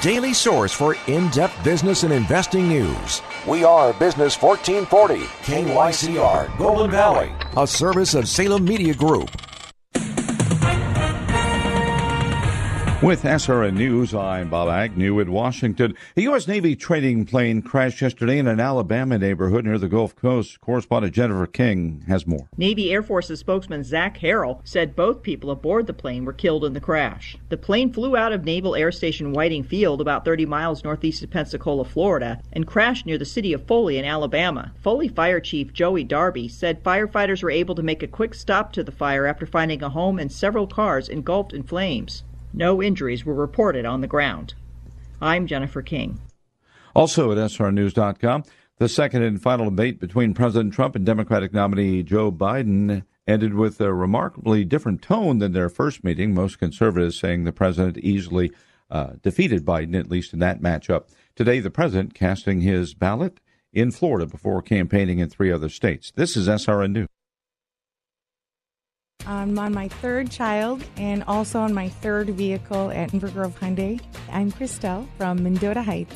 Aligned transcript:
daily 0.00 0.32
source 0.32 0.72
for 0.72 0.96
in 1.06 1.28
depth 1.28 1.62
business 1.64 2.04
and 2.04 2.12
investing 2.12 2.68
news. 2.68 3.22
We 3.46 3.64
are 3.64 3.92
Business 3.92 4.40
1440, 4.40 5.24
KYCR, 5.42 6.56
Golden 6.56 6.90
Valley, 6.90 7.32
a 7.56 7.66
service 7.66 8.14
of 8.14 8.28
Salem 8.28 8.64
Media 8.64 8.94
Group. 8.94 9.30
With 13.00 13.22
SRN 13.22 13.74
News, 13.74 14.12
I'm 14.12 14.50
Bob 14.50 14.68
Agnew 14.68 15.20
in 15.20 15.30
Washington. 15.30 15.94
A 16.16 16.22
U.S. 16.22 16.48
Navy 16.48 16.74
trading 16.74 17.26
plane 17.26 17.62
crashed 17.62 18.02
yesterday 18.02 18.38
in 18.38 18.48
an 18.48 18.58
Alabama 18.58 19.16
neighborhood 19.16 19.64
near 19.64 19.78
the 19.78 19.88
Gulf 19.88 20.16
Coast. 20.16 20.60
Correspondent 20.60 21.14
Jennifer 21.14 21.46
King 21.46 22.02
has 22.08 22.26
more. 22.26 22.48
Navy 22.56 22.90
Air 22.90 23.04
Force's 23.04 23.38
spokesman 23.38 23.84
Zach 23.84 24.18
Harrell 24.18 24.62
said 24.64 24.96
both 24.96 25.22
people 25.22 25.52
aboard 25.52 25.86
the 25.86 25.92
plane 25.92 26.24
were 26.24 26.32
killed 26.32 26.64
in 26.64 26.72
the 26.72 26.80
crash. 26.80 27.36
The 27.50 27.56
plane 27.56 27.92
flew 27.92 28.16
out 28.16 28.32
of 28.32 28.44
Naval 28.44 28.74
Air 28.74 28.90
Station 28.90 29.32
Whiting 29.32 29.62
Field, 29.62 30.00
about 30.00 30.24
30 30.24 30.46
miles 30.46 30.82
northeast 30.82 31.22
of 31.22 31.30
Pensacola, 31.30 31.84
Florida, 31.84 32.42
and 32.52 32.66
crashed 32.66 33.06
near 33.06 33.16
the 33.16 33.24
city 33.24 33.52
of 33.52 33.64
Foley 33.64 33.96
in 33.96 34.04
Alabama. 34.04 34.72
Foley 34.82 35.06
Fire 35.06 35.38
Chief 35.38 35.72
Joey 35.72 36.02
Darby 36.02 36.48
said 36.48 36.82
firefighters 36.82 37.44
were 37.44 37.50
able 37.52 37.76
to 37.76 37.82
make 37.84 38.02
a 38.02 38.08
quick 38.08 38.34
stop 38.34 38.72
to 38.72 38.82
the 38.82 38.90
fire 38.90 39.24
after 39.24 39.46
finding 39.46 39.84
a 39.84 39.88
home 39.88 40.18
and 40.18 40.32
several 40.32 40.66
cars 40.66 41.08
engulfed 41.08 41.52
in 41.52 41.62
flames. 41.62 42.24
No 42.52 42.82
injuries 42.82 43.24
were 43.24 43.34
reported 43.34 43.84
on 43.84 44.00
the 44.00 44.06
ground. 44.06 44.54
I'm 45.20 45.46
Jennifer 45.46 45.82
King. 45.82 46.20
Also 46.94 47.30
at 47.32 47.38
srnews.com, 47.38 48.44
the 48.78 48.88
second 48.88 49.22
and 49.22 49.40
final 49.40 49.66
debate 49.66 50.00
between 50.00 50.34
President 50.34 50.72
Trump 50.72 50.96
and 50.96 51.04
Democratic 51.04 51.52
nominee 51.52 52.02
Joe 52.02 52.32
Biden 52.32 53.04
ended 53.26 53.54
with 53.54 53.80
a 53.80 53.92
remarkably 53.92 54.64
different 54.64 55.02
tone 55.02 55.38
than 55.38 55.52
their 55.52 55.68
first 55.68 56.02
meeting. 56.02 56.32
Most 56.32 56.58
conservatives 56.58 57.18
saying 57.18 57.44
the 57.44 57.52
president 57.52 57.98
easily 57.98 58.50
uh, 58.90 59.12
defeated 59.22 59.66
Biden, 59.66 59.98
at 59.98 60.10
least 60.10 60.32
in 60.32 60.38
that 60.38 60.62
matchup. 60.62 61.08
Today, 61.36 61.60
the 61.60 61.70
president 61.70 62.14
casting 62.14 62.62
his 62.62 62.94
ballot 62.94 63.38
in 63.72 63.90
Florida 63.90 64.26
before 64.26 64.62
campaigning 64.62 65.18
in 65.18 65.28
three 65.28 65.52
other 65.52 65.68
states. 65.68 66.10
This 66.16 66.36
is 66.36 66.48
SRN 66.48 66.92
News. 66.92 67.08
I'm 69.28 69.58
on 69.58 69.74
my 69.74 69.88
third 69.88 70.30
child 70.30 70.82
and 70.96 71.22
also 71.24 71.60
on 71.60 71.74
my 71.74 71.90
third 71.90 72.30
vehicle 72.30 72.90
at 72.92 73.10
Inver 73.10 73.30
Grove 73.30 73.60
Hyundai. 73.60 74.00
I'm 74.32 74.50
Christelle 74.50 75.06
from 75.18 75.42
Mendota 75.42 75.82
Heights. 75.82 76.14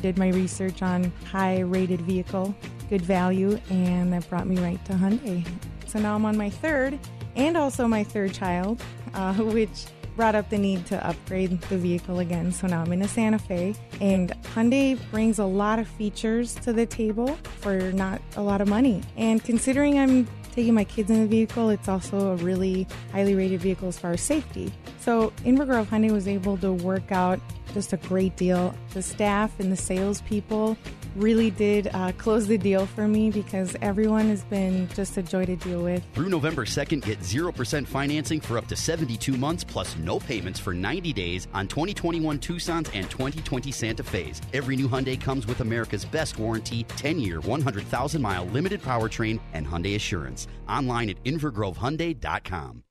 Did 0.00 0.16
my 0.16 0.30
research 0.30 0.80
on 0.80 1.12
high 1.30 1.60
rated 1.60 2.00
vehicle, 2.00 2.54
good 2.88 3.02
value, 3.02 3.60
and 3.68 4.10
that 4.14 4.26
brought 4.30 4.46
me 4.46 4.56
right 4.56 4.82
to 4.86 4.94
Hyundai. 4.94 5.46
So 5.86 5.98
now 5.98 6.14
I'm 6.14 6.24
on 6.24 6.38
my 6.38 6.48
third 6.48 6.98
and 7.36 7.58
also 7.58 7.86
my 7.86 8.02
third 8.02 8.32
child, 8.32 8.82
uh, 9.12 9.34
which 9.38 9.84
brought 10.16 10.34
up 10.34 10.48
the 10.48 10.56
need 10.56 10.86
to 10.86 11.06
upgrade 11.06 11.60
the 11.62 11.76
vehicle 11.76 12.20
again. 12.20 12.50
So 12.50 12.66
now 12.66 12.80
I'm 12.80 12.92
in 12.94 13.02
a 13.02 13.08
Santa 13.08 13.38
Fe, 13.38 13.74
and 14.00 14.32
Hyundai 14.54 14.98
brings 15.10 15.38
a 15.38 15.44
lot 15.44 15.78
of 15.78 15.86
features 15.86 16.54
to 16.56 16.72
the 16.72 16.86
table 16.86 17.36
for 17.60 17.92
not 17.92 18.22
a 18.36 18.42
lot 18.42 18.62
of 18.62 18.68
money. 18.68 19.02
And 19.18 19.44
considering 19.44 19.98
I'm 19.98 20.26
taking 20.54 20.74
my 20.74 20.84
kids 20.84 21.10
in 21.10 21.20
the 21.20 21.26
vehicle, 21.26 21.68
it's 21.70 21.88
also 21.88 22.32
a 22.32 22.36
really 22.36 22.86
highly 23.10 23.34
rated 23.34 23.60
vehicle 23.60 23.88
as 23.88 23.98
far 23.98 24.12
as 24.12 24.20
safety. 24.22 24.72
So 25.00 25.32
Inver 25.44 25.66
Grove 25.66 25.88
Hyundai 25.90 26.12
was 26.12 26.28
able 26.28 26.56
to 26.58 26.72
work 26.72 27.10
out 27.10 27.40
just 27.72 27.92
a 27.92 27.96
great 27.96 28.36
deal. 28.36 28.72
The 28.92 29.02
staff 29.02 29.58
and 29.58 29.72
the 29.72 29.76
salespeople 29.76 30.78
really 31.16 31.50
did 31.50 31.88
uh, 31.92 32.12
close 32.18 32.46
the 32.46 32.58
deal 32.58 32.86
for 32.86 33.06
me 33.06 33.30
because 33.30 33.76
everyone 33.82 34.28
has 34.28 34.42
been 34.44 34.88
just 34.88 35.16
a 35.16 35.22
joy 35.22 35.44
to 35.46 35.56
deal 35.56 35.82
with. 35.82 36.02
Through 36.14 36.28
November 36.28 36.64
2nd, 36.64 37.02
get 37.02 37.20
0% 37.20 37.86
financing 37.86 38.40
for 38.40 38.58
up 38.58 38.66
to 38.68 38.76
72 38.76 39.36
months 39.36 39.64
plus 39.64 39.96
no 39.98 40.18
payments 40.18 40.58
for 40.58 40.74
90 40.74 41.12
days 41.12 41.46
on 41.54 41.68
2021 41.68 42.38
Tucson's 42.38 42.88
and 42.94 43.08
2020 43.08 43.70
Santa 43.70 44.02
Fe's. 44.02 44.40
Every 44.52 44.76
new 44.76 44.88
Hyundai 44.88 45.20
comes 45.20 45.46
with 45.46 45.60
America's 45.60 46.04
best 46.04 46.38
warranty 46.38 46.84
10 46.84 47.18
year, 47.18 47.40
100,000 47.40 48.20
mile 48.22 48.46
limited 48.46 48.82
powertrain 48.82 49.40
and 49.52 49.66
Hyundai 49.66 49.94
Assurance. 49.94 50.48
Online 50.68 51.10
at 51.10 51.22
InvergroveHyundai.com. 51.24 52.82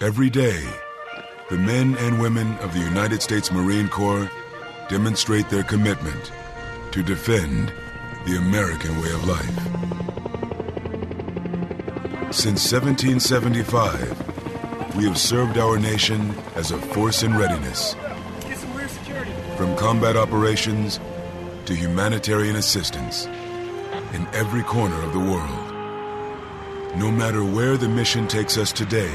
Every 0.00 0.30
day, 0.30 0.62
the 1.50 1.56
men 1.56 1.96
and 1.96 2.20
women 2.20 2.56
of 2.58 2.72
the 2.72 2.80
United 2.80 3.22
States 3.22 3.50
Marine 3.50 3.88
Corps 3.88 4.30
demonstrate 4.88 5.48
their 5.48 5.64
commitment 5.64 6.32
to 6.96 7.02
defend 7.02 7.72
the 8.24 8.38
American 8.38 8.98
way 9.02 9.10
of 9.10 9.28
life. 9.28 9.56
Since 12.32 12.72
1775, 12.72 14.96
we 14.96 15.04
have 15.04 15.18
served 15.18 15.58
our 15.58 15.78
nation 15.78 16.34
as 16.54 16.70
a 16.70 16.78
force 16.78 17.22
in 17.22 17.36
readiness. 17.36 17.94
From 19.58 19.76
combat 19.76 20.16
operations 20.16 20.98
to 21.66 21.74
humanitarian 21.74 22.56
assistance 22.56 23.26
in 24.14 24.26
every 24.32 24.62
corner 24.62 25.02
of 25.02 25.12
the 25.12 25.20
world. 25.20 25.74
No 26.96 27.10
matter 27.10 27.44
where 27.44 27.76
the 27.76 27.90
mission 27.90 28.26
takes 28.26 28.56
us 28.56 28.72
today 28.72 29.12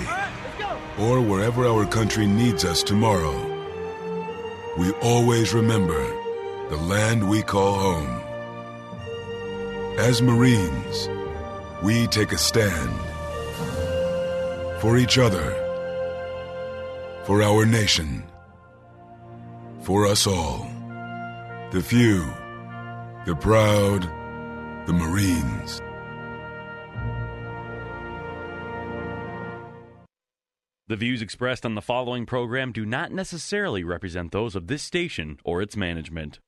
or 0.99 1.19
wherever 1.19 1.65
our 1.65 1.87
country 1.87 2.27
needs 2.27 2.63
us 2.63 2.83
tomorrow, 2.83 3.33
we 4.77 4.91
always 5.01 5.55
remember 5.55 6.20
the 6.71 6.77
land 6.77 7.29
we 7.29 7.41
call 7.41 7.77
home. 7.77 8.21
As 9.99 10.21
Marines, 10.21 11.09
we 11.83 12.07
take 12.07 12.31
a 12.31 12.37
stand 12.37 12.89
for 14.79 14.95
each 14.97 15.17
other, 15.17 15.51
for 17.25 17.43
our 17.43 17.65
nation, 17.65 18.23
for 19.81 20.07
us 20.07 20.25
all. 20.25 20.65
The 21.71 21.83
few, 21.83 22.23
the 23.25 23.35
proud, 23.35 24.03
the 24.87 24.93
Marines. 24.93 25.81
The 30.87 30.95
views 30.95 31.21
expressed 31.21 31.65
on 31.65 31.75
the 31.75 31.81
following 31.81 32.25
program 32.25 32.71
do 32.71 32.85
not 32.85 33.11
necessarily 33.11 33.83
represent 33.83 34.31
those 34.31 34.55
of 34.55 34.67
this 34.67 34.83
station 34.83 35.37
or 35.43 35.61
its 35.61 35.75
management. 35.75 36.39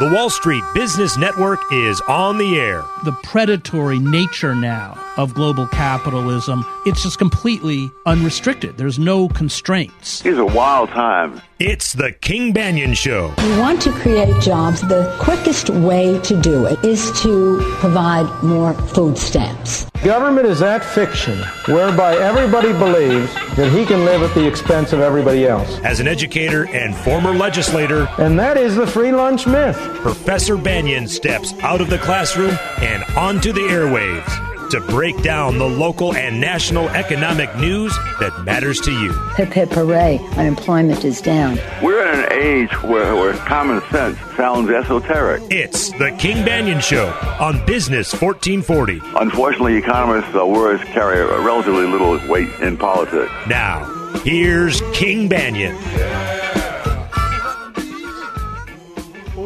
The 0.00 0.08
Wall 0.08 0.30
Street 0.30 0.62
Business 0.74 1.16
Network 1.16 1.58
is 1.72 2.00
on 2.02 2.38
the 2.38 2.56
air. 2.56 2.84
The 3.04 3.10
predatory 3.24 3.98
nature 3.98 4.54
now 4.54 4.96
of 5.16 5.34
global 5.34 5.66
capitalism, 5.66 6.64
it's 6.86 7.02
just 7.02 7.18
completely 7.18 7.90
unrestricted. 8.06 8.76
There's 8.76 9.00
no 9.00 9.28
constraints. 9.28 10.24
It's 10.24 10.38
a 10.38 10.46
wild 10.46 10.90
time. 10.90 11.42
It's 11.58 11.94
the 11.94 12.12
King 12.12 12.54
Banaian 12.54 12.96
Show. 12.96 13.34
We 13.38 13.58
want 13.58 13.82
to 13.82 13.90
create 13.90 14.40
jobs. 14.40 14.80
The 14.82 15.12
quickest 15.18 15.70
way 15.70 16.20
to 16.20 16.40
do 16.40 16.66
it 16.66 16.84
is 16.84 17.10
to 17.22 17.58
provide 17.80 18.30
more 18.44 18.74
food 18.74 19.18
stamps. 19.18 19.86
Government 20.04 20.46
is 20.46 20.60
that 20.60 20.84
fiction 20.84 21.36
whereby 21.66 22.14
everybody 22.14 22.72
believes 22.72 23.34
that 23.56 23.72
he 23.72 23.84
can 23.84 24.04
live 24.04 24.22
at 24.22 24.32
the 24.36 24.46
expense 24.46 24.92
of 24.92 25.00
everybody 25.00 25.44
else. 25.48 25.80
As 25.80 25.98
an 25.98 26.06
educator 26.06 26.68
and 26.68 26.94
former 26.94 27.34
legislator, 27.34 28.08
and 28.18 28.38
that 28.38 28.56
is 28.56 28.76
the 28.76 28.86
free 28.86 29.10
lunch 29.10 29.48
myth. 29.48 29.76
Professor 29.96 30.56
Banaian 30.56 31.08
steps 31.08 31.52
out 31.60 31.80
of 31.80 31.90
the 31.90 31.98
classroom 31.98 32.56
and 32.80 33.02
onto 33.16 33.52
the 33.52 33.60
airwaves 33.60 34.48
to 34.70 34.80
break 34.80 35.20
down 35.22 35.58
the 35.58 35.68
local 35.68 36.14
and 36.14 36.40
national 36.40 36.88
economic 36.90 37.54
news 37.56 37.94
that 38.20 38.44
matters 38.44 38.80
to 38.82 38.92
you. 38.92 39.12
Hip 39.36 39.52
hip 39.52 39.70
hooray, 39.70 40.18
unemployment 40.36 41.04
is 41.04 41.20
down. 41.20 41.58
We're 41.82 42.06
in 42.12 42.20
an 42.20 42.32
age 42.32 42.82
where, 42.82 43.14
where 43.14 43.34
common 43.34 43.80
sense 43.90 44.18
sounds 44.36 44.70
esoteric. 44.70 45.42
It's 45.50 45.90
the 45.92 46.14
King 46.18 46.44
Banaian 46.44 46.82
Show 46.82 47.08
on 47.40 47.64
Business 47.64 48.12
1440. 48.12 49.00
Unfortunately, 49.16 49.76
economists' 49.76 50.34
uh, 50.34 50.46
words 50.46 50.82
carry 50.84 51.18
a 51.18 51.40
relatively 51.40 51.86
little 51.86 52.18
weight 52.28 52.50
in 52.60 52.76
politics. 52.76 53.32
Now, 53.48 53.84
here's 54.24 54.80
King 54.92 55.28
Banaian. 55.28 55.76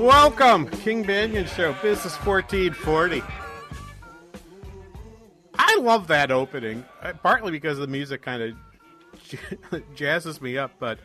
Welcome, 0.02 0.66
King 0.66 1.04
Banaian 1.04 1.46
Show, 1.46 1.74
Business 1.74 2.16
1440. 2.26 3.22
I 5.54 5.78
love 5.78 6.08
that 6.08 6.32
opening, 6.32 6.84
uh, 7.00 7.12
partly 7.22 7.52
because 7.52 7.78
the 7.78 7.86
music 7.86 8.20
kind 8.20 8.42
of 8.42 8.56
jazzes 9.94 10.40
me 10.40 10.58
up, 10.58 10.72
but 10.80 10.98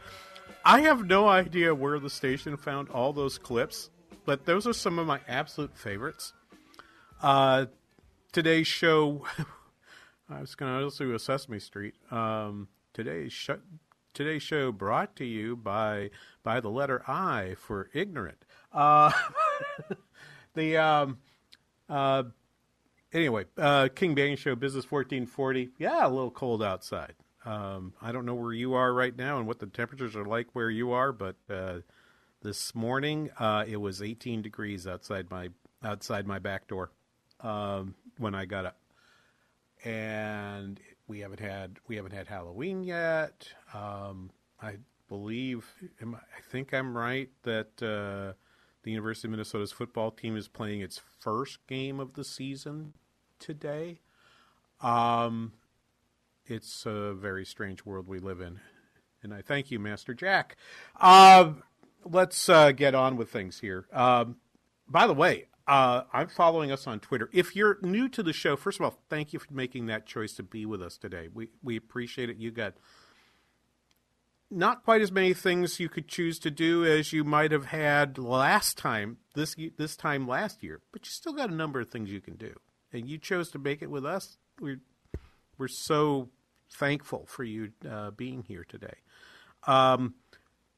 I 0.65 0.81
have 0.81 1.05
no 1.05 1.27
idea 1.27 1.75
where 1.75 1.99
the 1.99 2.09
station 2.09 2.57
found 2.57 2.89
all 2.89 3.13
those 3.13 3.37
clips. 3.37 3.91
But 4.25 4.47
those 4.47 4.65
are 4.65 4.73
some 4.73 4.97
of 4.97 5.05
my 5.05 5.19
absolute 5.27 5.77
favorites. 5.77 6.33
Uh, 7.21 7.67
today's 8.31 8.65
show, 8.65 9.27
I 10.27 10.41
was 10.41 10.55
going 10.55 10.75
to 10.75 10.83
also 10.83 11.03
do 11.03 11.13
a 11.13 11.19
Sesame 11.19 11.59
Street. 11.59 11.93
Um, 12.09 12.67
today's 12.93 13.31
show, 13.31 13.59
today's 14.15 14.41
show 14.41 14.71
brought 14.71 15.15
to 15.17 15.25
you 15.25 15.55
by 15.55 16.09
by 16.41 16.59
the 16.59 16.71
letter 16.71 17.03
I 17.07 17.55
for 17.59 17.91
ignorant. 17.93 18.43
Uh, 18.77 19.11
the 20.53 20.77
um, 20.77 21.17
uh, 21.89 22.23
anyway, 23.11 23.45
uh, 23.57 23.89
King 23.93 24.15
Banaian 24.15 24.37
Show, 24.37 24.55
Business 24.55 24.89
1440. 24.89 25.71
Yeah, 25.79 26.05
a 26.05 26.09
little 26.09 26.29
cold 26.29 26.61
outside. 26.61 27.15
Um, 27.43 27.93
I 28.01 28.11
don't 28.11 28.25
know 28.25 28.35
where 28.35 28.53
you 28.53 28.75
are 28.75 28.93
right 28.93 29.15
now 29.17 29.39
and 29.39 29.47
what 29.47 29.57
the 29.57 29.65
temperatures 29.65 30.15
are 30.15 30.25
like 30.25 30.53
where 30.53 30.69
you 30.69 30.91
are, 30.91 31.11
but 31.11 31.37
uh, 31.49 31.79
this 32.43 32.75
morning 32.75 33.31
uh, 33.39 33.65
it 33.67 33.77
was 33.77 34.01
18 34.01 34.43
degrees 34.43 34.85
outside 34.85 35.31
my 35.31 35.49
outside 35.83 36.27
my 36.27 36.37
back 36.37 36.67
door 36.67 36.91
um, 37.41 37.95
when 38.17 38.35
I 38.35 38.45
got 38.45 38.65
up, 38.67 38.77
and 39.85 40.79
we 41.07 41.21
haven't 41.21 41.39
had 41.39 41.79
we 41.87 41.95
haven't 41.95 42.13
had 42.13 42.27
Halloween 42.27 42.83
yet. 42.83 43.47
Um, 43.73 44.29
I 44.61 44.75
believe 45.07 45.65
I 45.99 46.41
think 46.51 46.73
I'm 46.75 46.95
right 46.95 47.29
that 47.43 47.81
uh, 47.81 48.33
the 48.83 48.91
University 48.91 49.27
of 49.27 49.31
Minnesota's 49.31 49.71
football 49.71 50.11
team 50.11 50.37
is 50.37 50.47
playing 50.47 50.81
its 50.81 51.01
first 51.19 51.65
game 51.67 51.99
of 51.99 52.13
the 52.13 52.23
season 52.23 52.93
today. 53.39 53.99
Um, 54.81 55.53
it's 56.45 56.85
a 56.85 57.13
very 57.13 57.45
strange 57.45 57.85
world 57.85 58.07
we 58.07 58.19
live 58.19 58.41
in. 58.41 58.59
And 59.23 59.33
I 59.33 59.41
thank 59.41 59.71
you, 59.71 59.79
Master 59.79 60.13
Jack. 60.13 60.55
Uh, 60.99 61.53
let's 62.05 62.47
uh, 62.49 62.71
get 62.71 62.95
on 62.95 63.17
with 63.17 63.29
things 63.29 63.59
here. 63.59 63.87
Um, 63.91 64.37
by 64.87 65.07
the 65.07 65.13
way, 65.13 65.47
uh, 65.67 66.03
I'm 66.13 66.29
following 66.29 66.71
us 66.71 66.87
on 66.87 66.99
Twitter. 66.99 67.29
If 67.33 67.55
you're 67.55 67.77
new 67.81 68.07
to 68.09 68.23
the 68.23 68.31
show, 68.31 68.55
first 68.55 68.79
of 68.79 68.85
all, 68.85 68.97
thank 69.09 69.33
you 69.33 69.39
for 69.39 69.53
making 69.53 69.87
that 69.87 70.05
choice 70.05 70.33
to 70.35 70.43
be 70.43 70.65
with 70.65 70.81
us 70.81 70.97
today. 70.97 71.27
We 71.33 71.49
we 71.61 71.75
appreciate 71.75 72.29
it. 72.29 72.37
You 72.37 72.51
got 72.51 72.75
not 74.49 74.83
quite 74.83 75.01
as 75.01 75.11
many 75.11 75.33
things 75.33 75.79
you 75.79 75.89
could 75.89 76.07
choose 76.07 76.39
to 76.39 76.51
do 76.51 76.85
as 76.85 77.11
you 77.11 77.23
might 77.23 77.51
have 77.51 77.65
had 77.65 78.17
last 78.17 78.77
time 78.77 79.17
this 79.35 79.55
this 79.77 79.95
time 79.95 80.27
last 80.27 80.63
year, 80.63 80.81
but 80.91 81.05
you 81.05 81.11
still 81.11 81.33
got 81.33 81.49
a 81.49 81.55
number 81.55 81.79
of 81.79 81.89
things 81.89 82.11
you 82.11 82.21
can 82.21 82.35
do, 82.35 82.53
and 82.91 83.09
you 83.09 83.17
chose 83.17 83.51
to 83.51 83.59
make 83.59 83.81
it 83.81 83.91
with 83.91 84.05
us. 84.05 84.37
We're 84.59 84.81
we're 85.57 85.67
so 85.67 86.29
thankful 86.69 87.25
for 87.27 87.43
you 87.43 87.71
uh, 87.89 88.11
being 88.11 88.43
here 88.43 88.65
today. 88.67 88.95
Um, 89.65 90.15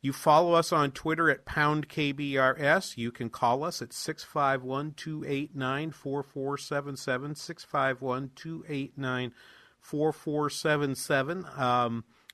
you 0.02 0.14
follow 0.14 0.54
us 0.54 0.72
on 0.72 0.92
Twitter 0.92 1.30
at 1.30 1.46
pound 1.46 1.90
KBRS. 1.90 2.98
You 2.98 3.12
can 3.12 3.30
call 3.30 3.64
us 3.64 3.82
at 3.82 3.92
651 3.92 4.94
289 4.94 5.92
4477. 5.92 7.36
651 7.36 8.32
289 8.36 9.34
4477. 9.82 11.46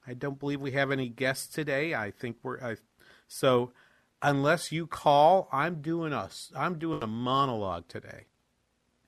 I 0.07 0.13
don't 0.13 0.39
believe 0.39 0.61
we 0.61 0.71
have 0.71 0.91
any 0.91 1.09
guests 1.09 1.47
today. 1.47 1.93
I 1.93 2.11
think 2.11 2.37
we're. 2.43 2.59
I, 2.61 2.75
so 3.27 3.71
unless 4.21 4.71
you 4.71 4.87
call, 4.87 5.47
I'm 5.51 5.81
doing 5.81 6.13
a, 6.13 6.29
I'm 6.55 6.77
doing 6.77 7.03
a 7.03 7.07
monologue 7.07 7.87
today. 7.87 8.25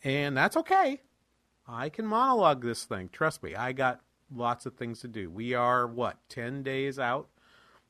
And 0.03 0.38
that's 0.38 0.57
okay. 0.57 1.01
I 1.67 1.89
can 1.89 2.05
monologue 2.05 2.63
this 2.63 2.85
thing. 2.85 3.09
Trust 3.11 3.44
me, 3.44 3.55
I 3.55 3.73
got 3.73 4.01
lots 4.33 4.65
of 4.65 4.75
things 4.75 5.01
to 5.01 5.07
do. 5.07 5.29
We 5.29 5.53
are 5.53 5.88
what, 5.88 6.17
10 6.29 6.63
days 6.63 6.99
out 6.99 7.27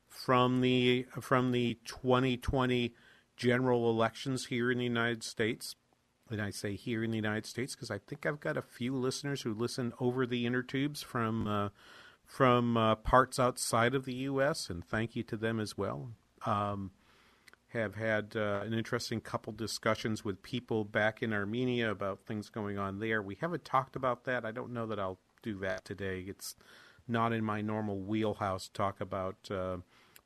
from 0.08 0.62
the 0.62 1.06
from 1.20 1.52
the 1.52 1.78
2020 1.86 2.94
general 3.36 3.90
elections 3.90 4.46
here 4.46 4.72
in 4.72 4.78
the 4.78 4.84
United 4.86 5.24
States. 5.24 5.76
And 6.30 6.42
I 6.42 6.50
say 6.50 6.76
here 6.76 7.04
in 7.04 7.12
the 7.12 7.18
United 7.18 7.46
States 7.46 7.76
because 7.76 7.92
I 7.92 8.00
think 8.00 8.26
I've 8.26 8.40
got 8.40 8.58
a 8.58 8.62
few 8.62 8.96
listeners 8.96 9.42
who 9.42 9.54
listen 9.54 9.94
over 10.00 10.26
the 10.26 10.46
inner 10.46 10.64
tubes 10.64 11.02
from 11.02 11.48
uh, 11.48 11.70
from 12.28 12.76
uh, 12.76 12.96
parts 12.96 13.40
outside 13.40 13.96
of 13.96 14.06
the 14.06 14.14
U.S. 14.14 14.70
And 14.70 14.86
thank 14.86 15.16
you 15.16 15.24
to 15.24 15.38
them 15.38 15.60
as 15.60 15.78
well. 15.78 16.12
Um, 16.46 16.92
have 17.70 17.96
had 17.96 18.34
uh, 18.36 18.62
an 18.64 18.74
interesting 18.74 19.22
couple 19.22 19.54
discussions 19.54 20.24
with 20.24 20.44
people 20.44 20.84
back 20.84 21.24
in 21.24 21.34
Armenia 21.34 21.90
about 21.90 22.20
things 22.26 22.50
going 22.50 22.78
on 22.78 23.00
there. 23.00 23.22
We 23.22 23.38
haven't 23.40 23.66
talked 23.66 23.96
about 23.96 24.26
that. 24.26 24.46
I 24.46 24.52
don't 24.52 24.74
know 24.74 24.86
that 24.88 25.00
I'll 25.00 25.20
do 25.42 25.58
that 25.60 25.84
today. 25.84 26.26
It's 26.28 26.56
not 27.08 27.34
in 27.34 27.44
my 27.44 27.62
normal 27.62 28.00
wheelhouse 28.00 28.68
to 28.68 28.74
talk 28.74 29.02
about 29.02 29.36
uh, 29.50 29.78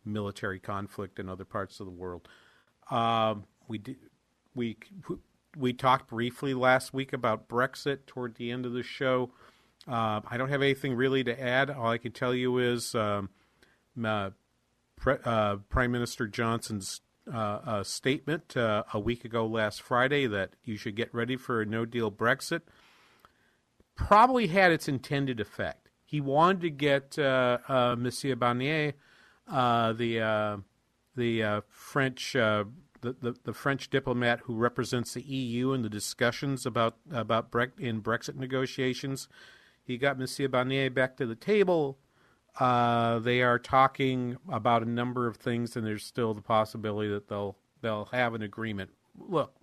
military 0.03 0.59
conflict 0.59 1.19
in 1.19 1.29
other 1.29 1.45
parts 1.45 1.79
of 1.79 1.85
the 1.85 1.91
world. 1.91 2.27
Um, 2.89 3.45
we 3.67 3.81
we 4.53 4.77
we 5.55 5.73
talked 5.73 6.09
briefly 6.09 6.53
last 6.53 6.93
week 6.93 7.13
about 7.13 7.47
Brexit 7.47 8.05
toward 8.05 8.35
the 8.35 8.51
end 8.51 8.65
of 8.65 8.73
the 8.73 8.83
show. 8.83 9.31
Uh, 9.87 10.21
I 10.29 10.37
don't 10.37 10.49
have 10.49 10.61
anything 10.61 10.95
really 10.95 11.23
to 11.23 11.41
add. 11.41 11.69
All 11.69 11.87
I 11.87 11.97
can 11.97 12.11
tell 12.11 12.33
you 12.33 12.57
is 12.59 12.93
um, 12.95 13.29
uh, 14.03 14.31
Pre- 14.95 15.17
uh, 15.25 15.57
Prime 15.69 15.91
Minister 15.91 16.27
Johnson's 16.27 17.01
uh, 17.31 17.83
statement 17.83 18.55
uh, 18.57 18.83
a 18.93 18.99
week 18.99 19.25
ago 19.25 19.45
last 19.45 19.81
Friday 19.81 20.27
that 20.27 20.55
you 20.63 20.77
should 20.77 20.95
get 20.95 21.13
ready 21.13 21.35
for 21.35 21.61
a 21.61 21.65
no 21.65 21.85
deal 21.85 22.11
Brexit 22.11 22.61
probably 23.95 24.47
had 24.47 24.71
its 24.71 24.87
intended 24.87 25.39
effect. 25.39 25.89
He 26.03 26.19
wanted 26.19 26.61
to 26.61 26.69
get 26.69 27.17
uh, 27.17 27.95
Monsieur 27.97 28.35
Barnier 28.35 28.93
uh, 29.51 29.93
the 29.93 30.19
uh, 30.19 30.57
the 31.15 31.43
uh, 31.43 31.61
French 31.67 32.33
the, 32.33 32.67
the, 33.01 33.35
the 33.43 33.53
French 33.53 33.89
diplomat 33.89 34.41
who 34.41 34.55
represents 34.55 35.13
the 35.13 35.21
EU 35.21 35.73
in 35.73 35.81
the 35.81 35.89
discussions 35.89 36.65
about 36.65 36.97
about 37.11 37.51
Bre- 37.51 37.77
in 37.77 38.01
Brexit 38.01 38.35
negotiations. 38.35 39.27
He 39.91 39.97
got 39.97 40.17
Monsieur 40.17 40.47
Barnier 40.47 40.89
back 40.89 41.17
to 41.17 41.25
the 41.25 41.35
table. 41.35 41.99
Uh, 42.57 43.19
they 43.19 43.41
are 43.41 43.59
talking 43.59 44.37
about 44.49 44.83
a 44.83 44.89
number 44.89 45.27
of 45.27 45.35
things, 45.35 45.75
and 45.75 45.85
there's 45.85 46.05
still 46.05 46.33
the 46.33 46.41
possibility 46.41 47.09
that 47.09 47.27
they'll 47.27 47.57
they'll 47.81 48.05
have 48.05 48.33
an 48.33 48.41
agreement. 48.41 48.91
Look, 49.19 49.53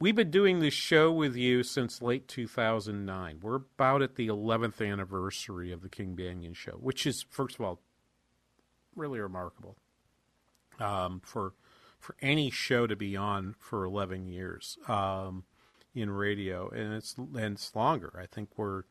we've 0.00 0.14
been 0.14 0.30
doing 0.30 0.60
this 0.60 0.72
show 0.72 1.12
with 1.12 1.36
you 1.36 1.62
since 1.62 2.00
late 2.00 2.26
2009. 2.26 3.40
We're 3.42 3.56
about 3.56 4.00
at 4.00 4.14
the 4.14 4.28
11th 4.28 4.86
anniversary 4.86 5.70
of 5.70 5.82
the 5.82 5.90
King 5.90 6.16
Banaian 6.16 6.56
Show, 6.56 6.78
which 6.80 7.06
is, 7.06 7.26
first 7.28 7.56
of 7.56 7.60
all, 7.60 7.80
really 8.96 9.20
remarkable 9.20 9.76
um, 10.80 11.20
for 11.22 11.52
for 11.98 12.16
any 12.22 12.50
show 12.50 12.86
to 12.86 12.96
be 12.96 13.14
on 13.14 13.54
for 13.58 13.84
11 13.84 14.26
years 14.26 14.78
um, 14.88 15.44
in 15.94 16.10
radio, 16.10 16.68
and 16.70 16.94
it's 16.94 17.16
and 17.16 17.54
it's 17.54 17.74
longer. 17.74 18.12
I 18.20 18.26
think 18.26 18.50
we're 18.56 18.82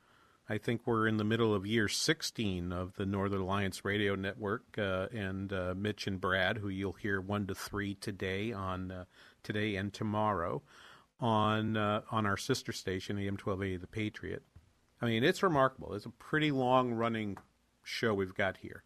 I 0.49 0.57
think 0.57 0.81
we're 0.85 1.07
in 1.07 1.17
the 1.17 1.23
middle 1.23 1.53
of 1.53 1.65
year 1.65 1.87
16 1.87 2.73
of 2.73 2.95
the 2.95 3.05
Northern 3.05 3.41
Alliance 3.41 3.85
Radio 3.85 4.15
Network, 4.15 4.77
uh, 4.77 5.07
and 5.13 5.53
uh, 5.53 5.73
Mitch 5.75 6.05
and 6.05 6.19
Brad, 6.19 6.57
who 6.57 6.69
you'll 6.69 6.93
hear 6.93 7.21
one 7.21 7.47
to 7.47 7.55
three 7.55 7.95
today 7.95 8.51
on 8.51 8.91
uh, 8.91 9.05
today 9.41 9.75
and 9.75 9.93
tomorrow 9.93 10.61
on 11.19 11.77
uh, 11.77 12.01
on 12.11 12.25
our 12.25 12.37
sister 12.37 12.71
station, 12.71 13.17
AM 13.17 13.33
1280 13.33 13.77
The 13.77 13.87
Patriot. 13.87 14.43
I 15.01 15.05
mean, 15.05 15.23
it's 15.23 15.43
remarkable. 15.43 15.93
It's 15.93 16.05
a 16.05 16.09
pretty 16.09 16.51
long 16.51 16.93
running 16.93 17.37
show 17.83 18.13
we've 18.13 18.35
got 18.35 18.57
here. 18.57 18.83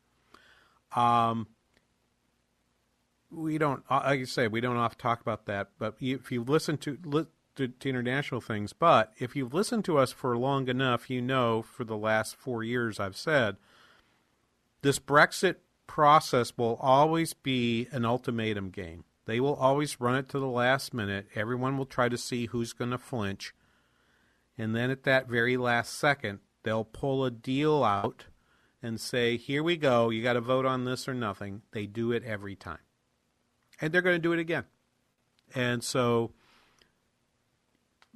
Um, 0.96 1.48
we 3.30 3.58
don't, 3.58 3.84
uh, 3.90 4.02
like 4.06 4.22
I 4.22 4.24
say, 4.24 4.48
we 4.48 4.62
don't 4.62 4.78
often 4.78 4.98
talk 4.98 5.22
about 5.22 5.46
that. 5.46 5.70
But 5.78 5.96
if 6.00 6.32
you 6.32 6.44
listen 6.44 6.78
to, 6.80 7.28
to, 7.58 7.68
to 7.68 7.90
international 7.90 8.42
things, 8.42 8.74
but 8.74 9.14
if 9.18 9.36
you've 9.36 9.54
listened 9.54 9.86
to 9.86 9.98
us 9.98 10.12
for 10.12 10.38
long 10.38 10.68
enough, 10.68 11.10
you 11.10 11.22
know 11.22 11.62
for 11.62 11.84
the 11.84 11.98
last 11.98 12.36
four 12.36 12.64
years 12.64 13.00
I've 13.00 13.18
said 13.18 13.58
this 14.82 15.00
Brexit 15.00 15.56
process 15.88 16.54
will 16.58 16.78
always 16.82 17.34
be 17.34 17.88
an 17.92 18.06
ultimatum 18.06 18.70
game. 18.70 19.04
They 19.26 19.40
will 19.40 19.56
always 19.56 20.00
run 20.00 20.16
it 20.16 20.30
to 20.30 20.40
the 20.40 20.48
last 20.48 20.94
minute. 20.94 21.28
Everyone 21.36 21.78
will 21.78 21.86
try 21.86 22.08
to 22.08 22.18
see 22.18 22.46
who's 22.46 22.74
going 22.74 22.92
to 22.92 22.98
flinch. 22.98 23.54
And 24.58 24.76
then 24.76 24.90
at 24.90 25.04
that 25.04 25.28
very 25.28 25.58
last 25.58 25.98
second, 25.98 26.40
they'll 26.64 26.86
pull 26.86 27.26
a 27.26 27.32
deal 27.32 27.84
out 27.84 28.26
and 28.82 29.02
say, 29.02 29.38
here 29.38 29.64
we 29.64 29.76
go, 29.76 30.10
you 30.10 30.24
got 30.24 30.34
to 30.34 30.42
vote 30.42 30.66
on 30.66 30.86
this 30.86 31.08
or 31.08 31.14
nothing. 31.14 31.62
They 31.72 31.86
do 31.86 32.12
it 32.12 32.24
every 32.24 32.56
time. 32.56 32.80
And 33.82 33.92
they're 33.92 34.02
going 34.02 34.16
to 34.16 34.20
do 34.22 34.34
it 34.34 34.40
again. 34.40 34.66
And 35.54 35.84
so, 35.84 36.32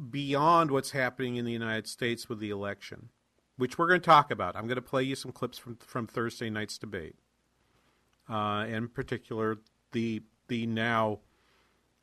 beyond 0.10 0.72
what's 0.72 0.91
happening 0.91 1.36
in 1.36 1.46
the 1.46 1.51
United 1.51 1.88
States 1.88 2.27
with 2.27 2.39
the 2.39 2.50
election, 2.50 3.10
which 3.58 3.77
we're 3.77 3.88
going 3.88 4.01
to 4.01 4.05
talk 4.05 4.31
about, 4.31 4.55
I'm 4.55 4.65
going 4.65 4.75
to 4.75 4.81
play 4.81 5.03
you 5.03 5.15
some 5.15 5.31
clips 5.31 5.58
from, 5.58 5.77
from 5.77 6.08
Thursday 6.08 6.50
night's 6.50 6.77
debate. 6.77 7.15
Uh, 8.29 8.65
in 8.67 8.88
particular, 8.88 9.58
the 9.91 10.24
the 10.48 10.65
now 10.65 11.20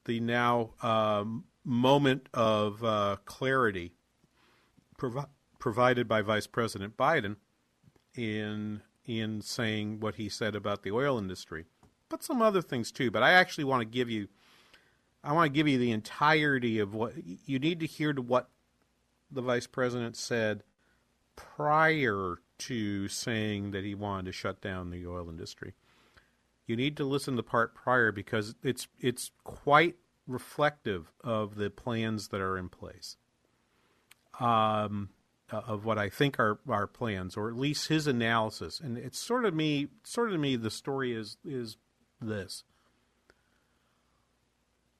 the 0.04 0.20
now 0.20 0.70
um, 0.82 1.44
moment 1.64 2.28
of 2.34 2.82
uh, 2.84 3.16
clarity 3.24 3.92
provi- 4.96 5.28
provided 5.58 6.06
by 6.06 6.22
Vice 6.22 6.46
President 6.46 6.96
Biden 6.96 7.36
in 8.14 8.82
in 9.06 9.40
saying 9.40 10.00
what 10.00 10.16
he 10.16 10.28
said 10.28 10.54
about 10.54 10.82
the 10.82 10.90
oil 10.90 11.18
industry, 11.18 11.64
but 12.10 12.22
some 12.22 12.42
other 12.42 12.60
things 12.60 12.92
too. 12.92 13.10
But 13.10 13.22
I 13.22 13.32
actually 13.32 13.64
want 13.64 13.80
to 13.80 13.86
give 13.86 14.10
you, 14.10 14.28
I 15.22 15.32
want 15.32 15.52
to 15.52 15.56
give 15.56 15.68
you 15.68 15.78
the 15.78 15.90
entirety 15.90 16.78
of 16.78 16.94
what 16.94 17.14
you 17.46 17.58
need 17.58 17.80
to 17.80 17.86
hear 17.86 18.12
to 18.12 18.22
what 18.22 18.48
the 19.30 19.42
vice 19.42 19.66
president 19.66 20.16
said 20.16 20.62
prior 21.36 22.36
to 22.58 23.08
saying 23.08 23.70
that 23.72 23.84
he 23.84 23.94
wanted 23.94 24.26
to 24.26 24.32
shut 24.32 24.60
down 24.60 24.90
the 24.90 25.06
oil 25.06 25.28
industry. 25.28 25.74
You 26.66 26.76
need 26.76 26.96
to 26.98 27.04
listen 27.04 27.34
to 27.34 27.36
the 27.36 27.42
part 27.42 27.74
prior 27.74 28.12
because 28.12 28.54
it's 28.62 28.88
it's 29.00 29.30
quite 29.44 29.96
reflective 30.26 31.12
of 31.24 31.56
the 31.56 31.70
plans 31.70 32.28
that 32.28 32.40
are 32.40 32.58
in 32.58 32.68
place. 32.68 33.16
Um, 34.38 35.10
of 35.50 35.84
what 35.84 35.98
I 35.98 36.10
think 36.10 36.38
are 36.38 36.60
our 36.68 36.86
plans, 36.86 37.36
or 37.36 37.48
at 37.48 37.56
least 37.56 37.88
his 37.88 38.06
analysis, 38.06 38.80
and 38.80 38.98
it's 38.98 39.18
sort 39.18 39.44
of 39.44 39.54
me. 39.54 39.88
Sort 40.04 40.32
of 40.32 40.38
me, 40.38 40.56
the 40.56 40.70
story 40.70 41.14
is 41.14 41.38
is 41.44 41.76
this. 42.20 42.64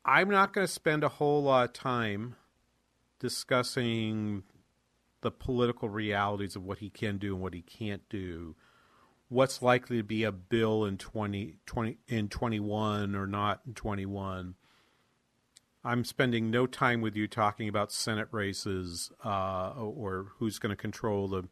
I'm 0.08 0.30
not 0.30 0.54
going 0.54 0.66
to 0.66 0.72
spend 0.72 1.04
a 1.04 1.08
whole 1.10 1.42
lot 1.42 1.66
of 1.66 1.74
time 1.74 2.36
discussing 3.18 4.42
the 5.20 5.30
political 5.30 5.90
realities 5.90 6.56
of 6.56 6.64
what 6.64 6.78
he 6.78 6.88
can 6.88 7.18
do 7.18 7.34
and 7.34 7.42
what 7.42 7.52
he 7.52 7.60
can't 7.60 8.08
do. 8.08 8.56
What's 9.28 9.60
likely 9.60 9.98
to 9.98 10.02
be 10.02 10.24
a 10.24 10.32
bill 10.32 10.86
in 10.86 10.96
20, 10.96 11.56
20 11.66 11.98
in 12.08 12.30
21 12.30 13.14
or 13.14 13.26
not 13.26 13.60
in 13.66 13.74
21. 13.74 14.54
I'm 15.84 16.04
spending 16.06 16.50
no 16.50 16.66
time 16.66 17.02
with 17.02 17.14
you 17.14 17.28
talking 17.28 17.68
about 17.68 17.92
Senate 17.92 18.28
races 18.30 19.12
uh, 19.22 19.72
or 19.76 20.28
who's 20.38 20.58
going 20.58 20.70
to 20.70 20.76
control 20.76 21.28
the 21.28 21.48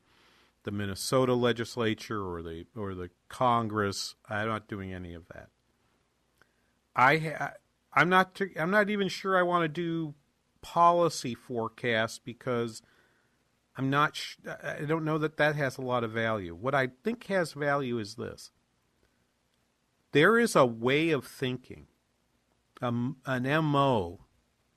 the 0.63 0.71
Minnesota 0.71 1.35
legislature 1.35 2.27
or 2.27 2.41
the 2.41 2.65
or 2.75 2.95
the 2.95 3.11
Congress. 3.29 4.15
I'm 4.31 4.49
not 4.49 4.67
doing 4.67 4.95
any 4.95 5.13
of 5.13 5.29
that. 5.29 5.51
I 6.97 7.19
ha- 7.19 7.53
I'm 7.97 8.11
not 8.11 8.35
t- 8.35 8.53
I'm 8.57 8.71
not 8.71 8.91
even 8.91 9.09
sure 9.09 9.39
I 9.39 9.43
want 9.43 9.63
to 9.65 9.69
do 9.69 10.15
policy 10.61 11.35
forecast 11.35 12.25
because 12.25 12.83
I'm 13.77 13.89
not 13.89 14.15
sh- 14.15 14.37
I 14.63 14.85
don't 14.87 15.05
know 15.05 15.17
that 15.19 15.39
that 15.39 15.57
has 15.57 15.79
a 15.79 15.83
lot 15.83 16.05
of 16.05 16.13
value. 16.13 16.55
What 16.55 16.75
I 16.75 16.91
think 17.03 17.25
has 17.29 17.55
value 17.55 17.99
is 17.99 18.17
this. 18.17 18.51
There 20.13 20.39
is 20.39 20.55
a 20.55 20.67
way 20.67 21.11
of 21.11 21.27
thinking, 21.27 21.87
um, 22.83 23.17
an 23.25 23.45
MO, 23.65 24.21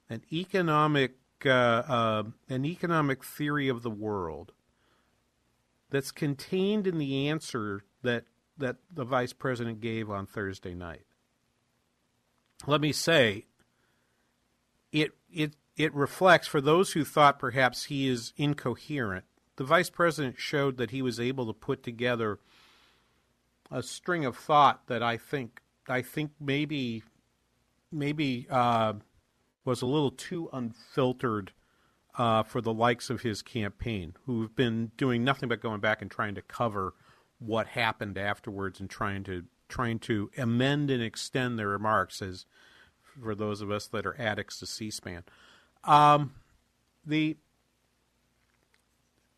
an 0.09 0.23
economic 0.31 1.15
uh, 1.45 1.49
uh, 1.49 2.23
an 2.49 2.65
economic 2.65 3.23
theory 3.23 3.67
of 3.67 3.83
the 3.83 3.89
world 3.89 4.53
that's 5.89 6.11
contained 6.11 6.88
in 6.88 6.97
the 6.97 7.27
answer 7.27 7.83
that 8.01 8.25
that 8.57 8.77
the 8.93 9.05
vice 9.05 9.33
president 9.33 9.81
gave 9.81 10.09
on 10.09 10.25
Thursday 10.25 10.73
night 10.73 11.05
let 12.67 12.81
me 12.81 12.91
say, 12.91 13.45
it 14.91 15.11
it 15.31 15.53
it 15.77 15.93
reflects 15.93 16.47
for 16.47 16.61
those 16.61 16.93
who 16.93 17.05
thought 17.05 17.39
perhaps 17.39 17.85
he 17.85 18.07
is 18.07 18.33
incoherent. 18.37 19.25
The 19.55 19.63
vice 19.63 19.89
president 19.89 20.39
showed 20.39 20.77
that 20.77 20.91
he 20.91 21.01
was 21.01 21.19
able 21.19 21.45
to 21.47 21.53
put 21.53 21.83
together 21.83 22.39
a 23.71 23.83
string 23.83 24.25
of 24.25 24.37
thought 24.37 24.87
that 24.87 25.03
I 25.03 25.17
think 25.17 25.61
I 25.87 26.01
think 26.01 26.31
maybe 26.39 27.03
maybe 27.91 28.47
uh, 28.49 28.93
was 29.65 29.81
a 29.81 29.85
little 29.85 30.11
too 30.11 30.49
unfiltered 30.51 31.51
uh, 32.17 32.43
for 32.43 32.61
the 32.61 32.73
likes 32.73 33.09
of 33.09 33.21
his 33.21 33.41
campaign, 33.41 34.15
who've 34.25 34.55
been 34.55 34.91
doing 34.97 35.23
nothing 35.23 35.47
but 35.47 35.61
going 35.61 35.79
back 35.79 36.01
and 36.01 36.11
trying 36.11 36.35
to 36.35 36.41
cover 36.41 36.93
what 37.39 37.67
happened 37.67 38.17
afterwards 38.17 38.79
and 38.79 38.89
trying 38.89 39.23
to 39.23 39.45
trying 39.69 39.99
to 39.99 40.29
amend 40.38 40.89
and 40.89 41.01
extend 41.01 41.57
their 41.57 41.69
remarks 41.69 42.21
as 42.21 42.45
for 43.01 43.35
those 43.35 43.61
of 43.61 43.71
us 43.71 43.88
that 43.88 44.05
are 44.05 44.19
addicts 44.19 44.59
to 44.59 44.65
C-SPAN. 44.65 45.23
Um, 45.83 46.33
the 47.05 47.38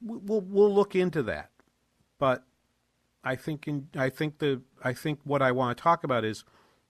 we'll 0.01 0.41
we'll 0.41 0.73
look 0.73 0.95
into 0.95 1.21
that, 1.23 1.51
but 2.17 2.43
I 3.23 3.35
think 3.35 3.67
in 3.67 3.89
I 3.95 4.09
think 4.09 4.39
the 4.39 4.61
I 4.83 4.93
think 4.93 5.19
what 5.23 5.41
I 5.41 5.51
want 5.51 5.77
to 5.77 5.83
talk 5.83 6.03
about 6.03 6.25
is 6.25 6.43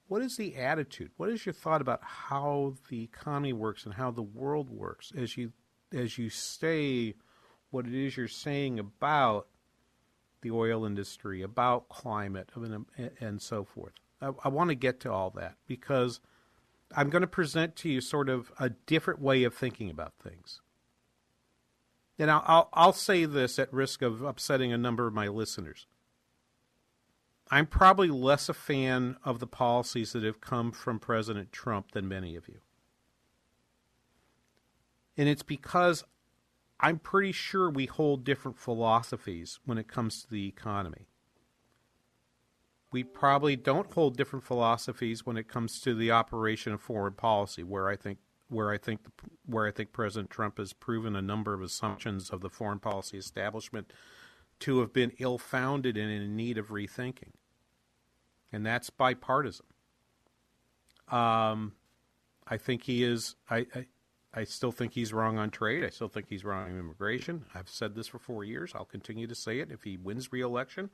what 0.08 0.22
is 0.22 0.36
the 0.36 0.56
attitude? 0.56 1.10
What 1.16 1.28
is 1.28 1.44
your 1.44 1.52
thought 1.52 1.80
about 1.80 2.00
how 2.02 2.74
the 2.88 3.02
economy 3.02 3.52
works 3.52 3.84
and 3.84 3.94
how 3.94 4.10
the 4.10 4.22
world 4.22 4.70
works 4.70 5.12
as 5.16 5.36
you 5.36 5.52
as 5.92 6.16
you 6.18 6.30
say 6.30 7.14
what 7.70 7.86
it 7.86 7.94
is 7.94 8.16
you're 8.16 8.28
saying 8.28 8.78
about 8.78 9.48
the 10.42 10.50
oil 10.50 10.84
industry, 10.84 11.42
about 11.42 11.88
climate, 11.88 12.50
and, 13.20 13.40
so 13.40 13.64
forth. 13.64 13.94
I, 14.20 14.30
I 14.44 14.48
want 14.48 14.68
to 14.68 14.74
get 14.74 15.00
to 15.00 15.12
all 15.12 15.30
that 15.30 15.56
because 15.66 16.20
I'm 16.94 17.10
going 17.10 17.22
to 17.22 17.26
present 17.26 17.76
to 17.76 17.88
you 17.88 18.00
sort 18.00 18.28
of 18.28 18.52
a 18.58 18.70
different 18.70 19.20
way 19.20 19.44
of 19.44 19.54
thinking 19.54 19.88
about 19.88 20.12
things. 20.22 20.60
And 22.18 22.30
I'll, 22.30 22.44
I'll, 22.46 22.68
I'll 22.72 22.92
say 22.92 23.24
this 23.24 23.58
at 23.58 23.72
risk 23.72 24.02
of 24.02 24.22
upsetting 24.22 24.72
a 24.72 24.78
number 24.78 25.06
of 25.06 25.14
my 25.14 25.28
listeners. 25.28 25.86
I'm 27.50 27.66
probably 27.66 28.08
less 28.08 28.48
a 28.48 28.54
fan 28.54 29.16
of 29.24 29.38
the 29.38 29.46
policies 29.46 30.12
that 30.12 30.22
have 30.22 30.40
come 30.40 30.72
from 30.72 30.98
President 30.98 31.52
Trump 31.52 31.92
than 31.92 32.08
many 32.08 32.36
of 32.36 32.48
you. 32.48 32.60
And 35.16 35.28
it's 35.28 35.42
because 35.42 36.04
I'm 36.82 36.98
pretty 36.98 37.30
sure 37.30 37.70
we 37.70 37.86
hold 37.86 38.24
different 38.24 38.58
philosophies 38.58 39.60
when 39.64 39.78
it 39.78 39.86
comes 39.86 40.22
to 40.22 40.30
the 40.30 40.48
economy. 40.48 41.06
We 42.90 43.04
probably 43.04 43.54
don't 43.56 43.90
hold 43.90 44.16
different 44.16 44.44
philosophies 44.44 45.24
when 45.24 45.36
it 45.36 45.48
comes 45.48 45.80
to 45.80 45.94
the 45.94 46.10
operation 46.10 46.72
of 46.72 46.80
foreign 46.80 47.14
policy, 47.14 47.62
where 47.62 47.88
I 47.88 47.96
think 47.96 48.18
where 48.48 48.70
I 48.70 48.76
think 48.76 49.00
where 49.46 49.66
I 49.66 49.70
think 49.70 49.92
President 49.92 50.28
Trump 50.28 50.58
has 50.58 50.72
proven 50.72 51.16
a 51.16 51.22
number 51.22 51.54
of 51.54 51.62
assumptions 51.62 52.28
of 52.28 52.40
the 52.42 52.50
foreign 52.50 52.80
policy 52.80 53.16
establishment 53.16 53.92
to 54.58 54.80
have 54.80 54.92
been 54.92 55.12
ill-founded 55.18 55.96
and 55.96 56.10
in 56.10 56.36
need 56.36 56.58
of 56.58 56.68
rethinking, 56.68 57.32
and 58.52 58.66
that's 58.66 58.90
bipartisan. 58.90 59.66
Um, 61.08 61.72
I 62.46 62.58
think 62.58 62.84
he 62.84 63.04
is. 63.04 63.36
I, 63.48 63.66
I 63.74 63.86
I 64.34 64.44
still 64.44 64.72
think 64.72 64.94
he's 64.94 65.12
wrong 65.12 65.38
on 65.38 65.50
trade. 65.50 65.84
I 65.84 65.90
still 65.90 66.08
think 66.08 66.28
he's 66.28 66.44
wrong 66.44 66.70
on 66.70 66.78
immigration. 66.78 67.44
I've 67.54 67.68
said 67.68 67.94
this 67.94 68.08
for 68.08 68.18
four 68.18 68.44
years. 68.44 68.72
I'll 68.74 68.86
continue 68.86 69.26
to 69.26 69.34
say 69.34 69.58
it. 69.58 69.70
If 69.70 69.82
he 69.82 69.98
wins 69.98 70.32
re-election, 70.32 70.90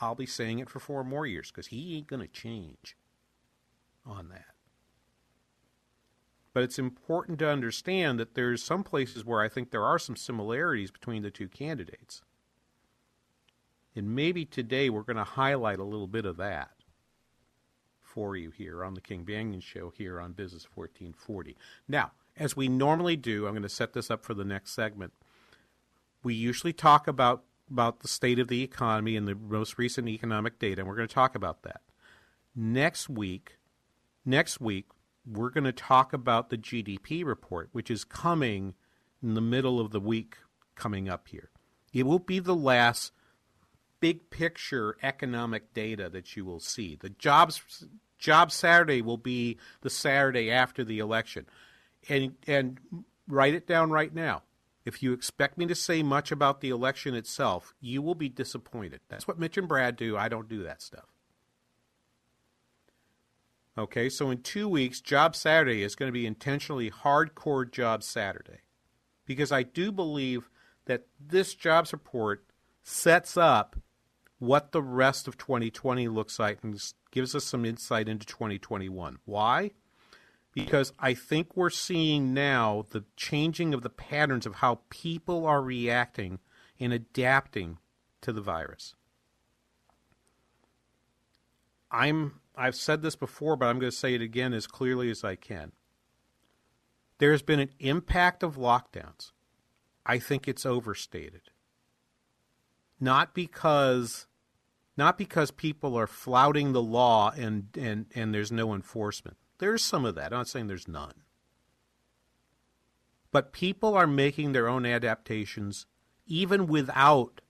I'll 0.00 0.16
be 0.16 0.26
saying 0.26 0.58
it 0.58 0.68
for 0.68 0.80
four 0.80 1.04
more 1.04 1.26
years 1.26 1.50
because 1.50 1.68
he 1.68 1.96
ain't 1.96 2.08
going 2.08 2.22
to 2.22 2.28
change 2.28 2.96
on 4.04 4.28
that. 4.30 4.54
But 6.52 6.64
it's 6.64 6.80
important 6.80 7.38
to 7.38 7.48
understand 7.48 8.18
that 8.18 8.34
there's 8.34 8.62
some 8.62 8.82
places 8.82 9.24
where 9.24 9.40
I 9.40 9.48
think 9.48 9.70
there 9.70 9.84
are 9.84 9.98
some 9.98 10.16
similarities 10.16 10.90
between 10.90 11.22
the 11.22 11.30
two 11.30 11.48
candidates. 11.48 12.22
And 13.94 14.16
maybe 14.16 14.44
today 14.44 14.90
we're 14.90 15.02
going 15.02 15.16
to 15.16 15.24
highlight 15.24 15.78
a 15.78 15.84
little 15.84 16.08
bit 16.08 16.24
of 16.24 16.36
that 16.38 16.70
for 18.02 18.36
you 18.36 18.50
here 18.50 18.84
on 18.84 18.94
the 18.94 19.00
King 19.00 19.24
Banaian 19.24 19.62
Show 19.62 19.92
here 19.96 20.20
on 20.20 20.32
Business 20.32 20.66
1440. 20.74 21.56
Now, 21.86 22.10
as 22.40 22.56
we 22.56 22.68
normally 22.68 23.16
do, 23.16 23.46
I'm 23.46 23.52
going 23.52 23.62
to 23.62 23.68
set 23.68 23.92
this 23.92 24.10
up 24.10 24.24
for 24.24 24.32
the 24.32 24.46
next 24.46 24.72
segment. 24.72 25.12
We 26.24 26.34
usually 26.34 26.72
talk 26.72 27.06
about 27.06 27.44
about 27.70 28.00
the 28.00 28.08
state 28.08 28.40
of 28.40 28.48
the 28.48 28.64
economy 28.64 29.14
and 29.14 29.28
the 29.28 29.34
most 29.36 29.78
recent 29.78 30.08
economic 30.08 30.58
data, 30.58 30.80
and 30.80 30.88
we're 30.88 30.96
going 30.96 31.06
to 31.06 31.14
talk 31.14 31.36
about 31.36 31.62
that. 31.62 31.82
Next 32.52 33.08
week, 33.08 33.58
next 34.24 34.60
week, 34.60 34.86
we're 35.24 35.50
going 35.50 35.62
to 35.62 35.72
talk 35.72 36.12
about 36.12 36.50
the 36.50 36.58
GDP 36.58 37.24
report, 37.24 37.68
which 37.70 37.88
is 37.88 38.02
coming 38.02 38.74
in 39.22 39.34
the 39.34 39.40
middle 39.40 39.78
of 39.78 39.92
the 39.92 40.00
week 40.00 40.38
coming 40.74 41.08
up 41.08 41.28
here. 41.28 41.50
It 41.92 42.06
will 42.06 42.18
be 42.18 42.40
the 42.40 42.56
last 42.56 43.12
big 44.00 44.30
picture 44.30 44.96
economic 45.00 45.72
data 45.72 46.10
that 46.10 46.36
you 46.36 46.44
will 46.44 46.58
see. 46.58 46.96
The 46.96 47.10
jobs 47.10 47.86
job 48.18 48.50
Saturday 48.50 49.00
will 49.00 49.16
be 49.16 49.58
the 49.82 49.90
Saturday 49.90 50.50
after 50.50 50.82
the 50.82 50.98
election 50.98 51.46
and 52.08 52.34
and 52.46 52.78
write 53.28 53.54
it 53.54 53.66
down 53.66 53.90
right 53.90 54.14
now. 54.14 54.42
If 54.84 55.02
you 55.02 55.12
expect 55.12 55.58
me 55.58 55.66
to 55.66 55.74
say 55.74 56.02
much 56.02 56.32
about 56.32 56.60
the 56.60 56.70
election 56.70 57.14
itself, 57.14 57.74
you 57.80 58.00
will 58.00 58.14
be 58.14 58.28
disappointed. 58.28 59.00
That's 59.08 59.28
what 59.28 59.38
Mitch 59.38 59.58
and 59.58 59.68
Brad 59.68 59.96
do. 59.96 60.16
I 60.16 60.28
don't 60.28 60.48
do 60.48 60.62
that 60.62 60.80
stuff. 60.80 61.06
Okay, 63.78 64.08
so 64.08 64.30
in 64.30 64.42
two 64.42 64.68
weeks, 64.68 65.00
Job 65.00 65.36
Saturday 65.36 65.82
is 65.82 65.94
going 65.94 66.08
to 66.08 66.12
be 66.12 66.26
intentionally 66.26 66.90
hardcore 66.90 67.70
Job 67.70 68.02
Saturday. 68.02 68.60
Because 69.26 69.52
I 69.52 69.62
do 69.62 69.92
believe 69.92 70.50
that 70.86 71.06
this 71.20 71.54
jobs 71.54 71.92
report 71.92 72.44
sets 72.82 73.36
up 73.36 73.76
what 74.38 74.72
the 74.72 74.82
rest 74.82 75.28
of 75.28 75.36
2020 75.38 76.08
looks 76.08 76.38
like 76.38 76.58
and 76.62 76.82
gives 77.10 77.34
us 77.34 77.44
some 77.44 77.64
insight 77.64 78.08
into 78.08 78.26
2021. 78.26 79.18
Why? 79.24 79.70
Because 80.52 80.92
I 80.98 81.14
think 81.14 81.56
we're 81.56 81.70
seeing 81.70 82.34
now 82.34 82.86
the 82.90 83.04
changing 83.16 83.72
of 83.72 83.82
the 83.82 83.90
patterns 83.90 84.46
of 84.46 84.56
how 84.56 84.80
people 84.90 85.46
are 85.46 85.62
reacting 85.62 86.40
and 86.78 86.92
adapting 86.92 87.78
to 88.22 88.32
the 88.32 88.40
virus. 88.40 88.94
I'm 91.90 92.40
I've 92.56 92.74
said 92.74 93.02
this 93.02 93.16
before, 93.16 93.56
but 93.56 93.66
I'm 93.66 93.78
going 93.78 93.90
to 93.90 93.96
say 93.96 94.14
it 94.14 94.20
again 94.20 94.52
as 94.52 94.66
clearly 94.66 95.10
as 95.10 95.24
I 95.24 95.34
can. 95.34 95.72
There's 97.18 97.42
been 97.42 97.60
an 97.60 97.70
impact 97.78 98.42
of 98.42 98.56
lockdowns. 98.56 99.32
I 100.04 100.18
think 100.18 100.46
it's 100.48 100.66
overstated. 100.66 101.50
Not 102.98 103.34
because 103.34 104.26
not 104.96 105.16
because 105.16 105.50
people 105.50 105.96
are 105.96 106.06
flouting 106.06 106.72
the 106.72 106.82
law 106.82 107.30
and, 107.30 107.68
and, 107.78 108.06
and 108.14 108.34
there's 108.34 108.52
no 108.52 108.74
enforcement. 108.74 109.38
There's 109.60 109.84
some 109.84 110.06
of 110.06 110.14
that. 110.16 110.32
I'm 110.32 110.40
not 110.40 110.48
saying 110.48 110.66
there's 110.66 110.88
none. 110.88 111.12
But 113.30 113.52
people 113.52 113.94
are 113.94 114.06
making 114.06 114.52
their 114.52 114.68
own 114.68 114.84
adaptations 114.84 115.86
even 116.26 116.66
without 116.66 117.42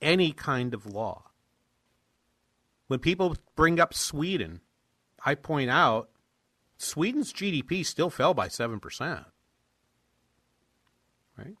any 0.00 0.32
kind 0.32 0.74
of 0.74 0.86
law. 0.86 1.30
When 2.86 2.98
people 2.98 3.36
bring 3.56 3.80
up 3.80 3.94
Sweden, 3.94 4.60
I 5.24 5.34
point 5.34 5.70
out 5.70 6.10
Sweden's 6.76 7.32
GDP 7.32 7.86
still 7.86 8.10
fell 8.10 8.34
by 8.34 8.48
7%. 8.48 9.24
Right? 11.38 11.54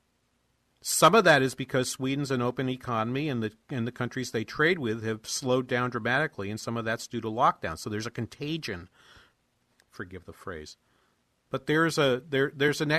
Some 0.82 1.14
of 1.14 1.24
that 1.24 1.40
is 1.40 1.54
because 1.54 1.88
Sweden's 1.88 2.30
an 2.30 2.42
open 2.42 2.68
economy 2.68 3.30
and 3.30 3.42
the 3.42 3.52
and 3.70 3.86
the 3.86 3.92
countries 3.92 4.30
they 4.30 4.44
trade 4.44 4.78
with 4.78 5.02
have 5.02 5.26
slowed 5.26 5.66
down 5.66 5.88
dramatically 5.88 6.50
and 6.50 6.60
some 6.60 6.76
of 6.76 6.84
that's 6.84 7.06
due 7.06 7.22
to 7.22 7.28
lockdown. 7.28 7.78
So 7.78 7.88
there's 7.88 8.06
a 8.06 8.10
contagion. 8.10 8.90
Forgive 9.94 10.24
the 10.24 10.32
phrase. 10.32 10.76
But 11.50 11.66
there's 11.66 11.98
a 11.98 12.20
there 12.28 12.50
there's 12.54 12.80
an 12.80 12.90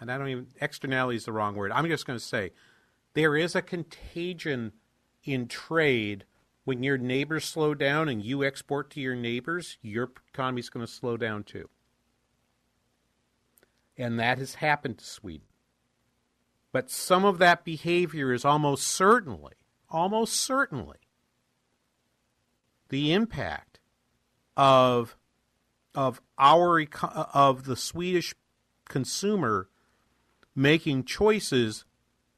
and 0.00 0.10
I 0.10 0.16
don't 0.16 0.28
even 0.28 0.46
externality 0.58 1.16
is 1.16 1.26
the 1.26 1.32
wrong 1.32 1.54
word. 1.54 1.70
I'm 1.70 1.86
just 1.86 2.06
going 2.06 2.18
to 2.18 2.24
say 2.24 2.52
there 3.12 3.36
is 3.36 3.54
a 3.54 3.60
contagion 3.60 4.72
in 5.22 5.48
trade 5.48 6.24
when 6.64 6.82
your 6.82 6.96
neighbors 6.96 7.44
slow 7.44 7.74
down 7.74 8.08
and 8.08 8.22
you 8.22 8.42
export 8.42 8.90
to 8.90 9.00
your 9.00 9.14
neighbors, 9.14 9.76
your 9.82 10.10
economy 10.32 10.60
is 10.60 10.70
going 10.70 10.86
to 10.86 10.90
slow 10.90 11.18
down 11.18 11.44
too. 11.44 11.68
And 13.98 14.18
that 14.18 14.38
has 14.38 14.54
happened 14.54 14.98
to 14.98 15.04
Sweden. 15.04 15.46
But 16.72 16.90
some 16.90 17.24
of 17.26 17.38
that 17.38 17.64
behavior 17.64 18.32
is 18.32 18.46
almost 18.46 18.86
certainly, 18.86 19.54
almost 19.90 20.34
certainly, 20.34 20.98
the 22.88 23.12
impact 23.12 23.80
of 24.56 25.17
of 25.94 26.20
our 26.38 26.84
of 27.34 27.64
the 27.64 27.76
Swedish 27.76 28.34
consumer 28.88 29.68
making 30.54 31.04
choices 31.04 31.84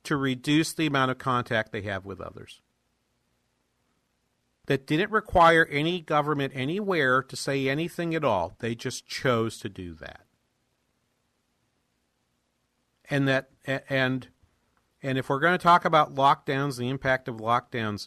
to 0.04 0.16
reduce 0.16 0.72
the 0.72 0.86
amount 0.86 1.10
of 1.10 1.18
contact 1.18 1.72
they 1.72 1.82
have 1.82 2.04
with 2.04 2.20
others 2.20 2.60
that 4.70 4.86
didn't 4.86 5.10
require 5.10 5.66
any 5.68 6.00
government 6.00 6.52
anywhere 6.54 7.24
to 7.24 7.34
say 7.34 7.68
anything 7.68 8.14
at 8.14 8.24
all. 8.24 8.54
They 8.60 8.76
just 8.76 9.04
chose 9.04 9.58
to 9.58 9.68
do 9.68 9.94
that. 9.94 10.26
And 13.10 13.26
that 13.26 13.50
and 13.66 14.28
and 15.02 15.18
if 15.18 15.28
we're 15.28 15.40
going 15.40 15.58
to 15.58 15.62
talk 15.62 15.84
about 15.84 16.14
lockdowns, 16.14 16.78
the 16.78 16.88
impact 16.88 17.26
of 17.26 17.38
lockdowns, 17.38 18.06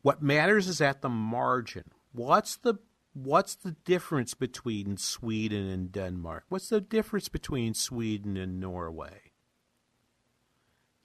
what 0.00 0.22
matters 0.22 0.66
is 0.66 0.80
at 0.80 1.02
the 1.02 1.10
margin. 1.10 1.84
What's 2.12 2.56
the 2.56 2.76
what's 3.16 3.54
the 3.54 3.72
difference 3.84 4.34
between 4.34 4.98
Sweden 4.98 5.66
and 5.68 5.90
Denmark? 5.90 6.44
What's 6.48 6.68
the 6.68 6.82
difference 6.82 7.28
between 7.28 7.72
Sweden 7.72 8.36
and 8.36 8.60
Norway? 8.60 9.32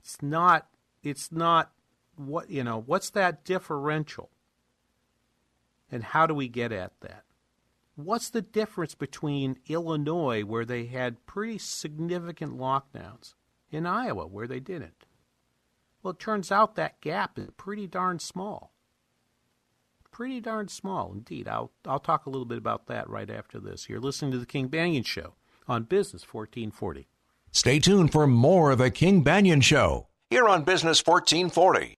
It's 0.01 0.22
not 0.22 0.68
it's 1.03 1.32
not 1.32 1.72
what 2.15 2.50
you 2.50 2.63
know, 2.63 2.84
what's 2.86 3.10
that 3.12 3.46
differential? 3.46 4.30
And 5.89 6.03
how 6.03 6.25
do 6.27 6.34
we 6.34 6.48
get 6.48 6.72
at 6.72 7.00
that? 7.01 7.24
What's 7.96 8.30
the 8.30 8.41
difference 8.41 8.96
between 8.96 9.60
Illinois, 9.67 10.43
where 10.43 10.65
they 10.65 10.86
had 10.86 11.26
pretty 11.26 11.58
significant 11.58 12.58
lockdowns, 12.58 13.36
and 13.71 13.88
Iowa, 13.88 14.28
where 14.28 14.47
they 14.47 14.60
didn't? 14.60 15.06
Well, 16.02 16.12
it 16.12 16.19
turns 16.19 16.52
out 16.52 16.76
that 16.76 17.02
gap 17.02 17.38
is 17.38 17.50
pretty 17.58 17.88
darn 17.88 18.19
small. 18.19 18.70
Pretty 20.21 20.39
darn 20.39 20.67
small 20.67 21.12
indeed. 21.12 21.47
I'll, 21.47 21.71
I'll 21.84 21.97
talk 21.97 22.27
a 22.27 22.29
little 22.29 22.45
bit 22.45 22.60
about 22.60 22.86
that 22.86 23.10
right 23.10 23.27
after 23.27 23.60
this. 23.60 23.89
You're 23.89 23.99
listening 23.99 24.29
to 24.34 24.38
The 24.38 24.45
King 24.45 24.69
Banaian 24.69 25.03
Show 25.03 25.34
on 25.67 25.86
Business 25.86 26.21
1440. 26.31 27.07
Stay 27.51 27.79
tuned 27.79 28.12
for 28.12 28.27
more 28.27 28.69
of 28.69 28.77
The 28.77 28.91
King 28.91 29.23
Banaian 29.23 29.63
Show 29.63 30.10
here 30.29 30.47
on 30.47 30.63
Business 30.63 31.01
1440. 31.03 31.97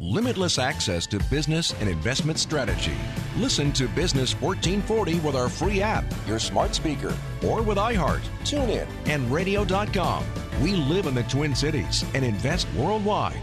Limitless 0.00 0.58
access 0.58 1.06
to 1.08 1.18
business 1.28 1.74
and 1.78 1.90
investment 1.90 2.38
strategy. 2.38 2.96
Listen 3.36 3.70
to 3.72 3.86
Business 3.88 4.32
1440 4.40 5.18
with 5.18 5.36
our 5.36 5.50
free 5.50 5.82
app, 5.82 6.06
your 6.26 6.38
smart 6.38 6.74
speaker, 6.74 7.14
or 7.46 7.60
with 7.60 7.76
iHeart, 7.76 8.22
TuneIn, 8.44 8.86
and 9.04 9.30
Radio.com. 9.30 10.24
We 10.62 10.72
live 10.72 11.04
in 11.04 11.14
the 11.14 11.24
Twin 11.24 11.54
Cities 11.54 12.02
and 12.14 12.24
invest 12.24 12.66
worldwide. 12.74 13.42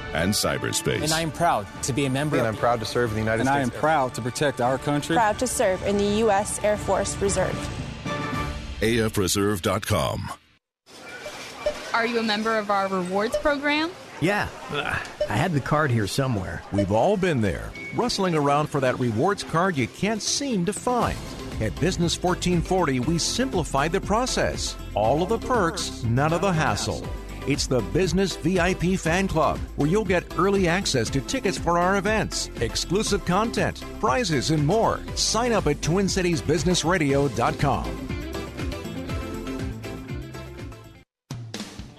and 0.13 0.33
cyberspace. 0.33 1.03
And 1.03 1.13
I 1.13 1.21
am 1.21 1.31
proud 1.31 1.67
to 1.83 1.93
be 1.93 2.05
a 2.05 2.09
member. 2.09 2.37
And 2.37 2.47
I'm 2.47 2.55
proud 2.55 2.79
to 2.79 2.85
serve 2.85 3.09
in 3.11 3.15
the 3.15 3.21
United 3.21 3.41
and 3.41 3.49
States. 3.49 3.63
And 3.63 3.71
I 3.71 3.75
am 3.75 3.81
proud 3.81 4.13
to 4.15 4.21
protect 4.21 4.61
our 4.61 4.77
country. 4.77 5.15
Proud 5.15 5.39
to 5.39 5.47
serve 5.47 5.81
in 5.83 5.97
the 5.97 6.05
U.S. 6.19 6.63
Air 6.63 6.77
Force 6.77 7.15
Reserve. 7.17 7.55
AFReserve.com. 8.81 10.31
Are 11.93 12.05
you 12.05 12.19
a 12.19 12.23
member 12.23 12.57
of 12.57 12.71
our 12.71 12.87
rewards 12.87 13.37
program? 13.37 13.91
Yeah, 14.21 14.49
I 14.71 15.35
had 15.35 15.51
the 15.51 15.59
card 15.59 15.89
here 15.89 16.05
somewhere. 16.05 16.61
We've 16.71 16.91
all 16.91 17.17
been 17.17 17.41
there, 17.41 17.71
rustling 17.95 18.35
around 18.35 18.67
for 18.67 18.79
that 18.79 18.99
rewards 18.99 19.43
card 19.43 19.75
you 19.75 19.87
can't 19.87 20.21
seem 20.21 20.63
to 20.65 20.73
find. 20.73 21.17
At 21.59 21.79
Business 21.79 22.21
1440, 22.21 22.99
we 23.01 23.17
simplified 23.17 23.91
the 23.91 24.01
process. 24.01 24.75
All 24.93 25.23
of 25.23 25.29
the 25.29 25.39
perks, 25.39 26.03
none 26.03 26.33
of 26.33 26.41
the 26.41 26.51
hassle. 26.51 27.03
It's 27.47 27.65
the 27.65 27.81
Business 27.81 28.35
VIP 28.35 28.99
Fan 28.99 29.27
Club, 29.27 29.57
where 29.75 29.89
you'll 29.89 30.05
get 30.05 30.37
early 30.37 30.67
access 30.67 31.09
to 31.09 31.21
tickets 31.21 31.57
for 31.57 31.79
our 31.79 31.97
events, 31.97 32.51
exclusive 32.61 33.25
content, 33.25 33.83
prizes, 33.99 34.51
and 34.51 34.63
more. 34.65 34.99
Sign 35.15 35.51
up 35.51 35.65
at 35.65 35.77
TwinCitiesBusinessRadio.com. 35.77 38.07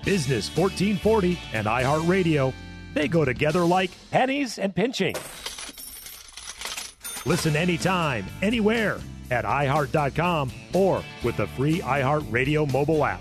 Business 0.05 0.57
1440 0.57 1.38
and 1.52 1.66
iHeartRadio, 1.66 2.55
they 2.94 3.09
go 3.09 3.24
together 3.24 3.64
like 3.64 3.90
pennies 4.11 4.59
and 4.59 4.74
pinching. 4.74 5.14
Listen 7.24 7.55
anytime, 7.55 8.26
anywhere 8.42 8.98
at 9.31 9.44
iHeart.com 9.44 10.50
or 10.72 11.05
with 11.22 11.37
the 11.37 11.46
free 11.48 11.81
iHeartRadio 11.81 12.70
mobile 12.72 13.05
app. 13.05 13.20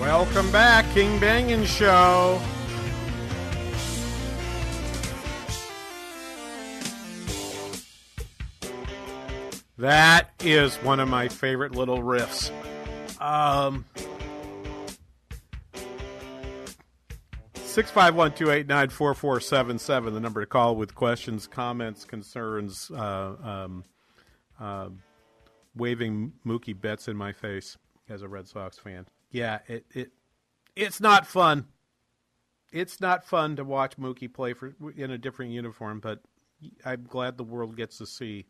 Welcome 0.00 0.50
back, 0.50 0.86
King 0.94 1.20
Banaian 1.20 1.66
Show. 1.66 2.40
That 9.76 10.30
is 10.40 10.76
one 10.76 11.00
of 11.00 11.08
my 11.08 11.28
favorite 11.28 11.72
little 11.72 11.98
riffs. 11.98 12.50
Um, 13.20 13.84
Six 17.54 17.90
five 17.90 18.14
one 18.14 18.32
two 18.32 18.50
eight 18.50 18.66
nine 18.66 18.88
four 18.88 19.14
four 19.14 19.38
seven 19.38 19.78
seven. 19.78 20.14
The 20.14 20.20
number 20.20 20.40
to 20.40 20.46
call 20.46 20.76
with 20.76 20.94
questions, 20.94 21.46
comments, 21.46 22.06
concerns. 22.06 22.90
Uh, 22.90 23.34
um, 23.44 23.84
uh, 24.58 24.88
waving 25.76 26.32
Mookie 26.44 26.78
Betts 26.78 27.06
in 27.06 27.18
my 27.18 27.32
face 27.34 27.76
as 28.08 28.22
a 28.22 28.28
Red 28.28 28.48
Sox 28.48 28.78
fan. 28.78 29.06
Yeah, 29.30 29.60
it 29.68 29.86
it 29.92 30.12
it's 30.76 31.00
not 31.00 31.26
fun. 31.26 31.66
It's 32.72 33.00
not 33.00 33.24
fun 33.24 33.56
to 33.56 33.64
watch 33.64 33.96
Mookie 33.96 34.32
play 34.32 34.52
for 34.52 34.74
in 34.96 35.10
a 35.10 35.18
different 35.18 35.52
uniform, 35.52 36.00
but 36.00 36.20
I'm 36.84 37.04
glad 37.08 37.36
the 37.36 37.44
world 37.44 37.76
gets 37.76 37.98
to 37.98 38.06
see 38.06 38.46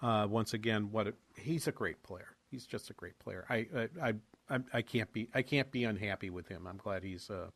uh, 0.00 0.26
once 0.28 0.54
again 0.54 0.90
what 0.90 1.14
he's 1.36 1.66
a 1.66 1.72
great 1.72 2.02
player. 2.02 2.28
He's 2.50 2.66
just 2.66 2.90
a 2.90 2.94
great 2.94 3.18
player. 3.18 3.46
I 3.48 3.66
I, 3.76 3.88
I 4.02 4.14
I 4.50 4.58
I 4.74 4.82
can't 4.82 5.12
be 5.12 5.28
I 5.34 5.42
can't 5.42 5.70
be 5.70 5.84
unhappy 5.84 6.30
with 6.30 6.48
him. 6.48 6.66
I'm 6.66 6.76
glad 6.78 7.02
he's 7.02 7.30
uh, 7.30 7.48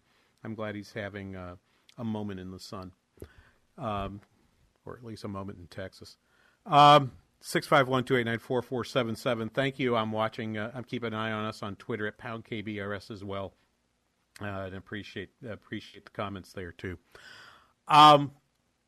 I'm 0.44 0.54
glad 0.54 0.74
he's 0.74 0.92
having 0.92 1.36
uh, 1.36 1.56
a 1.98 2.04
moment 2.04 2.40
in 2.40 2.50
the 2.50 2.60
sun, 2.60 2.92
um, 3.78 4.20
or 4.84 4.96
at 4.96 5.04
least 5.04 5.24
a 5.24 5.28
moment 5.28 5.58
in 5.58 5.66
Texas. 5.66 6.16
Um, 6.64 7.12
Six 7.40 7.66
five 7.66 7.86
one 7.86 8.04
two 8.04 8.16
eight 8.16 8.24
nine 8.24 8.38
four 8.38 8.62
four 8.62 8.84
seven 8.84 9.14
seven. 9.14 9.48
Thank 9.48 9.78
you. 9.78 9.96
I'm 9.96 10.10
watching. 10.10 10.58
Uh, 10.58 10.72
I'm 10.74 10.84
keeping 10.84 11.08
an 11.08 11.14
eye 11.14 11.32
on 11.32 11.44
us 11.44 11.62
on 11.62 11.76
Twitter 11.76 12.06
at 12.06 12.18
pound 12.18 12.44
kbrs 12.44 13.10
as 13.10 13.22
well, 13.22 13.54
uh, 14.40 14.64
and 14.66 14.74
appreciate 14.74 15.30
appreciate 15.48 16.04
the 16.04 16.10
comments 16.10 16.52
there 16.52 16.72
too. 16.72 16.98
Um, 17.88 18.32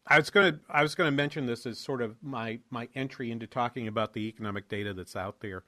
I 0.06 0.18
was 0.18 0.30
to 0.54 0.60
I 0.68 0.82
was 0.82 0.94
to 1.10 1.16
mention 1.16 1.46
this 1.46 1.66
as 1.66 1.78
sort 1.78 2.00
of 2.00 2.16
my 2.22 2.58
my 2.70 2.88
entry 2.94 3.30
into 3.30 3.46
talking 3.46 3.86
about 3.86 4.14
the 4.14 4.26
economic 4.26 4.68
data 4.68 4.94
that's 4.94 5.14
out 5.14 5.40
there, 5.40 5.64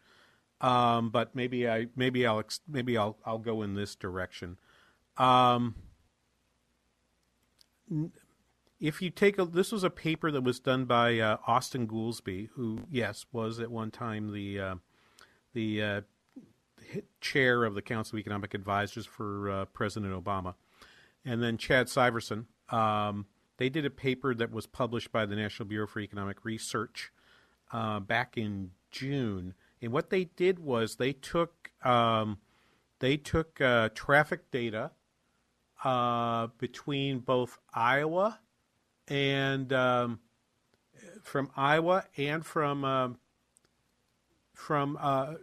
um, 0.61 1.11
but 1.11 1.35
maybe 1.37 1.69
I 1.69 1.89
maybe 1.95 2.27
I'll 2.27 2.43
maybe 2.67 2.97
I'll 2.97 3.19
I'll 3.25 3.39
go 3.39 3.63
in 3.63 3.75
this 3.75 3.95
direction. 3.95 4.57
Um, 5.19 5.75
if 8.81 9.03
you 9.03 9.11
take 9.11 9.39
a 9.39 9.45
this 9.45 9.71
was 9.71 9.85
a 9.85 9.91
paper 9.91 10.31
that 10.31 10.43
was 10.43 10.59
done 10.59 10.87
by 10.87 11.19
uh, 11.19 11.37
Austan 11.47 11.87
Goolsbee, 11.87 12.49
who 12.55 12.81
yes 12.91 13.27
was 13.31 13.61
at 13.61 13.71
one 13.71 13.91
time 13.91 14.33
the 14.33 14.59
uh, 14.59 14.75
the 15.53 15.83
uh, 15.83 16.01
chair 17.21 17.65
of 17.65 17.75
the 17.75 17.83
Council 17.83 18.17
of 18.17 18.21
Economic 18.21 18.55
Advisors 18.55 19.05
for 19.05 19.51
uh, 19.51 19.65
President 19.67 20.13
Obama, 20.13 20.55
and 21.25 21.43
then 21.43 21.59
Chad 21.59 21.87
Syverson. 21.87 22.47
Um, 22.71 23.27
they 23.59 23.69
did 23.69 23.85
a 23.85 23.91
paper 23.91 24.35
that 24.35 24.51
was 24.51 24.67
published 24.67 25.13
by 25.13 25.27
the 25.27 25.37
National 25.37 25.69
Bureau 25.69 25.87
for 25.87 26.01
Economic 26.01 26.45
Research 26.47 27.13
uh, 27.73 28.01
back 28.01 28.39
in 28.39 28.71
June, 28.91 29.53
and 29.83 29.93
what 29.93 30.09
they 30.09 30.25
did 30.25 30.59
was 30.59 30.97
they 30.97 31.13
took 31.13 31.71
um, 31.85 32.39
they 33.01 33.19
took 33.19 33.61
uh, 33.61 33.91
traffic 33.95 34.51
data 34.51 34.93
between 36.59 37.19
both 37.19 37.59
Iowa 37.75 38.39
and 39.11 39.73
um, 39.73 40.21
from 41.23 41.51
Iowa 41.57 42.05
and 42.17 42.47
from 42.47 42.85
um, 42.85 43.19
from 44.55 44.97
uh, 45.01 45.35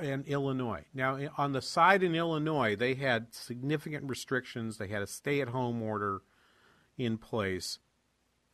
and 0.00 0.26
Illinois. 0.26 0.84
Now, 0.92 1.18
on 1.38 1.52
the 1.52 1.62
side 1.62 2.02
in 2.02 2.14
Illinois, 2.14 2.76
they 2.76 2.94
had 2.94 3.34
significant 3.34 4.08
restrictions. 4.08 4.78
They 4.78 4.88
had 4.88 5.02
a 5.02 5.06
stay-at-home 5.06 5.80
order 5.80 6.22
in 6.96 7.18
place. 7.18 7.78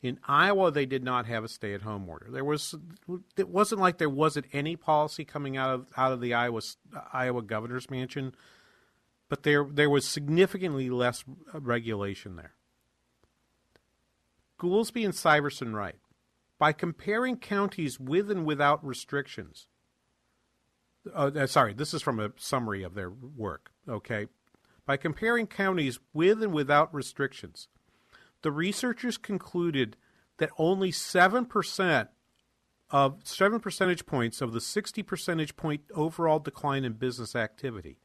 In 0.01 0.19
Iowa, 0.27 0.69
they 0.69 0.85
did 0.85 1.03
not 1.03 1.25
have 1.25 1.43
a 1.43 1.47
stay-at-home 1.47 2.07
order. 2.07 2.27
There 2.29 2.45
was 2.45 2.75
it 3.35 3.49
wasn't 3.49 3.81
like 3.81 3.97
there 3.97 4.09
wasn't 4.09 4.45
any 4.53 4.75
policy 4.75 5.25
coming 5.25 5.57
out 5.57 5.73
of 5.73 5.87
out 5.97 6.11
of 6.11 6.21
the 6.21 6.33
Iowa 6.33 6.61
Iowa 7.11 7.41
governor's 7.41 7.89
mansion, 7.89 8.35
but 9.27 9.43
there 9.43 9.65
there 9.69 9.89
was 9.89 10.07
significantly 10.07 10.89
less 10.89 11.25
regulation 11.53 12.35
there. 12.35 12.54
Goolsbee 14.59 15.05
and 15.05 15.13
Syverson 15.13 15.73
write 15.73 15.95
by 16.57 16.71
comparing 16.71 17.37
counties 17.37 17.99
with 17.99 18.31
and 18.31 18.45
without 18.45 18.85
restrictions. 18.85 19.67
Uh, 21.13 21.45
sorry, 21.45 21.73
this 21.73 21.93
is 21.93 22.01
from 22.01 22.19
a 22.19 22.31
summary 22.37 22.83
of 22.83 22.95
their 22.95 23.09
work. 23.09 23.71
Okay. 23.87 24.27
By 24.85 24.97
comparing 24.97 25.47
counties 25.47 25.99
with 26.13 26.41
and 26.41 26.53
without 26.53 26.93
restrictions, 26.93 27.67
the 28.41 28.51
researchers 28.51 29.17
concluded 29.17 29.97
that 30.37 30.51
only 30.57 30.91
7% 30.91 32.07
of 32.91 33.19
7 33.23 33.59
percentage 33.59 34.05
points 34.05 34.41
of 34.41 34.53
the 34.53 34.61
60 34.61 35.01
percentage 35.03 35.55
point 35.55 35.81
overall 35.93 36.39
decline 36.39 36.85
in 36.85 36.93
business 36.93 37.35
activity 37.35 37.97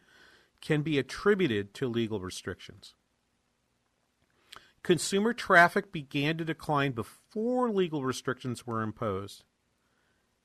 can 0.60 0.82
be 0.82 0.98
attributed 0.98 1.74
to 1.74 1.88
legal 1.88 2.20
restrictions. 2.20 2.94
Consumer 4.82 5.32
traffic 5.32 5.92
began 5.92 6.38
to 6.38 6.44
decline 6.44 6.92
before 6.92 7.70
legal 7.70 8.04
restrictions 8.04 8.66
were 8.66 8.82
imposed 8.82 9.44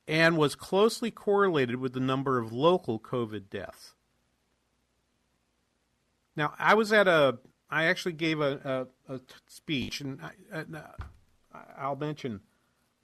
and 0.07 0.37
was 0.37 0.55
closely 0.55 1.09
correlated 1.09 1.77
with 1.77 1.93
the 1.93 1.99
number 1.99 2.37
of 2.37 2.51
local 2.51 2.99
COVID 2.99 3.49
deaths. 3.49 3.95
Now, 6.35 6.53
I 6.59 6.73
was 6.73 6.91
at 6.91 7.07
a, 7.07 7.39
I 7.69 7.85
actually 7.85 8.13
gave 8.13 8.41
a, 8.41 8.87
a, 9.07 9.15
a 9.15 9.19
speech, 9.47 10.01
and 10.01 10.19
I, 10.53 10.63
I'll 11.77 11.95
mention, 11.95 12.41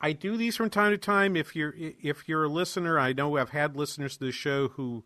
I 0.02 0.12
do 0.12 0.36
these 0.36 0.58
from 0.58 0.70
time 0.70 0.91
to 0.91 0.98
time. 0.98 1.36
If 1.36 1.56
you're 1.56 1.74
if 1.78 2.28
you're 2.28 2.44
a 2.44 2.50
listener, 2.50 3.00
I 3.00 3.13
know 3.13 3.38
I've 3.38 3.52
had 3.52 3.78
listeners 3.78 4.17
to 4.17 4.26
the 4.26 4.32
show 4.32 4.70
who 4.70 5.06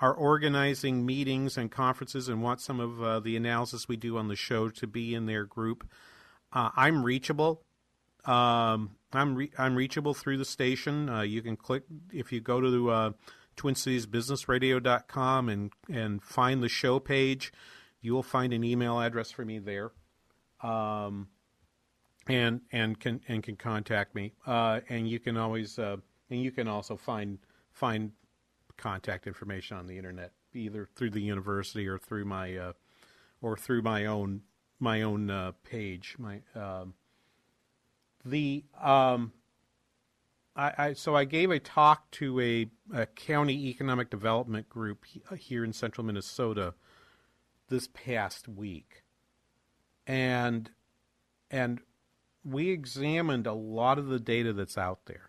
are 0.00 0.14
organizing 0.14 1.04
meetings 1.04 1.56
and 1.56 1.70
conferences 1.70 2.28
and 2.28 2.42
want 2.42 2.60
some 2.60 2.78
of 2.80 3.02
uh, 3.02 3.20
the 3.20 3.36
analysis 3.36 3.88
we 3.88 3.96
do 3.96 4.16
on 4.16 4.28
the 4.28 4.36
show 4.36 4.68
to 4.68 4.86
be 4.86 5.14
in 5.14 5.26
their 5.26 5.44
group, 5.44 5.88
uh, 6.52 6.70
I'm 6.76 7.02
reachable. 7.02 7.62
Um, 8.24 8.96
I'm 9.12 9.34
re- 9.34 9.52
I'm 9.58 9.74
reachable 9.74 10.14
through 10.14 10.38
the 10.38 10.44
station. 10.44 11.08
Uh, 11.08 11.22
you 11.22 11.42
can 11.42 11.56
click 11.56 11.84
if 12.12 12.32
you 12.32 12.40
go 12.40 12.60
to 12.60 12.90
uh, 12.90 13.10
TwinCitiesBusinessRadio.com 13.56 15.48
and 15.48 15.72
and 15.90 16.22
find 16.22 16.62
the 16.62 16.68
show 16.68 16.98
page. 16.98 17.52
You 18.00 18.12
will 18.12 18.22
find 18.22 18.52
an 18.52 18.64
email 18.64 19.00
address 19.00 19.30
for 19.30 19.44
me 19.44 19.58
there, 19.58 19.92
um, 20.62 21.28
and 22.26 22.60
and 22.70 22.98
can 23.00 23.20
and 23.28 23.42
can 23.42 23.56
contact 23.56 24.14
me. 24.14 24.32
Uh, 24.46 24.80
and 24.88 25.08
you 25.08 25.18
can 25.18 25.36
always 25.36 25.78
uh, 25.78 25.96
and 26.30 26.42
you 26.42 26.50
can 26.50 26.68
also 26.68 26.96
find 26.96 27.38
find 27.72 28.12
contact 28.78 29.26
information 29.26 29.76
on 29.76 29.86
the 29.86 29.96
internet, 29.96 30.32
either 30.54 30.88
through 30.94 31.10
the 31.10 31.20
university 31.20 31.86
or 31.86 31.98
through 31.98 32.24
my 32.24 32.56
uh, 32.56 32.72
or 33.42 33.56
through 33.56 33.82
my 33.82 34.06
own 34.06 34.42
my 34.80 35.02
own 35.02 35.30
uh, 35.30 35.52
page. 35.62 36.16
My 36.18 36.40
um, 36.54 36.94
the 38.24 38.64
um, 38.80 39.32
I, 40.56 40.72
I, 40.78 40.92
so 40.94 41.14
I 41.14 41.24
gave 41.24 41.50
a 41.50 41.60
talk 41.60 42.10
to 42.12 42.40
a, 42.40 42.66
a 42.92 43.06
county 43.06 43.68
economic 43.68 44.10
development 44.10 44.68
group 44.68 45.04
uh, 45.30 45.36
here 45.36 45.64
in 45.64 45.72
central 45.72 46.04
Minnesota 46.04 46.74
this 47.68 47.88
past 47.92 48.48
week, 48.48 49.04
and 50.06 50.70
and 51.50 51.80
we 52.44 52.70
examined 52.70 53.46
a 53.46 53.52
lot 53.52 53.98
of 53.98 54.06
the 54.06 54.18
data 54.18 54.52
that's 54.52 54.78
out 54.78 55.06
there. 55.06 55.27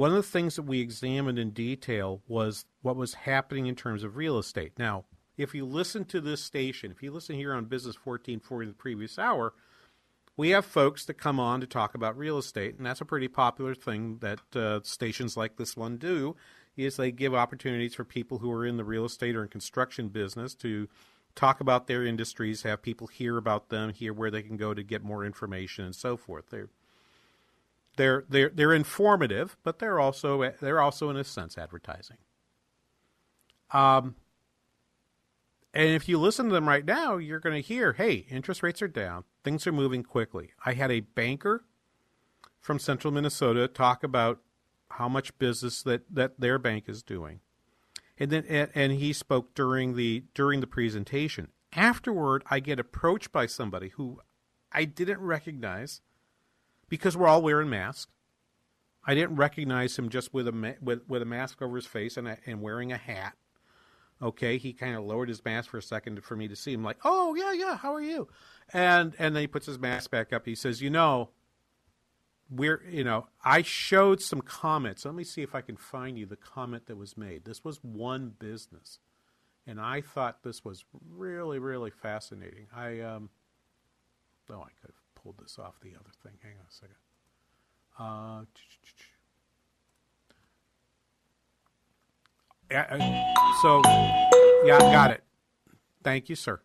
One 0.00 0.12
of 0.12 0.16
the 0.16 0.22
things 0.22 0.56
that 0.56 0.62
we 0.62 0.80
examined 0.80 1.38
in 1.38 1.50
detail 1.50 2.22
was 2.26 2.64
what 2.80 2.96
was 2.96 3.12
happening 3.12 3.66
in 3.66 3.76
terms 3.76 4.02
of 4.02 4.16
real 4.16 4.38
estate. 4.38 4.72
Now, 4.78 5.04
if 5.36 5.54
you 5.54 5.66
listen 5.66 6.06
to 6.06 6.22
this 6.22 6.42
station, 6.42 6.90
if 6.90 7.02
you 7.02 7.10
listen 7.10 7.36
here 7.36 7.52
on 7.52 7.66
Business 7.66 7.96
1440 7.96 8.68
the 8.68 8.72
previous 8.72 9.18
hour, 9.18 9.52
we 10.38 10.48
have 10.50 10.64
folks 10.64 11.04
that 11.04 11.18
come 11.18 11.38
on 11.38 11.60
to 11.60 11.66
talk 11.66 11.94
about 11.94 12.16
real 12.16 12.38
estate, 12.38 12.78
and 12.78 12.86
that's 12.86 13.02
a 13.02 13.04
pretty 13.04 13.28
popular 13.28 13.74
thing 13.74 14.20
that 14.20 14.40
uh, 14.56 14.80
stations 14.84 15.36
like 15.36 15.58
this 15.58 15.76
one 15.76 15.98
do. 15.98 16.34
Is 16.78 16.96
they 16.96 17.12
give 17.12 17.34
opportunities 17.34 17.94
for 17.94 18.04
people 18.04 18.38
who 18.38 18.50
are 18.52 18.64
in 18.64 18.78
the 18.78 18.84
real 18.84 19.04
estate 19.04 19.36
or 19.36 19.42
in 19.42 19.48
construction 19.48 20.08
business 20.08 20.54
to 20.54 20.88
talk 21.34 21.60
about 21.60 21.88
their 21.88 22.06
industries, 22.06 22.62
have 22.62 22.80
people 22.80 23.06
hear 23.06 23.36
about 23.36 23.68
them, 23.68 23.92
hear 23.92 24.14
where 24.14 24.30
they 24.30 24.42
can 24.42 24.56
go 24.56 24.72
to 24.72 24.82
get 24.82 25.04
more 25.04 25.26
information, 25.26 25.84
and 25.84 25.94
so 25.94 26.16
forth. 26.16 26.46
They're 26.48 26.70
they're 27.96 28.24
they're 28.28 28.50
they're 28.50 28.74
informative, 28.74 29.56
but 29.62 29.78
they're 29.78 30.00
also 30.00 30.52
they're 30.60 30.80
also 30.80 31.10
in 31.10 31.16
a 31.16 31.24
sense 31.24 31.58
advertising. 31.58 32.18
Um, 33.72 34.16
and 35.72 35.90
if 35.90 36.08
you 36.08 36.18
listen 36.18 36.48
to 36.48 36.52
them 36.52 36.68
right 36.68 36.84
now, 36.84 37.16
you're 37.16 37.38
going 37.38 37.54
to 37.60 37.66
hear, 37.66 37.92
hey, 37.92 38.26
interest 38.28 38.62
rates 38.62 38.82
are 38.82 38.88
down. 38.88 39.24
Things 39.44 39.66
are 39.66 39.72
moving 39.72 40.02
quickly. 40.02 40.50
I 40.66 40.72
had 40.72 40.90
a 40.90 41.00
banker 41.00 41.64
from 42.60 42.78
central 42.78 43.12
Minnesota 43.12 43.68
talk 43.68 44.02
about 44.02 44.40
how 44.90 45.08
much 45.08 45.38
business 45.38 45.82
that, 45.84 46.02
that 46.12 46.40
their 46.40 46.58
bank 46.58 46.84
is 46.88 47.02
doing. 47.02 47.40
And 48.18 48.30
then 48.30 48.44
and, 48.48 48.70
and 48.74 48.92
he 48.92 49.12
spoke 49.12 49.54
during 49.54 49.94
the 49.96 50.24
during 50.34 50.60
the 50.60 50.66
presentation. 50.66 51.48
Afterward, 51.72 52.42
I 52.50 52.60
get 52.60 52.80
approached 52.80 53.32
by 53.32 53.46
somebody 53.46 53.90
who 53.90 54.20
I 54.72 54.84
didn't 54.84 55.20
recognize 55.20 56.02
because 56.90 57.16
we're 57.16 57.28
all 57.28 57.40
wearing 57.40 57.70
masks. 57.70 58.12
I 59.06 59.14
didn't 59.14 59.36
recognize 59.36 59.98
him 59.98 60.10
just 60.10 60.34
with 60.34 60.46
a 60.46 60.76
with 60.82 61.08
with 61.08 61.22
a 61.22 61.24
mask 61.24 61.62
over 61.62 61.76
his 61.76 61.86
face 61.86 62.18
and 62.18 62.28
a, 62.28 62.36
and 62.44 62.60
wearing 62.60 62.92
a 62.92 62.98
hat. 62.98 63.34
Okay, 64.22 64.58
he 64.58 64.74
kind 64.74 64.94
of 64.94 65.04
lowered 65.04 65.30
his 65.30 65.42
mask 65.42 65.70
for 65.70 65.78
a 65.78 65.82
second 65.82 66.22
for 66.22 66.36
me 66.36 66.46
to 66.48 66.54
see 66.54 66.74
him. 66.74 66.84
Like, 66.84 66.98
oh 67.04 67.34
yeah, 67.34 67.52
yeah, 67.52 67.78
how 67.78 67.94
are 67.94 68.02
you? 68.02 68.28
And 68.74 69.14
and 69.18 69.34
then 69.34 69.40
he 69.40 69.46
puts 69.46 69.64
his 69.64 69.78
mask 69.78 70.10
back 70.10 70.34
up. 70.34 70.44
He 70.44 70.54
says, 70.54 70.82
you 70.82 70.90
know, 70.90 71.30
we're 72.50 72.82
you 72.90 73.04
know, 73.04 73.28
I 73.42 73.62
showed 73.62 74.20
some 74.20 74.42
comments. 74.42 75.06
Let 75.06 75.14
me 75.14 75.24
see 75.24 75.40
if 75.40 75.54
I 75.54 75.62
can 75.62 75.76
find 75.76 76.18
you 76.18 76.26
the 76.26 76.36
comment 76.36 76.86
that 76.86 76.96
was 76.96 77.16
made. 77.16 77.46
This 77.46 77.64
was 77.64 77.82
one 77.82 78.34
business, 78.38 78.98
and 79.66 79.80
I 79.80 80.02
thought 80.02 80.42
this 80.42 80.62
was 80.62 80.84
really 81.08 81.58
really 81.58 81.90
fascinating. 81.90 82.66
I 82.76 83.00
um, 83.00 83.30
oh, 84.50 84.60
I 84.60 84.72
could 84.82 84.90
have 84.90 85.09
pulled 85.22 85.38
this 85.38 85.58
off 85.58 85.80
the 85.80 85.90
other 85.90 86.10
thing. 86.22 86.32
Hang 86.42 86.52
on 86.52 86.66
a 86.68 86.72
second. 86.72 86.96
Uh, 87.98 88.44
so, 93.62 93.82
yeah, 94.64 94.78
got 94.78 95.10
it. 95.10 95.22
Thank 96.02 96.28
you, 96.28 96.36
sir. 96.36 96.60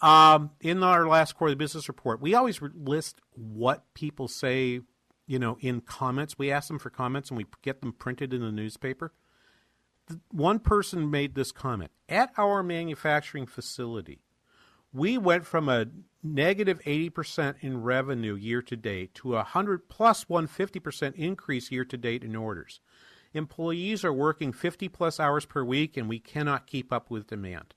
Um, 0.00 0.50
in 0.60 0.82
our 0.82 1.06
last 1.06 1.34
quarterly 1.34 1.54
business 1.54 1.88
report, 1.88 2.20
we 2.20 2.34
always 2.34 2.60
list 2.60 3.20
what 3.34 3.84
people 3.94 4.28
say, 4.28 4.80
you 5.26 5.38
know, 5.38 5.56
in 5.60 5.80
comments. 5.80 6.38
We 6.38 6.50
ask 6.50 6.68
them 6.68 6.78
for 6.78 6.90
comments 6.90 7.30
and 7.30 7.38
we 7.38 7.46
get 7.62 7.80
them 7.80 7.92
printed 7.92 8.34
in 8.34 8.40
the 8.40 8.52
newspaper. 8.52 9.12
One 10.30 10.58
person 10.58 11.10
made 11.10 11.34
this 11.34 11.52
comment 11.52 11.92
At 12.08 12.32
our 12.36 12.62
manufacturing 12.62 13.46
facility, 13.46 14.20
we 14.92 15.16
went 15.16 15.46
from 15.46 15.68
a 15.68 15.86
negative 16.22 16.80
80% 16.86 17.56
in 17.60 17.82
revenue 17.82 18.34
year 18.34 18.62
to 18.62 18.76
date 18.76 19.14
to 19.16 19.34
a 19.34 19.38
100 19.38 19.88
plus 19.88 20.24
150% 20.26 21.14
increase 21.14 21.70
year 21.70 21.84
to 21.84 21.96
date 21.96 22.22
in 22.22 22.36
orders. 22.36 22.80
Employees 23.34 24.04
are 24.04 24.12
working 24.12 24.52
50 24.52 24.88
plus 24.88 25.18
hours 25.18 25.46
per 25.46 25.64
week, 25.64 25.96
and 25.96 26.08
we 26.08 26.18
cannot 26.18 26.66
keep 26.66 26.92
up 26.92 27.10
with 27.10 27.28
demand. 27.28 27.74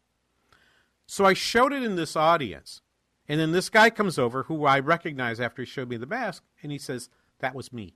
So 1.07 1.25
I 1.25 1.33
showed 1.33 1.73
it 1.73 1.83
in 1.83 1.95
this 1.95 2.15
audience. 2.15 2.81
And 3.27 3.39
then 3.39 3.51
this 3.51 3.69
guy 3.69 3.89
comes 3.89 4.19
over, 4.19 4.43
who 4.43 4.65
I 4.65 4.79
recognize 4.79 5.39
after 5.39 5.61
he 5.61 5.65
showed 5.65 5.89
me 5.89 5.97
the 5.97 6.05
mask, 6.05 6.43
and 6.61 6.71
he 6.71 6.77
says, 6.77 7.09
That 7.39 7.55
was 7.55 7.73
me. 7.73 7.95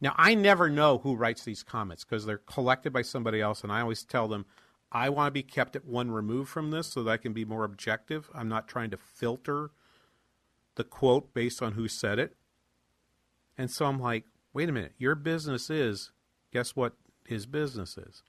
Now, 0.00 0.14
I 0.16 0.34
never 0.34 0.68
know 0.68 0.98
who 0.98 1.14
writes 1.14 1.44
these 1.44 1.62
comments 1.62 2.04
because 2.04 2.26
they're 2.26 2.38
collected 2.38 2.92
by 2.92 3.02
somebody 3.02 3.40
else, 3.40 3.62
and 3.62 3.72
I 3.72 3.80
always 3.80 4.04
tell 4.04 4.28
them, 4.28 4.46
I 4.94 5.08
want 5.08 5.28
to 5.28 5.32
be 5.32 5.42
kept 5.42 5.74
at 5.74 5.86
one 5.86 6.10
remove 6.10 6.50
from 6.50 6.70
this 6.70 6.86
so 6.86 7.02
that 7.02 7.10
I 7.10 7.16
can 7.16 7.32
be 7.32 7.46
more 7.46 7.64
objective. 7.64 8.28
I'm 8.34 8.48
not 8.48 8.68
trying 8.68 8.90
to 8.90 8.98
filter 8.98 9.70
the 10.74 10.84
quote 10.84 11.32
based 11.32 11.62
on 11.62 11.72
who 11.72 11.88
said 11.88 12.18
it. 12.18 12.36
And 13.56 13.70
so 13.70 13.86
I'm 13.86 13.98
like, 13.98 14.24
wait 14.52 14.68
a 14.68 14.72
minute, 14.72 14.92
your 14.98 15.14
business 15.14 15.70
is, 15.70 16.12
guess 16.52 16.76
what 16.76 16.94
his 17.26 17.46
business 17.46 17.96
is? 17.96 18.22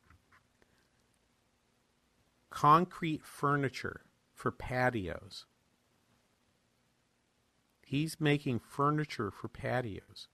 Concrete 2.49 3.26
furniture 3.26 4.02
for 4.34 4.52
patios. 4.52 5.45
He's 7.86 8.21
making 8.21 8.60
furniture 8.60 9.32
for 9.32 9.49
patios. 9.49 10.30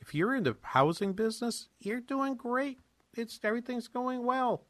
If 0.00 0.14
you're 0.14 0.34
in 0.34 0.42
the 0.42 0.56
housing 0.62 1.12
business, 1.12 1.68
you're 1.78 2.00
doing 2.00 2.34
great. 2.34 2.78
It's 3.14 3.38
everything's 3.42 3.88
going 3.88 4.24
well. 4.24 4.64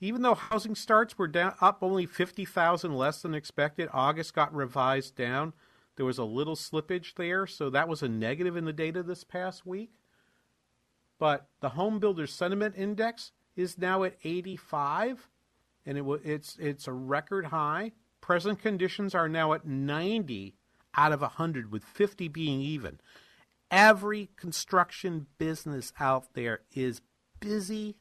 Even 0.00 0.22
though 0.22 0.34
housing 0.34 0.74
starts 0.74 1.18
were 1.18 1.28
down 1.28 1.54
up 1.60 1.78
only 1.82 2.06
50,000 2.06 2.94
less 2.94 3.22
than 3.22 3.34
expected, 3.34 3.88
August 3.92 4.34
got 4.34 4.54
revised 4.54 5.14
down 5.14 5.52
there 6.00 6.06
was 6.06 6.16
a 6.16 6.24
little 6.24 6.56
slippage 6.56 7.14
there, 7.16 7.46
so 7.46 7.68
that 7.68 7.86
was 7.86 8.02
a 8.02 8.08
negative 8.08 8.56
in 8.56 8.64
the 8.64 8.72
data 8.72 9.02
this 9.02 9.22
past 9.22 9.66
week. 9.66 9.90
But 11.18 11.46
the 11.60 11.68
home 11.68 11.98
builder 11.98 12.26
sentiment 12.26 12.74
index 12.74 13.32
is 13.54 13.76
now 13.76 14.04
at 14.04 14.16
85, 14.24 15.28
and 15.84 15.98
it 15.98 16.04
it's 16.24 16.56
it's 16.58 16.88
a 16.88 16.92
record 16.94 17.44
high. 17.44 17.92
Present 18.22 18.60
conditions 18.60 19.14
are 19.14 19.28
now 19.28 19.52
at 19.52 19.66
90 19.66 20.54
out 20.96 21.12
of 21.12 21.20
100, 21.20 21.70
with 21.70 21.84
50 21.84 22.28
being 22.28 22.62
even. 22.62 22.98
Every 23.70 24.30
construction 24.36 25.26
business 25.36 25.92
out 26.00 26.32
there 26.32 26.60
is 26.72 27.02
busy, 27.40 27.96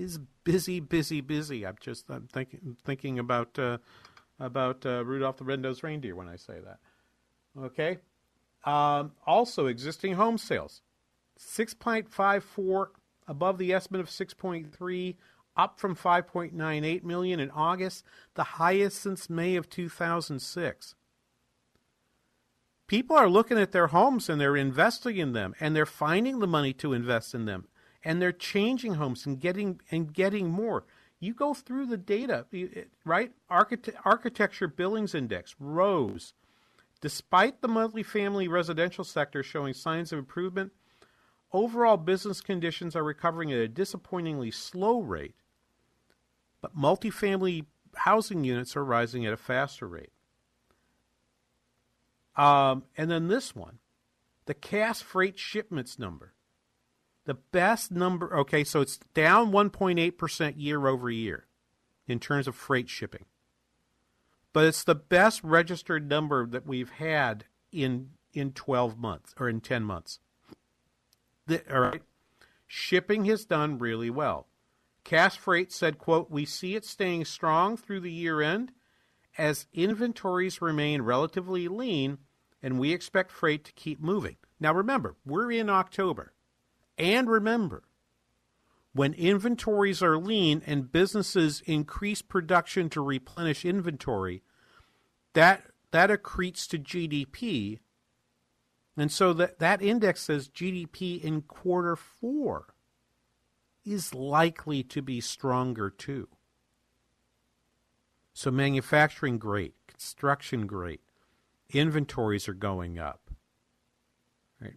is 0.00 0.18
busy, 0.44 0.80
busy, 0.80 1.20
busy. 1.20 1.66
I'm 1.66 1.76
just 1.80 2.08
I'm 2.08 2.28
thinking 2.32 2.76
thinking 2.84 3.18
about 3.18 3.58
uh, 3.58 3.78
about 4.38 4.84
uh, 4.86 5.04
Rudolph 5.04 5.36
the 5.36 5.44
Red-Nosed 5.44 5.84
Reindeer 5.84 6.16
when 6.16 6.28
I 6.28 6.36
say 6.36 6.58
that. 6.64 6.78
Okay. 7.58 7.98
Um, 8.64 9.12
also, 9.26 9.66
existing 9.66 10.14
home 10.14 10.38
sales 10.38 10.82
6.54 11.38 12.88
above 13.26 13.58
the 13.58 13.72
estimate 13.72 14.00
of 14.00 14.08
6.3, 14.08 15.16
up 15.56 15.80
from 15.80 15.96
5.98 15.96 17.02
million 17.02 17.40
in 17.40 17.50
August, 17.50 18.04
the 18.34 18.44
highest 18.44 19.00
since 19.00 19.30
May 19.30 19.56
of 19.56 19.68
2006. 19.68 20.94
People 22.86 23.16
are 23.16 23.28
looking 23.28 23.58
at 23.58 23.72
their 23.72 23.88
homes 23.88 24.28
and 24.28 24.40
they're 24.40 24.56
investing 24.56 25.16
in 25.16 25.32
them 25.32 25.54
and 25.60 25.76
they're 25.76 25.86
finding 25.86 26.40
the 26.40 26.46
money 26.46 26.72
to 26.72 26.92
invest 26.92 27.34
in 27.34 27.44
them 27.44 27.68
and 28.04 28.20
they're 28.20 28.32
changing 28.32 28.94
homes 28.94 29.26
and 29.26 29.40
getting 29.40 29.80
and 29.90 30.12
getting 30.12 30.50
more. 30.50 30.84
You 31.18 31.34
go 31.34 31.52
through 31.52 31.86
the 31.86 31.98
data, 31.98 32.46
right? 33.04 33.32
Archite- 33.50 33.94
architecture 34.04 34.68
Billings 34.68 35.14
Index 35.14 35.54
rose 35.58 36.32
Despite 37.00 37.62
the 37.62 37.68
multifamily 37.68 38.48
residential 38.48 39.04
sector 39.04 39.42
showing 39.42 39.72
signs 39.72 40.12
of 40.12 40.18
improvement, 40.18 40.72
overall 41.52 41.96
business 41.96 42.40
conditions 42.40 42.94
are 42.94 43.02
recovering 43.02 43.50
at 43.52 43.58
a 43.58 43.68
disappointingly 43.68 44.50
slow 44.50 45.00
rate, 45.00 45.34
but 46.60 46.76
multifamily 46.76 47.64
housing 47.94 48.44
units 48.44 48.76
are 48.76 48.84
rising 48.84 49.24
at 49.24 49.32
a 49.32 49.38
faster 49.38 49.88
rate. 49.88 50.12
Um, 52.36 52.84
and 52.96 53.10
then 53.10 53.28
this 53.28 53.56
one, 53.56 53.78
the 54.44 54.54
Cass 54.54 55.00
freight 55.00 55.38
shipments 55.38 55.98
number. 55.98 56.34
The 57.30 57.34
best 57.34 57.92
number, 57.92 58.36
okay, 58.38 58.64
so 58.64 58.80
it's 58.80 58.98
down 59.14 59.52
1.8% 59.52 60.54
year 60.56 60.88
over 60.88 61.08
year 61.08 61.46
in 62.08 62.18
terms 62.18 62.48
of 62.48 62.56
freight 62.56 62.88
shipping 62.88 63.24
but 64.52 64.64
it's 64.64 64.84
the 64.84 64.94
best 64.94 65.42
registered 65.44 66.08
number 66.08 66.46
that 66.46 66.66
we've 66.66 66.90
had 66.90 67.44
in 67.72 68.10
in 68.32 68.52
12 68.52 68.96
months 68.96 69.34
or 69.40 69.48
in 69.48 69.60
10 69.60 69.82
months. 69.82 70.20
The, 71.46 71.62
all 71.72 71.80
right. 71.80 72.02
Shipping 72.68 73.24
has 73.24 73.44
done 73.44 73.78
really 73.78 74.10
well. 74.10 74.46
Cass 75.02 75.34
Freight 75.34 75.72
said, 75.72 75.98
quote, 75.98 76.30
"We 76.30 76.44
see 76.44 76.76
it 76.76 76.84
staying 76.84 77.24
strong 77.24 77.76
through 77.76 78.00
the 78.00 78.12
year 78.12 78.40
end 78.40 78.72
as 79.36 79.66
inventories 79.72 80.62
remain 80.62 81.02
relatively 81.02 81.66
lean 81.66 82.18
and 82.62 82.78
we 82.78 82.92
expect 82.92 83.32
freight 83.32 83.64
to 83.64 83.72
keep 83.72 84.00
moving." 84.00 84.36
Now 84.60 84.72
remember, 84.74 85.16
we're 85.24 85.50
in 85.50 85.68
October. 85.68 86.32
And 87.00 87.30
remember, 87.30 87.82
when 88.92 89.14
inventories 89.14 90.02
are 90.02 90.18
lean 90.18 90.62
and 90.66 90.92
businesses 90.92 91.62
increase 91.64 92.20
production 92.20 92.90
to 92.90 93.00
replenish 93.00 93.64
inventory, 93.64 94.42
that 95.32 95.64
that 95.92 96.10
accretes 96.10 96.68
to 96.68 96.78
GDP. 96.78 97.78
And 98.96 99.10
so 99.10 99.32
that, 99.32 99.58
that 99.60 99.80
index 99.80 100.20
says 100.20 100.48
GDP 100.48 101.22
in 101.22 101.42
quarter 101.42 101.96
four 101.96 102.74
is 103.84 104.14
likely 104.14 104.82
to 104.84 105.00
be 105.00 105.20
stronger 105.20 105.88
too. 105.88 106.28
So 108.34 108.50
manufacturing 108.50 109.38
great, 109.38 109.74
construction 109.86 110.66
great, 110.66 111.00
inventories 111.70 112.48
are 112.48 112.54
going 112.54 112.98
up. 112.98 113.30
Right. 114.60 114.76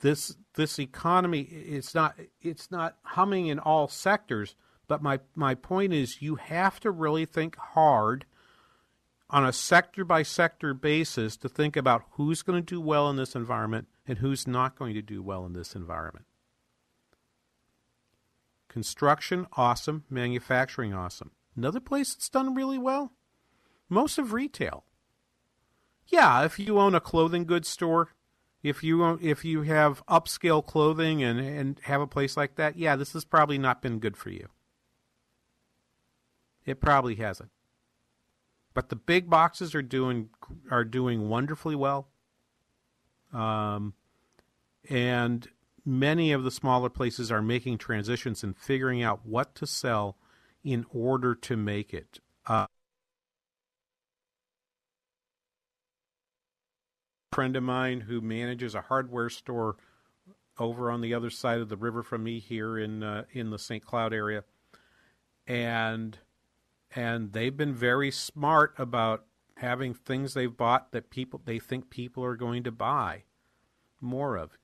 This 0.00 0.36
this 0.54 0.78
economy 0.78 1.40
it's 1.40 1.94
not 1.94 2.16
it's 2.40 2.70
not 2.70 2.96
humming 3.02 3.46
in 3.46 3.58
all 3.58 3.88
sectors, 3.88 4.54
but 4.88 5.02
my 5.02 5.20
my 5.34 5.54
point 5.54 5.92
is 5.92 6.20
you 6.20 6.36
have 6.36 6.80
to 6.80 6.90
really 6.90 7.24
think 7.24 7.56
hard 7.56 8.26
on 9.28 9.44
a 9.44 9.52
sector 9.52 10.04
by 10.04 10.22
sector 10.22 10.74
basis 10.74 11.36
to 11.38 11.48
think 11.48 11.76
about 11.76 12.04
who's 12.12 12.42
going 12.42 12.62
to 12.62 12.74
do 12.74 12.80
well 12.80 13.10
in 13.10 13.16
this 13.16 13.34
environment 13.34 13.88
and 14.06 14.18
who's 14.18 14.46
not 14.46 14.76
going 14.76 14.94
to 14.94 15.02
do 15.02 15.22
well 15.22 15.44
in 15.44 15.52
this 15.52 15.74
environment. 15.74 16.26
Construction, 18.68 19.46
awesome. 19.54 20.04
Manufacturing, 20.10 20.92
awesome. 20.92 21.32
Another 21.56 21.80
place 21.80 22.14
that's 22.14 22.28
done 22.28 22.54
really 22.54 22.78
well? 22.78 23.12
Most 23.88 24.18
of 24.18 24.32
retail. 24.32 24.84
Yeah, 26.08 26.44
if 26.44 26.58
you 26.58 26.78
own 26.78 26.94
a 26.94 27.00
clothing 27.00 27.46
goods 27.46 27.68
store, 27.68 28.10
if 28.62 28.82
you 28.82 29.18
if 29.22 29.44
you 29.44 29.62
have 29.62 30.04
upscale 30.06 30.64
clothing 30.64 31.22
and, 31.22 31.38
and 31.38 31.80
have 31.84 32.00
a 32.00 32.06
place 32.06 32.36
like 32.36 32.56
that, 32.56 32.78
yeah, 32.78 32.96
this 32.96 33.12
has 33.12 33.24
probably 33.24 33.58
not 33.58 33.82
been 33.82 33.98
good 33.98 34.16
for 34.16 34.30
you. 34.30 34.48
It 36.64 36.80
probably 36.80 37.14
hasn't. 37.16 37.50
But 38.74 38.88
the 38.88 38.96
big 38.96 39.30
boxes 39.30 39.74
are 39.74 39.82
doing 39.82 40.30
are 40.70 40.84
doing 40.84 41.28
wonderfully 41.28 41.76
well. 41.76 42.08
Um, 43.32 43.94
and 44.88 45.48
many 45.84 46.32
of 46.32 46.44
the 46.44 46.50
smaller 46.50 46.90
places 46.90 47.30
are 47.30 47.42
making 47.42 47.78
transitions 47.78 48.42
and 48.42 48.56
figuring 48.56 49.02
out 49.02 49.24
what 49.24 49.54
to 49.56 49.66
sell 49.66 50.16
in 50.64 50.84
order 50.90 51.34
to 51.34 51.56
make 51.56 51.94
it. 51.94 52.18
Uh, 52.46 52.66
friend 57.36 57.54
of 57.54 57.62
mine 57.62 58.00
who 58.00 58.22
manages 58.22 58.74
a 58.74 58.80
hardware 58.80 59.28
store 59.28 59.76
over 60.58 60.90
on 60.90 61.02
the 61.02 61.12
other 61.12 61.28
side 61.28 61.60
of 61.60 61.68
the 61.68 61.76
river 61.76 62.02
from 62.02 62.24
me 62.24 62.38
here 62.38 62.78
in 62.78 63.02
uh, 63.02 63.24
in 63.30 63.50
the 63.50 63.58
St. 63.58 63.84
Cloud 63.84 64.14
area, 64.14 64.42
and 65.46 66.16
and 66.94 67.34
they've 67.34 67.54
been 67.54 67.74
very 67.74 68.10
smart 68.10 68.72
about 68.78 69.26
having 69.58 69.92
things 69.92 70.32
they've 70.32 70.56
bought 70.56 70.92
that 70.92 71.10
people 71.10 71.42
they 71.44 71.58
think 71.58 71.90
people 71.90 72.24
are 72.24 72.36
going 72.36 72.62
to 72.62 72.72
buy 72.72 73.24
more 74.00 74.38
of. 74.38 74.56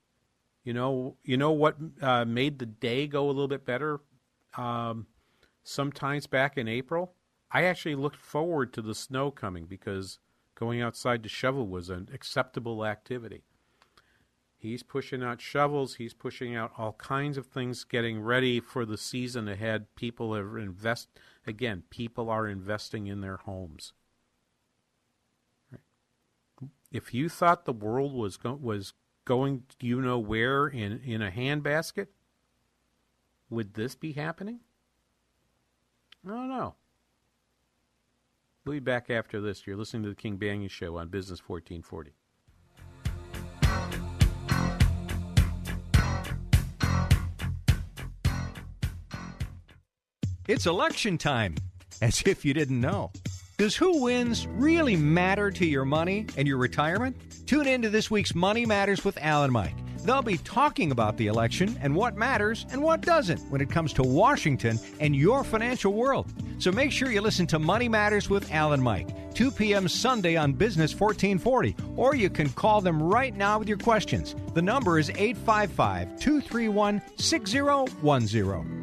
You 0.65 0.73
know, 0.73 1.19
you 1.25 1.37
know 1.37 1.51
what 1.51 1.77
uh, 2.01 2.25
made 2.25 2.59
the 2.59 2.65
day 2.65 3.07
go 3.07 3.27
a 3.27 3.33
little 3.33 3.49
bit 3.49 3.67
better. 3.67 4.01
Um, 4.57 5.09
sometimes 5.63 6.27
back 6.27 6.57
in 6.57 6.69
April, 6.69 7.13
I 7.51 7.65
actually 7.65 7.97
looked 7.97 8.17
forward 8.17 8.73
to 8.73 8.81
the 8.81 8.95
snow 8.95 9.31
coming 9.31 9.67
because 9.67 10.21
going 10.63 10.81
outside 10.81 11.25
to 11.25 11.29
shovel 11.29 11.67
was 11.67 11.91
an 11.91 12.09
acceptable 12.15 12.87
activity. 12.87 13.43
He's 14.57 14.85
pushing 14.85 15.21
out 15.21 15.41
shovels. 15.41 15.97
He's 15.97 16.15
pushing 16.15 16.55
out 16.55 16.71
all 16.79 16.93
kinds 16.93 17.37
of 17.37 17.47
things, 17.47 17.83
getting 17.83 18.23
ready 18.23 18.61
for 18.61 18.87
the 18.87 18.97
season 18.97 19.49
ahead. 19.49 19.87
People 19.97 20.33
are 20.37 20.57
invest 20.57 21.09
again. 21.45 21.83
People 21.91 22.31
are 22.31 22.47
investing 22.47 23.09
in 23.09 23.23
their 23.23 23.39
homes. 23.39 23.93
If 26.93 27.13
you 27.13 27.29
thought 27.29 27.65
the 27.65 27.73
world 27.73 28.15
was 28.15 28.37
go- 28.37 28.55
was 28.55 28.95
going, 29.25 29.65
you 29.81 30.01
know 30.01 30.21
where 30.21 30.69
in 30.69 31.01
in 31.01 31.23
a 31.23 31.33
handbasket, 31.33 32.07
would 33.51 33.75
this 33.75 33.97
be 33.97 34.13
happening? 34.13 34.61
I 36.25 36.29
don't 36.29 36.49
know. 36.49 36.77
We'll 38.65 38.75
be 38.75 38.81
back 38.81 39.11
after 39.11 39.41
this. 39.41 39.67
You're 39.67 39.77
listening 39.77 40.05
to 40.05 40.11
the 40.11 40.15
King 40.15 40.39
Banaian 40.39 40.71
Show 40.71 40.97
on 40.97 41.09
Business 41.09 41.41
1440. 41.45 42.13
It's 50.47 50.67
election 50.67 51.19
time, 51.19 51.57
as 52.01 52.23
if 52.25 52.45
you 52.45 52.55
didn't 52.55 52.81
know. 52.81 53.11
Does 53.59 53.75
who 53.75 54.03
wins 54.03 54.47
really 54.47 54.97
matter 54.97 55.51
to 55.51 55.67
your 55.67 55.85
money 55.85 56.27
and 56.37 56.47
your 56.47 56.59
retirement? 56.59 57.17
Tune 57.47 57.67
in 57.67 57.83
to 57.83 57.91
this 57.91 58.13
week's 58.13 58.35
Money 58.35 58.65
Matters 58.65 59.05
with 59.05 59.19
Alan 59.21 59.53
Mike. 59.53 59.75
They'll 60.05 60.23
be 60.23 60.39
talking 60.39 60.91
about 60.91 61.17
the 61.17 61.29
election 61.29 61.79
and 61.81 61.95
what 61.95 62.17
matters 62.17 62.67
and 62.71 62.83
what 62.83 63.03
doesn't 63.03 63.41
when 63.51 63.61
it 63.61 63.71
comes 63.71 63.93
to 63.95 64.03
Washington 64.03 64.79
and 64.99 65.15
your 65.15 65.45
financial 65.45 65.93
world. 65.93 66.33
So 66.63 66.71
make 66.71 66.93
sure 66.93 67.11
you 67.11 67.21
listen 67.21 67.49
to 67.49 67.59
Money 67.59 67.89
Matters 67.89 68.31
with 68.31 68.53
Alan 68.53 68.81
Mike, 68.81 69.35
2 69.35 69.51
p.m. 69.51 69.89
Sunday 69.89 70.37
on 70.37 70.53
Business 70.53 70.95
1440, 70.95 71.75
or 71.97 72.15
you 72.15 72.31
can 72.31 72.51
call 72.51 72.81
them 72.81 73.03
right 73.03 73.37
now 73.37 73.59
with 73.59 73.67
your 73.67 73.79
questions. 73.79 74.37
The 74.55 74.63
number 74.63 74.97
is 74.97 75.11
855 75.11 76.21
231 76.21 77.03
6010. 77.17 78.79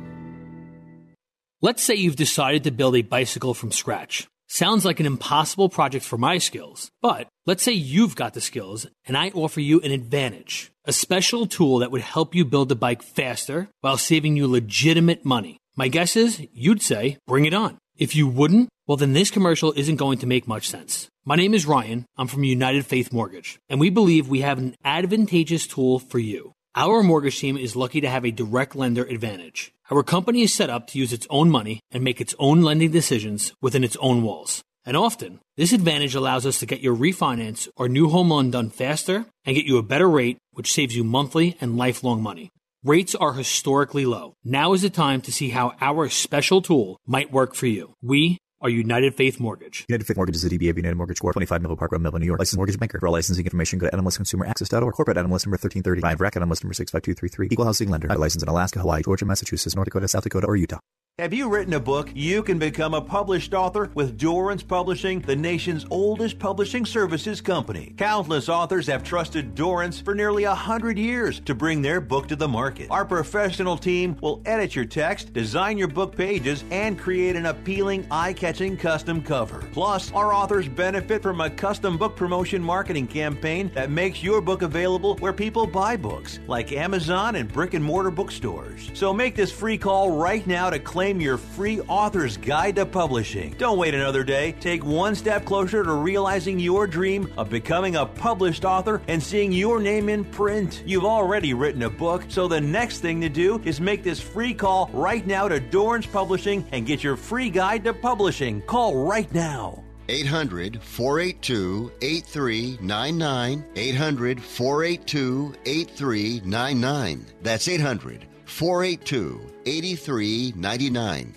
Let's 1.62 1.82
say 1.82 1.96
you've 1.96 2.18
decided 2.18 2.65
to 2.65 2.72
build 2.72 2.98
a 2.98 3.02
bicycle 3.02 3.54
from 3.54 3.72
scratch. 3.72 4.28
Sounds 4.48 4.84
like 4.84 5.00
an 5.00 5.06
impossible 5.06 5.70
project 5.70 6.04
for 6.04 6.18
my 6.18 6.38
skills, 6.38 6.92
but 7.02 7.30
let's 7.46 7.63
say 7.63 7.72
you've 7.72 8.18
got 8.18 8.34
the 8.34 8.42
skills 8.42 8.88
and 9.06 9.15
I 9.15 9.30
offer 9.30 9.62
you 9.62 9.80
an 9.80 9.92
advantage, 9.92 10.70
a 10.84 10.92
special 10.92 11.48
tool 11.48 11.80
that 11.80 11.92
would 11.92 12.02
help 12.02 12.36
you 12.36 12.44
build 12.44 12.68
the 12.68 12.76
bike 12.76 13.04
faster 13.04 13.70
while 13.80 13.96
saving 13.96 14.36
you 14.36 14.48
legitimate 14.48 15.24
money. 15.24 15.60
My 15.80 15.88
guess 15.88 16.18
is 16.18 16.46
you'd 16.52 16.82
say, 16.82 17.20
bring 17.26 17.46
it 17.46 17.54
on. 17.54 17.78
If 17.96 18.13
you 18.13 18.28
wouldn't, 18.28 18.68
well, 18.86 18.98
then 18.98 19.13
this 19.13 19.32
commercial 19.32 19.72
isn't 19.78 19.96
going 19.96 20.18
to 20.18 20.28
make 20.28 20.46
much 20.46 20.68
sense. 20.68 21.08
My 21.24 21.38
name 21.38 21.54
is 21.54 21.65
Ryan. 21.65 22.06
I'm 22.18 22.28
from 22.28 22.44
United 22.44 22.86
Faith 22.86 23.13
Mortgage, 23.13 23.58
and 23.70 23.80
we 23.80 23.89
believe 23.89 24.28
we 24.28 24.42
have 24.42 24.58
an 24.58 24.76
advantageous 24.84 25.65
tool 25.68 25.98
for 25.98 26.20
you. 26.20 26.52
Our 26.76 27.02
mortgage 27.02 27.39
team 27.39 27.56
is 27.56 27.78
lucky 27.78 28.02
to 28.02 28.10
have 28.10 28.26
a 28.26 28.32
direct 28.32 28.76
lender 28.76 29.06
advantage. 29.06 29.72
Our 29.89 30.04
company 30.04 30.42
is 30.42 30.54
set 30.54 30.70
up 30.70 30.88
to 30.88 31.00
use 31.00 31.13
its 31.13 31.28
own 31.30 31.50
money 31.50 31.80
and 31.92 32.04
make 32.04 32.20
its 32.20 32.36
own 32.39 32.62
lending 32.62 32.92
decisions 32.92 33.54
within 33.62 33.86
its 33.86 33.96
own 34.02 34.22
walls. 34.22 34.62
And 34.84 34.98
often, 34.98 35.39
this 35.56 35.72
advantage 35.72 36.13
allows 36.13 36.46
us 36.46 36.60
to 36.60 36.65
get 36.65 36.82
your 36.82 36.96
refinance 36.96 37.70
or 37.78 37.88
new 37.88 38.10
home 38.10 38.32
loan 38.32 38.52
done 38.52 38.70
faster 38.70 39.28
and 39.46 39.56
get 39.56 39.65
you 39.65 39.78
a 39.78 39.84
better 39.84 40.10
rate, 40.10 40.39
which 40.52 40.74
saves 40.74 40.94
you 40.94 41.06
monthly 41.06 41.56
and 41.62 41.78
lifelong 41.78 42.22
money. 42.22 42.52
Rates 42.84 43.13
are 43.13 43.34
historically 43.34 44.06
low. 44.06 44.36
Now 44.42 44.72
is 44.72 44.84
the 44.84 44.89
time 44.89 45.20
to 45.22 45.34
see 45.34 45.50
how 45.50 45.74
our 45.82 46.08
special 46.08 46.62
tool 46.62 46.98
might 47.06 47.30
work 47.30 47.54
for 47.54 47.68
you. 47.68 47.94
We 48.02 48.38
are 48.62 48.69
United 48.69 49.15
Faith 49.15 49.39
Mortgage. 49.39 49.86
United 49.88 50.06
Faith 50.06 50.17
Mortgage 50.17 50.36
is 50.36 50.43
a 50.43 50.50
DBA 50.50 50.69
of 50.69 50.78
United 50.78 50.95
Mortgage 50.95 51.19
Corp. 51.19 51.34
25 51.34 51.62
Melville 51.62 51.78
Park 51.78 51.91
Road, 51.91 52.02
Melville, 52.02 52.19
New 52.19 52.26
York. 52.26 52.39
Licensed 52.39 52.58
mortgage 52.58 52.80
banker. 52.80 53.00
For 53.00 53.08
all 53.08 53.13
licensing 53.13 53.45
information, 53.45 53.80
go 53.80 53.89
to 53.89 53.95
nmlsconsumeraccess.org. 53.95 54.93
Corporate 54.93 55.17
NMLS 55.17 55.45
number 55.45 55.58
1335. 55.58 56.22
Racket 56.22 56.41
NMLS 56.41 56.63
number 56.63 56.74
65233. 56.74 57.48
Equal 57.52 57.65
housing 57.65 57.89
lender. 57.89 58.08
Not 58.08 58.19
licensed 58.19 58.43
in 58.43 58.50
Alaska, 58.50 58.80
Hawaii, 58.80 59.02
Georgia, 59.04 59.26
Massachusetts, 59.26 59.76
North 59.76 59.86
Dakota, 59.86 60.08
South 60.08 60.24
Dakota, 60.24 60.48
or 60.48 60.56
Utah. 60.56 60.80
Have 61.19 61.34
you 61.34 61.50
written 61.50 61.74
a 61.74 61.82
book? 61.82 62.10
You 62.15 62.41
can 62.41 62.58
become 62.60 62.93
a 62.93 63.02
published 63.02 63.54
author 63.54 63.91
with 63.93 64.17
Dorrance 64.17 64.63
Publishing, 64.63 65.19
the 65.19 65.36
nation's 65.36 65.86
oldest 65.91 66.39
publishing 66.39 66.86
services 66.86 67.41
company. 67.41 67.93
Countless 67.98 68.48
authors 68.48 68.88
have 68.88 69.04
trusted 69.04 69.54
Dorrance 69.54 70.00
for 70.00 70.15
nearly 70.15 70.45
a 70.45 70.56
hundred 70.56 70.98
years 70.98 71.41
to 71.41 71.54
bring 71.54 71.82
their 71.82 72.00
book 72.00 72.30
to 72.30 72.38
the 72.38 72.48
market. 72.48 72.88
Our 72.89 73.04
professional 73.04 73.76
team 73.76 74.15
will 74.22 74.41
edit 74.45 74.78
your 74.78 74.86
text, 74.86 75.34
design 75.34 75.78
your 75.78 75.89
book 75.89 76.15
pages, 76.15 76.63
and 76.72 76.98
create 76.98 77.36
an 77.36 77.48
appealing, 77.48 78.08
eye-catching 78.50 78.78
custom 78.78 79.22
cover. 79.22 79.64
Plus, 79.74 80.12
our 80.12 80.34
authors 80.34 80.68
benefit 80.68 81.22
from 81.22 81.40
a 81.40 81.50
custom 81.52 82.00
book 82.00 82.16
promotion 82.16 82.64
marketing 82.64 83.06
campaign 83.06 83.70
that 83.76 83.92
makes 83.92 84.24
your 84.24 84.42
book 84.42 84.64
available 84.64 85.16
where 85.18 85.34
people 85.34 85.68
buy 85.68 85.96
books, 85.96 86.40
like 86.48 86.72
Amazon 86.72 87.36
and 87.36 87.52
brick 87.52 87.76
and 87.76 87.86
mortar 87.86 88.10
bookstores. 88.10 88.90
So 88.96 89.13
make 89.13 89.36
this 89.36 89.52
free 89.52 89.78
call 89.78 90.17
right 90.17 90.46
now 90.48 90.71
to 90.71 90.80
claim 90.80 91.21
your 91.21 91.38
free 91.38 91.80
author's 91.82 92.38
guide 92.38 92.78
to 92.78 92.88
publishing. 92.88 93.54
Don't 93.60 93.78
wait 93.78 93.94
another 93.94 94.23
day. 94.23 94.54
Take 94.60 94.84
one 94.84 95.13
step 95.13 95.46
closer 95.46 95.84
to 95.84 95.94
realizing 95.94 96.60
your 96.60 96.88
dream 96.88 97.32
of 97.38 97.52
becoming 97.52 97.98
a 97.98 98.06
published 98.08 98.65
author 98.65 99.00
and 99.08 99.21
seeing 99.21 99.52
your 99.52 99.80
name 99.80 100.10
in 100.10 100.26
print. 100.26 100.82
You've 100.88 101.06
already 101.06 101.54
written 101.54 101.84
a 101.84 101.90
book, 101.90 102.23
so 102.30 102.48
the 102.48 102.62
next 102.62 103.02
thing 103.02 103.21
to 103.21 103.30
do 103.30 103.62
is 103.63 103.80
make 103.80 104.02
this 104.02 104.19
free 104.19 104.56
call 104.56 104.90
right 104.92 105.26
now 105.28 105.48
to 105.48 105.60
Dorrance 105.60 106.08
Publishing 106.08 106.65
and 106.71 106.88
get 106.88 107.04
your 107.04 107.15
free 107.15 107.52
guide 107.52 107.84
to 107.84 107.94
publishing. 107.94 108.38
Call 108.40 109.06
right 109.06 109.31
now. 109.33 109.83
800 110.08 110.81
482 110.81 111.92
8399. 112.02 113.65
800 113.75 114.42
482 114.42 115.56
8399. 115.65 117.25
That's 117.42 117.67
800 117.67 118.25
482 118.46 119.42
8399. 119.65 121.35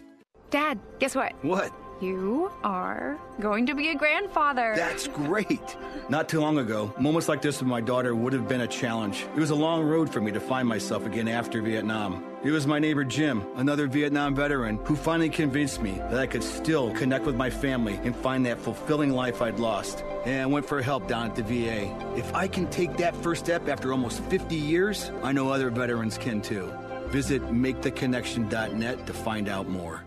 Dad, 0.51 0.79
guess 1.01 1.17
what? 1.17 1.33
What? 1.43 1.73
You 2.01 2.53
are 2.63 3.19
going 3.41 3.67
to 3.67 3.75
be 3.75 3.89
a 3.89 3.97
grandfather. 3.97 4.73
That's 4.77 5.09
great. 5.09 5.77
Not 6.09 6.29
too 6.29 6.41
long 6.41 6.59
ago, 6.59 6.95
moments 7.01 7.29
like 7.29 7.43
this 7.43 7.59
with 7.59 7.69
my 7.69 7.81
daughter 7.81 8.15
would 8.15 8.33
have 8.33 8.47
been 8.47 8.61
a 8.61 8.69
challenge. 8.69 9.27
It 9.35 9.41
was 9.41 9.51
a 9.51 9.57
long 9.57 9.83
road 9.83 10.13
for 10.13 10.21
me 10.21 10.31
to 10.31 10.41
find 10.41 10.69
myself 10.69 11.05
again 11.05 11.27
after 11.27 11.63
Vietnam. 11.63 12.32
It 12.45 12.51
was 12.51 12.67
my 12.67 12.81
neighbor 12.81 13.05
Jim, 13.05 13.47
another 13.55 13.87
Vietnam 13.87 14.35
veteran, 14.35 14.81
who 14.85 14.97
finally 14.97 15.29
convinced 15.29 15.81
me 15.81 15.93
that 16.11 16.19
I 16.19 16.27
could 16.27 16.43
still 16.43 16.91
connect 16.91 17.25
with 17.25 17.37
my 17.37 17.49
family 17.49 18.01
and 18.03 18.17
find 18.17 18.45
that 18.47 18.61
fulfilling 18.61 19.11
life 19.11 19.41
I'd 19.41 19.61
lost. 19.61 20.03
And 20.25 20.43
I 20.43 20.47
went 20.47 20.67
for 20.67 20.83
help 20.83 21.07
down 21.07 21.31
at 21.31 21.37
the 21.37 21.45
VA. 21.45 21.97
If 22.17 22.35
I 22.35 22.49
can 22.49 22.67
take 22.67 22.97
that 22.97 23.15
first 23.15 23.45
step 23.45 23.69
after 23.69 23.93
almost 23.93 24.25
50 24.25 24.57
years, 24.57 25.13
I 25.23 25.31
know 25.31 25.51
other 25.51 25.71
veterans 25.71 26.19
can 26.19 26.43
too. 26.43 26.73
Visit 27.11 27.43
maketheconnection.net 27.43 29.07
to 29.07 29.13
find 29.13 29.49
out 29.49 29.69
more. 29.69 30.03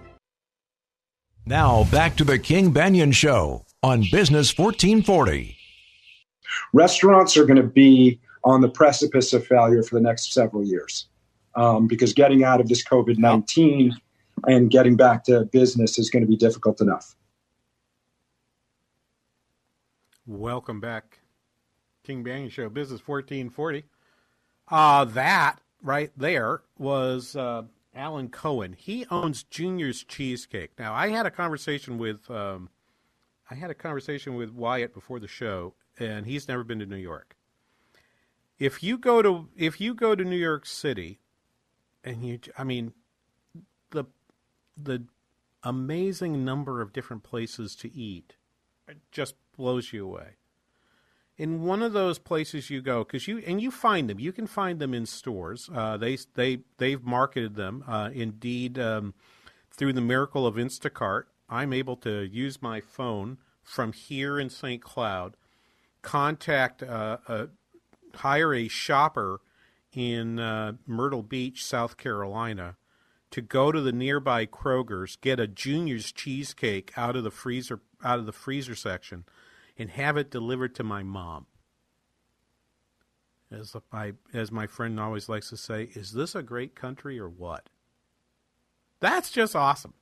Now 1.45 1.85
back 1.85 2.17
to 2.17 2.25
the 2.25 2.37
King 2.37 2.73
Banaian 2.73 3.13
Show 3.13 3.65
on 3.81 4.01
Business 4.11 4.57
1440. 4.57 5.55
Restaurants 6.73 7.37
are 7.37 7.45
going 7.45 7.55
to 7.55 7.63
be 7.63 8.19
on 8.43 8.59
the 8.59 8.67
precipice 8.67 9.31
of 9.31 9.47
failure 9.47 9.83
for 9.83 9.95
the 9.95 10.01
next 10.01 10.33
several 10.33 10.65
years 10.65 11.07
um, 11.55 11.87
because 11.87 12.13
getting 12.13 12.43
out 12.43 12.59
of 12.59 12.67
this 12.67 12.83
COVID 12.83 13.17
19 13.17 13.95
and 14.47 14.69
getting 14.69 14.95
back 14.95 15.23
to 15.25 15.45
business 15.45 15.97
is 15.97 16.09
going 16.09 16.23
to 16.23 16.27
be 16.27 16.37
difficult 16.37 16.81
enough. 16.81 17.15
Welcome 20.27 20.79
back. 20.79 21.19
King 22.03 22.23
Banaian 22.23 22.51
Show, 22.51 22.69
Business 22.69 23.01
1440. 23.05 23.83
Uh, 24.67 25.05
that 25.05 25.59
right 25.81 26.11
there 26.17 26.61
was 26.77 27.35
uh, 27.35 27.63
Alan 27.95 28.29
Cohen. 28.29 28.75
He 28.77 29.05
owns 29.09 29.43
Junior's 29.43 30.03
Cheesecake. 30.03 30.71
Now, 30.77 30.93
I 30.93 31.09
had 31.09 31.25
a 31.25 31.31
conversation 31.31 31.97
with 31.97 32.29
um, 32.29 32.69
I 33.49 33.55
had 33.55 33.69
a 33.69 33.75
conversation 33.75 34.35
with 34.35 34.51
Wyatt 34.51 34.93
before 34.93 35.19
the 35.19 35.27
show, 35.27 35.75
and 35.99 36.25
he's 36.25 36.47
never 36.47 36.63
been 36.63 36.79
to 36.79 36.85
New 36.85 36.95
York. 36.95 37.35
If 38.57 38.81
you 38.81 38.97
go 38.97 39.21
to 39.21 39.49
if 39.55 39.79
you 39.79 39.93
go 39.93 40.15
to 40.15 40.23
New 40.23 40.37
York 40.37 40.65
City, 40.65 41.19
and 42.05 42.23
you, 42.23 42.39
I 42.57 42.63
mean, 42.63 42.93
the 43.91 44.05
the 44.77 45.03
amazing 45.63 46.45
number 46.45 46.81
of 46.81 46.93
different 46.93 47.23
places 47.23 47.75
to 47.77 47.93
eat 47.93 48.35
just 49.11 49.35
blows 49.57 49.91
you 49.91 50.05
away. 50.05 50.35
In 51.37 51.63
one 51.63 51.81
of 51.81 51.91
those 51.91 52.19
places 52.19 52.69
you 52.69 52.81
go, 52.81 53.03
because 53.03 53.27
you 53.27 53.39
and 53.39 53.59
you 53.59 53.71
find 53.71 54.09
them, 54.09 54.19
you 54.19 54.31
can 54.31 54.47
find 54.47 54.79
them 54.79 54.93
in 54.93 55.05
stores. 55.05 55.69
Uh, 55.73 55.97
they 55.97 56.17
they 56.35 56.59
they've 56.77 57.03
marketed 57.03 57.55
them. 57.55 57.83
Uh, 57.85 58.11
indeed, 58.13 58.79
um, 58.79 59.13
through 59.71 59.93
the 59.93 60.01
miracle 60.01 60.47
of 60.47 60.55
Instacart, 60.55 61.23
I'm 61.49 61.73
able 61.73 61.97
to 61.97 62.23
use 62.23 62.61
my 62.61 62.79
phone 62.79 63.39
from 63.63 63.91
here 63.91 64.39
in 64.39 64.49
St. 64.49 64.81
Cloud, 64.81 65.35
contact, 66.03 66.83
uh, 66.83 67.47
hire 68.13 68.53
a 68.53 68.67
shopper 68.67 69.41
in 69.95 70.39
uh, 70.39 70.73
Myrtle 70.85 71.23
Beach, 71.23 71.63
South 71.63 71.97
Carolina, 71.97 72.75
to 73.31 73.41
go 73.41 73.71
to 73.71 73.81
the 73.81 73.91
nearby 73.91 74.45
Kroger's, 74.45 75.15
get 75.15 75.39
a 75.39 75.47
Junior's 75.47 76.11
cheesecake 76.11 76.91
out 76.95 77.15
of 77.15 77.23
the 77.23 77.31
freezer 77.31 77.81
out 78.03 78.19
of 78.19 78.25
the 78.25 78.31
freezer 78.31 78.75
section, 78.75 79.25
and 79.77 79.89
have 79.89 80.17
it 80.17 80.29
delivered 80.29 80.75
to 80.75 80.83
my 80.83 81.03
mom. 81.03 81.47
As 83.51 83.75
my 83.91 84.13
as 84.33 84.51
my 84.51 84.67
friend 84.67 84.99
always 84.99 85.29
likes 85.29 85.49
to 85.49 85.57
say, 85.57 85.89
is 85.93 86.13
this 86.13 86.35
a 86.35 86.43
great 86.43 86.75
country 86.75 87.19
or 87.19 87.29
what? 87.29 87.69
That's 88.99 89.31
just 89.31 89.55
awesome. 89.55 89.93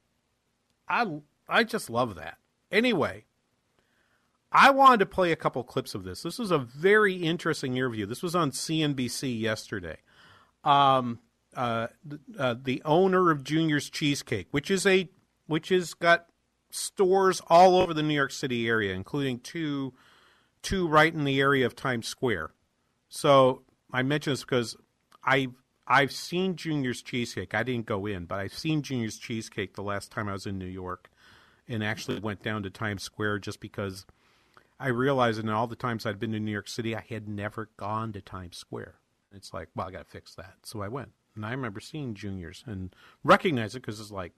I 0.88 1.20
I 1.48 1.64
just 1.64 1.90
love 1.90 2.16
that. 2.16 2.38
Anyway, 2.72 3.26
I 4.54 4.70
wanted 4.70 5.00
to 5.00 5.08
play 5.08 5.32
a 5.32 5.36
couple 5.36 5.64
clips 5.64 5.96
of 5.96 6.04
this. 6.04 6.22
This 6.22 6.38
was 6.38 6.52
a 6.52 6.60
very 6.60 7.16
interesting 7.16 7.76
interview. 7.76 8.06
This 8.06 8.22
was 8.22 8.36
on 8.36 8.52
CNBC 8.52 9.40
yesterday. 9.40 9.98
Um, 10.64 11.20
uh, 11.56 11.88
uh, 12.38 12.56
the 12.62 12.82
owner 12.86 13.32
of 13.32 13.44
Junior's 13.44 13.90
Cheesecake, 13.90 14.48
which 14.52 14.70
is 14.70 14.86
a 14.86 15.10
which 15.48 15.70
has 15.70 15.94
got 15.94 16.28
stores 16.70 17.42
all 17.48 17.78
over 17.78 17.94
the 17.94 18.04
New 18.04 18.14
York 18.14 18.32
City 18.32 18.68
area, 18.68 18.94
including 18.94 19.40
two 19.40 19.94
two 20.62 20.88
right 20.88 21.14
in 21.14 21.24
the 21.26 21.42
area 21.42 21.66
of 21.66 21.76
Times 21.76 22.08
Square. 22.08 22.52
So 23.10 23.64
I 23.92 24.04
mention 24.04 24.34
this 24.34 24.42
because 24.42 24.76
I've 25.24 25.54
I've 25.88 26.12
seen 26.12 26.56
Junior's 26.56 27.02
Cheesecake. 27.02 27.54
I 27.54 27.64
didn't 27.64 27.88
go 27.88 28.06
in, 28.06 28.26
but 28.26 28.40
I've 28.40 28.54
seen 28.54 28.84
Junior's 28.84 29.18
Cheesecake 29.18 29.76
the 29.76 29.84
last 29.84 30.12
time 30.12 30.30
I 30.30 30.34
was 30.34 30.46
in 30.46 30.58
New 30.58 30.66
York, 30.66 31.10
and 31.68 31.84
actually 31.84 32.20
went 32.20 32.42
down 32.44 32.64
to 32.64 32.70
Times 32.70 33.04
Square 33.04 33.40
just 33.40 33.60
because 33.60 34.06
I 34.84 34.90
realized 34.90 35.40
in 35.40 35.48
all 35.48 35.66
the 35.66 35.78
times 35.78 36.06
I'd 36.06 36.20
been 36.20 36.34
to 36.34 36.42
New 36.42 36.52
York 36.52 36.68
City, 36.68 36.94
I 36.94 37.06
had 37.08 37.30
never 37.30 37.70
gone 37.78 38.12
to 38.12 38.22
Times 38.22 38.58
Square. 38.58 38.96
It's 39.32 39.54
like, 39.54 39.70
well, 39.74 39.88
I 39.88 39.92
got 39.92 40.00
to 40.00 40.12
fix 40.12 40.36
that. 40.36 40.56
So 40.64 40.82
I 40.82 40.90
went. 40.90 41.14
And 41.36 41.46
I 41.46 41.52
remember 41.52 41.80
seeing 41.80 42.16
Juniors 42.16 42.66
and 42.68 42.94
recognize 43.24 43.76
it 43.76 43.80
because 43.82 44.02
it's 44.02 44.12
like, 44.12 44.34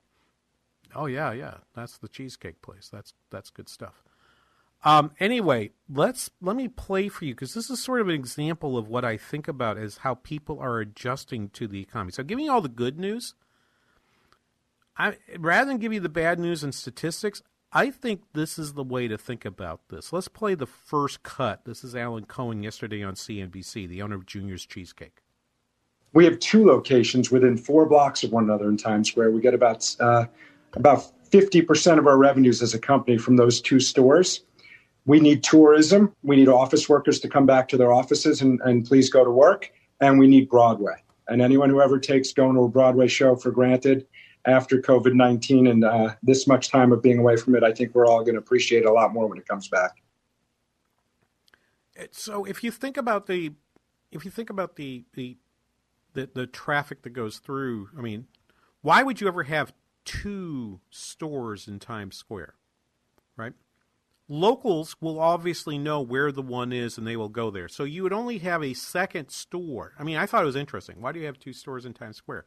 oh, 0.94 1.08
yeah, 1.08 1.32
yeah, 1.32 1.56
that's 1.76 1.98
the 1.98 2.08
cheesecake 2.08 2.62
place. 2.62 2.90
That's, 2.94 3.16
that's 3.32 3.50
good 3.50 3.68
stuff. 3.68 4.04
Um, 4.84 5.14
anyway, 5.20 5.72
let's 5.90 6.30
let 6.42 6.56
me 6.56 6.68
play 6.68 7.10
for 7.10 7.26
you 7.26 7.34
because 7.34 7.56
this 7.56 7.72
is 7.72 7.82
sort 7.82 8.02
of 8.02 8.10
an 8.10 8.14
example 8.14 8.78
of 8.78 8.88
what 8.88 9.04
I 9.04 9.18
think 9.18 9.48
about 9.48 9.80
as 9.80 9.98
how 9.98 10.14
people 10.14 10.60
are 10.60 10.80
adjusting 10.80 11.50
to 11.50 11.68
the 11.68 11.82
economy. 11.82 12.12
So, 12.12 12.22
giving 12.22 12.46
you 12.46 12.52
all 12.52 12.62
the 12.62 12.70
good 12.70 13.00
news, 13.00 13.34
I 14.96 15.18
rather 15.40 15.72
than 15.72 15.80
give 15.80 15.92
you 15.92 16.02
the 16.02 16.08
bad 16.08 16.40
news 16.40 16.64
and 16.64 16.76
statistics, 16.76 17.42
I 17.76 17.92
think 17.92 18.22
this 18.32 18.58
is 18.58 18.72
the 18.72 18.86
way 18.86 19.10
to 19.10 19.18
think 19.18 19.44
about 19.44 19.82
this. 19.90 20.14
Let's 20.14 20.30
play 20.30 20.56
the 20.56 20.66
first 20.66 21.24
cut. 21.24 21.66
This 21.66 21.84
is 21.84 21.94
Alan 21.94 22.24
Cohen 22.24 22.64
yesterday 22.64 23.04
on 23.04 23.16
CNBC, 23.16 23.90
the 23.90 24.02
owner 24.02 24.16
of 24.16 24.26
Junior's 24.26 24.66
Cheesecake. 24.66 25.18
We 26.14 26.24
have 26.24 26.40
two 26.40 26.66
locations 26.66 27.32
within 27.32 27.58
four 27.58 27.86
blocks 27.86 28.24
of 28.24 28.32
one 28.32 28.46
another 28.46 28.70
in 28.70 28.78
Times 28.78 29.10
Square. 29.10 29.32
We 29.32 29.42
get 29.42 29.54
about 29.54 29.94
uh, 30.00 30.28
about 30.72 31.12
fifty 31.30 31.62
percent 31.62 32.00
of 32.00 32.08
our 32.08 32.18
revenues 32.18 32.62
as 32.62 32.74
a 32.74 32.80
company 32.80 33.18
from 33.18 33.36
those 33.36 33.60
two 33.60 33.82
stores. 33.82 34.46
We 35.06 35.20
need 35.20 35.44
tourism. 35.44 36.16
We 36.24 36.38
need 36.38 36.48
office 36.48 36.88
workers 36.88 37.20
to 37.20 37.28
come 37.28 37.46
back 37.46 37.68
to 37.68 37.78
their 37.78 37.92
offices 37.92 38.42
and, 38.42 38.62
and 38.62 38.86
please 38.86 39.10
go 39.10 39.26
to 39.26 39.32
work. 39.32 39.70
And 40.00 40.18
we 40.18 40.28
need 40.28 40.48
Broadway. 40.48 41.04
And 41.28 41.42
anyone 41.42 41.70
who 41.70 41.82
ever 41.82 42.00
takes 42.00 42.32
going 42.32 42.56
to 42.56 42.62
a 42.62 42.70
Broadway 42.70 43.08
show 43.08 43.36
for 43.36 43.52
granted 43.52 44.08
after 44.46 44.80
COVID 44.80 45.14
19 45.14 45.68
and 45.68 45.84
uh, 45.84 46.16
this 46.24 46.48
much 46.48 46.70
time 46.70 46.92
of 46.92 47.02
being 47.02 47.20
away 47.20 47.36
from 47.36 47.56
it, 47.56 47.64
I 47.64 47.72
think 47.72 47.96
we're 47.96 48.08
all 48.08 48.22
going 48.22 48.36
to 48.36 48.40
appreciate 48.40 48.84
it 48.84 48.86
a 48.86 48.92
lot 48.92 49.14
more 49.14 49.28
when 49.28 49.38
it 49.38 49.48
comes 49.48 49.68
back. 49.68 50.02
So 52.12 52.44
if 52.44 52.64
you 52.64 52.72
think 52.72 52.98
about 52.98 53.26
the, 53.28 53.54
if 54.12 54.26
you 54.26 54.32
think 54.32 54.50
about 54.50 54.76
the, 54.76 55.06
the, 55.14 55.38
the, 56.14 56.30
the 56.34 56.48
traffic 56.48 57.04
that 57.04 57.12
goes 57.12 57.40
through, 57.40 57.90
I 57.98 58.02
mean, 58.02 58.28
why 58.82 59.02
would 59.02 59.22
you 59.22 59.28
ever 59.28 59.44
have 59.44 59.74
two 60.04 60.82
stores 60.90 61.68
in 61.68 61.80
Times 61.80 62.16
Square, 62.16 62.56
right? 63.38 63.54
Locals 64.28 64.96
will 65.00 65.20
obviously 65.20 65.78
know 65.78 66.02
where 66.02 66.32
the 66.32 66.42
one 66.42 66.74
is 66.74 66.98
and 66.98 67.06
they 67.06 67.16
will 67.16 67.30
go 67.30 67.50
there. 67.50 67.68
So 67.68 67.84
you 67.84 68.04
would 68.04 68.14
only 68.14 68.40
have 68.40 68.64
a 68.64 68.74
second 68.74 69.30
store. 69.30 69.94
I 70.00 70.04
mean, 70.04 70.18
I 70.18 70.26
thought 70.26 70.44
it 70.44 70.48
was 70.48 70.56
interesting. 70.56 71.00
Why 71.00 71.12
do 71.12 71.20
you 71.20 71.28
have 71.28 71.40
two 71.40 71.54
stores 71.54 71.86
in 71.86 71.94
Times 71.94 72.18
Square? 72.18 72.46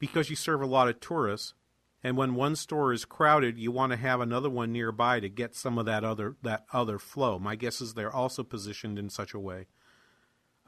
Because 0.00 0.28
you 0.28 0.34
serve 0.34 0.60
a 0.60 0.66
lot 0.66 0.88
of 0.88 0.98
tourists 0.98 1.54
and 2.02 2.16
when 2.16 2.34
one 2.34 2.56
store 2.56 2.92
is 2.92 3.04
crowded 3.04 3.58
you 3.58 3.70
want 3.70 3.92
to 3.92 3.96
have 3.96 4.20
another 4.20 4.50
one 4.50 4.72
nearby 4.72 5.20
to 5.20 5.28
get 5.28 5.54
some 5.54 5.78
of 5.78 5.86
that 5.86 6.02
other 6.02 6.34
that 6.42 6.64
other 6.72 6.98
flow. 6.98 7.38
My 7.38 7.54
guess 7.54 7.80
is 7.80 7.94
they're 7.94 8.12
also 8.12 8.42
positioned 8.42 8.98
in 8.98 9.08
such 9.10 9.34
a 9.34 9.38
way 9.38 9.66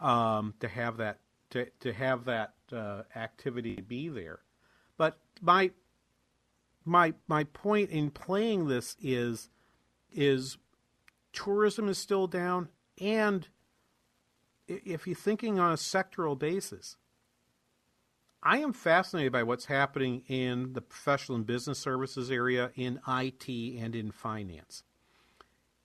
um, 0.01 0.55
to 0.61 0.69
have 0.69 0.99
that 0.99 1.19
to, 1.51 1.67
to 1.81 1.93
have 1.93 2.27
that 2.27 2.55
uh, 2.73 3.03
activity 3.17 3.81
be 3.81 4.09
there. 4.09 4.41
But 4.97 5.19
my 5.41 5.73
my 6.85 7.15
my 7.27 7.45
point 7.45 7.91
in 7.91 8.11
playing 8.11 8.69
this 8.69 8.97
is 9.01 9.49
is 10.11 10.59
tourism 11.33 11.89
is 11.89 11.97
still 11.97 12.27
down 12.27 12.69
and 13.01 13.49
if 14.69 15.07
you're 15.07 15.17
thinking 15.17 15.59
on 15.59 15.73
a 15.73 15.77
sectoral 15.77 16.39
basis 16.39 16.97
I 18.43 18.59
am 18.59 18.73
fascinated 18.73 19.33
by 19.33 19.45
what's 19.45 19.67
happening 19.67 20.23
in 20.27 20.73
the 20.73 20.81
professional 20.81 21.37
and 21.37 21.47
business 21.47 21.79
services 21.79 22.31
area, 22.31 22.73
in 22.75 22.99
IT, 23.07 23.49
and 23.49 23.95
in 23.95 24.11
finance. 24.11 24.83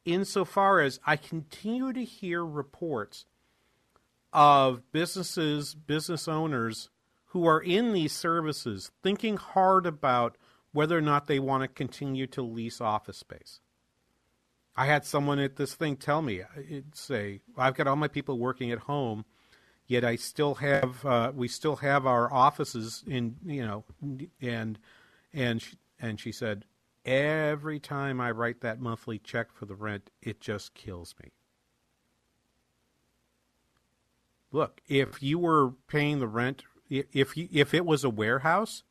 Insofar 0.06 0.80
as 0.80 1.00
I 1.06 1.18
continue 1.18 1.94
to 1.94 2.04
hear 2.04 2.44
reports 2.44 3.26
of 4.34 4.92
businesses, 4.92 5.76
business 5.76 6.28
owners 6.28 6.90
who 7.28 7.46
are 7.46 7.62
in 7.62 7.94
these 7.94 8.14
services 8.14 8.92
thinking 9.04 9.38
hard 9.38 9.86
about 9.86 10.38
whether 10.72 10.98
or 10.98 11.02
not 11.02 11.28
they 11.28 11.40
want 11.40 11.62
to 11.62 11.68
continue 11.68 12.26
to 12.28 12.42
lease 12.42 12.82
office 12.82 13.18
space. 13.18 13.60
I 14.76 14.86
had 14.86 15.06
someone 15.06 15.40
at 15.40 15.56
this 15.58 15.76
thing 15.76 15.96
tell 15.96 16.22
me, 16.22 16.42
uh, 16.42 16.46
say, 16.94 17.42
I've 17.58 17.76
got 17.76 17.88
all 17.88 17.96
my 17.96 18.08
people 18.08 18.38
working 18.38 18.72
at 18.72 18.80
home 18.80 19.26
Yet 19.88 20.04
I 20.04 20.18
still 20.18 20.56
have 20.56 21.06
uh, 21.06 21.32
we 21.34 21.48
still 21.48 21.78
have 21.78 22.06
our 22.06 22.32
offices 22.32 23.04
in 23.08 23.38
you 23.46 23.66
know 23.66 23.86
and 24.42 24.78
and 25.34 25.62
she, 25.62 25.78
and 26.00 26.20
she 26.20 26.32
said 26.32 26.66
every 27.06 27.80
time 27.80 28.20
I 28.20 28.32
write 28.32 28.62
that 28.62 28.82
monthly 28.82 29.18
check 29.18 29.52
for 29.54 29.66
the 29.66 29.76
rent 29.76 30.10
it 30.22 30.42
just 30.42 30.74
kills 30.74 31.16
me. 31.24 31.32
Look, 34.52 34.82
if 34.88 35.24
you 35.24 35.40
were 35.40 35.72
paying 35.88 36.20
the 36.20 36.28
rent 36.28 36.64
if 36.90 37.36
you, 37.38 37.48
if 37.52 37.74
it 37.74 37.86
was 37.86 38.04
a 38.04 38.10
warehouse 38.10 38.84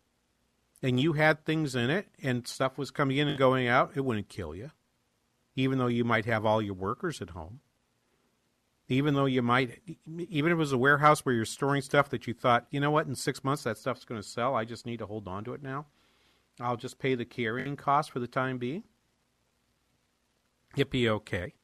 and 0.82 1.01
you 1.01 1.14
had 1.14 1.44
things 1.44 1.74
in 1.74 1.90
it 1.90 2.09
and 2.22 2.47
stuff 2.47 2.78
was 2.78 2.90
coming 2.90 3.16
in 3.16 3.28
and 3.28 3.38
going 3.38 3.66
out, 3.68 3.92
it 3.94 4.05
wouldn't 4.05 4.28
kill 4.28 4.55
you, 4.55 4.70
even 5.55 5.78
though 5.78 5.86
you 5.86 6.05
might 6.05 6.26
have 6.26 6.44
all 6.44 6.61
your 6.61 6.74
workers 6.74 7.20
at 7.22 7.30
home. 7.30 7.61
Even 8.89 9.14
though 9.14 9.26
you 9.26 9.43
might, 9.43 9.80
even 10.07 10.53
if 10.53 10.55
it 10.55 10.59
was 10.59 10.72
a 10.72 10.78
warehouse 10.78 11.24
where 11.24 11.34
you're 11.34 11.45
storing 11.45 11.82
stuff 11.82 12.09
that 12.11 12.26
you 12.26 12.34
thought, 12.34 12.66
you 12.70 12.78
know 12.78 12.91
what, 12.91 13.07
in 13.07 13.16
six 13.16 13.43
months 13.43 13.64
that 13.64 13.78
stuff's 13.78 14.05
going 14.05 14.20
to 14.20 14.26
sell. 14.26 14.55
I 14.55 14.64
just 14.64 14.87
need 14.87 14.99
to 14.99 15.07
hold 15.07 15.26
on 15.26 15.45
to 15.45 15.55
it 15.55 15.62
now. 15.62 15.87
I'll 16.61 16.76
just 16.76 16.99
pay 16.99 17.14
the 17.14 17.24
carrying 17.24 17.76
cost 17.76 18.11
for 18.11 18.20
the 18.20 18.28
time 18.28 18.59
being. 18.59 18.84
It'd 20.76 20.91
be 20.91 21.09
okay. 21.09 21.55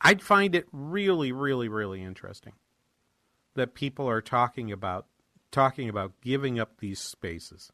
I'd 0.00 0.22
find 0.22 0.54
it 0.54 0.66
really, 0.72 1.30
really, 1.30 1.68
really 1.68 2.02
interesting 2.02 2.54
that 3.54 3.74
people 3.74 4.08
are 4.08 4.20
talking 4.20 4.72
about 4.72 5.06
talking 5.50 5.88
about 5.88 6.12
giving 6.20 6.58
up 6.58 6.78
these 6.78 6.98
spaces. 6.98 7.70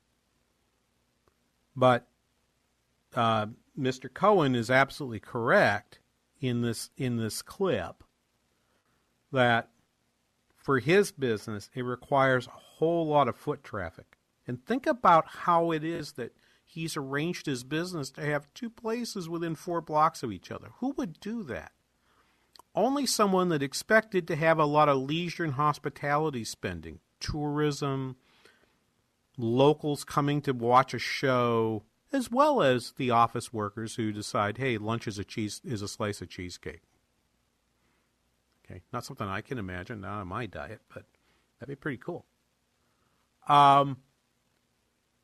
But 1.75 2.07
uh, 3.15 3.47
Mr. 3.79 4.13
Cohen 4.13 4.55
is 4.55 4.71
absolutely 4.71 5.21
correct 5.21 5.99
in 6.41 6.61
this 6.61 6.91
in 6.97 7.17
this 7.17 7.43
clip 7.43 8.05
that 9.33 9.71
for 10.57 10.79
his 10.79 11.13
business 11.13 11.71
it 11.75 11.83
requires 11.83 12.47
a 12.47 12.51
whole 12.51 13.07
lot 13.07 13.29
of 13.29 13.37
foot 13.37 13.65
traffic. 13.65 14.19
And 14.47 14.65
think 14.65 14.87
about 14.87 15.27
how 15.27 15.71
it 15.71 15.85
is 15.85 16.13
that 16.13 16.35
he's 16.65 16.97
arranged 16.97 17.47
his 17.47 17.65
business 17.65 18.11
to 18.13 18.23
have 18.23 18.53
two 18.55 18.71
places 18.71 19.29
within 19.29 19.55
four 19.55 19.81
blocks 19.81 20.23
of 20.23 20.33
each 20.33 20.51
other. 20.51 20.69
Who 20.79 20.93
would 20.97 21.21
do 21.21 21.43
that? 21.45 21.73
Only 22.75 23.07
someone 23.07 23.49
that 23.49 23.63
expected 23.63 24.29
to 24.29 24.37
have 24.37 24.59
a 24.59 24.65
lot 24.65 24.89
of 24.89 24.99
leisure 24.99 25.45
and 25.45 25.55
hospitality 25.55 26.45
spending, 26.45 27.01
tourism, 27.19 28.17
locals 29.37 30.05
coming 30.05 30.41
to 30.43 30.53
watch 30.53 30.95
a 30.95 30.99
show, 30.99 31.83
as 32.13 32.31
well 32.31 32.63
as 32.63 32.93
the 32.97 33.11
office 33.11 33.53
workers 33.53 33.97
who 33.97 34.13
decide, 34.13 34.59
hey, 34.59 34.79
lunch 34.79 35.09
is 35.09 35.19
a 35.19 35.25
cheese 35.25 35.61
is 35.65 35.83
a 35.83 35.89
slice 35.89 36.21
of 36.21 36.29
cheesecake. 36.29 36.83
Okay, 38.71 38.83
not 38.93 39.05
something 39.05 39.27
I 39.27 39.41
can 39.41 39.59
imagine 39.59 40.01
not 40.01 40.21
on 40.21 40.29
my 40.29 40.47
diet, 40.47 40.81
but 40.95 41.05
that'd 41.59 41.69
be 41.73 41.77
pretty 41.77 41.97
cool. 41.99 42.25
Um, 43.49 43.97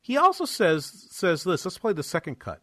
he 0.01 0.17
also 0.17 0.45
says 0.45 1.07
says 1.11 1.43
this. 1.43 1.63
Let's 1.65 1.77
play 1.77 1.93
the 1.93 2.03
second 2.03 2.39
cut. 2.39 2.61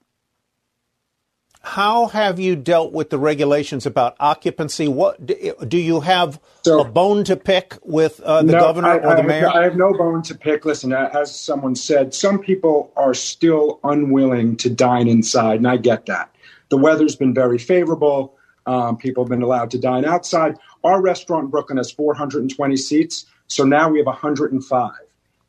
How 1.62 2.08
have 2.08 2.38
you 2.38 2.56
dealt 2.56 2.92
with 2.92 3.08
the 3.08 3.18
regulations 3.18 3.86
about 3.86 4.16
occupancy? 4.20 4.86
What 4.86 5.24
do 5.26 5.78
you 5.78 6.00
have 6.00 6.38
a 6.70 6.84
bone 6.84 7.24
to 7.24 7.36
pick 7.36 7.78
with 7.82 8.20
uh, 8.20 8.42
the 8.42 8.52
No, 8.52 8.60
governor 8.60 8.88
I, 8.88 8.96
or 8.98 9.06
I 9.06 9.14
the 9.14 9.22
have- 9.22 9.26
mayor? 9.26 9.48
I 9.48 9.62
have 9.64 9.76
no 9.76 9.94
bone 9.94 10.20
to 10.24 10.34
pick. 10.34 10.66
Listen, 10.66 10.92
uh, 10.92 11.08
as 11.14 11.34
someone 11.34 11.74
said, 11.74 12.12
some 12.12 12.38
people 12.38 12.92
are 12.96 13.14
still 13.14 13.80
unwilling 13.82 14.56
to 14.58 14.68
dine 14.68 15.08
inside, 15.08 15.56
and 15.56 15.66
I 15.66 15.78
get 15.78 16.04
that. 16.06 16.34
The 16.68 16.76
weather's 16.76 17.16
been 17.16 17.32
very 17.32 17.56
favorable. 17.58 18.36
Um, 18.66 18.98
people 18.98 19.24
have 19.24 19.30
been 19.30 19.42
allowed 19.42 19.70
to 19.72 19.78
dine 19.78 20.04
outside. 20.04 20.58
Our 20.84 21.00
restaurant 21.00 21.44
in 21.46 21.50
Brooklyn 21.50 21.78
has 21.78 21.90
420 21.90 22.76
seats, 22.76 23.26
so 23.46 23.64
now 23.64 23.88
we 23.88 23.98
have 23.98 24.06
105. 24.06 24.92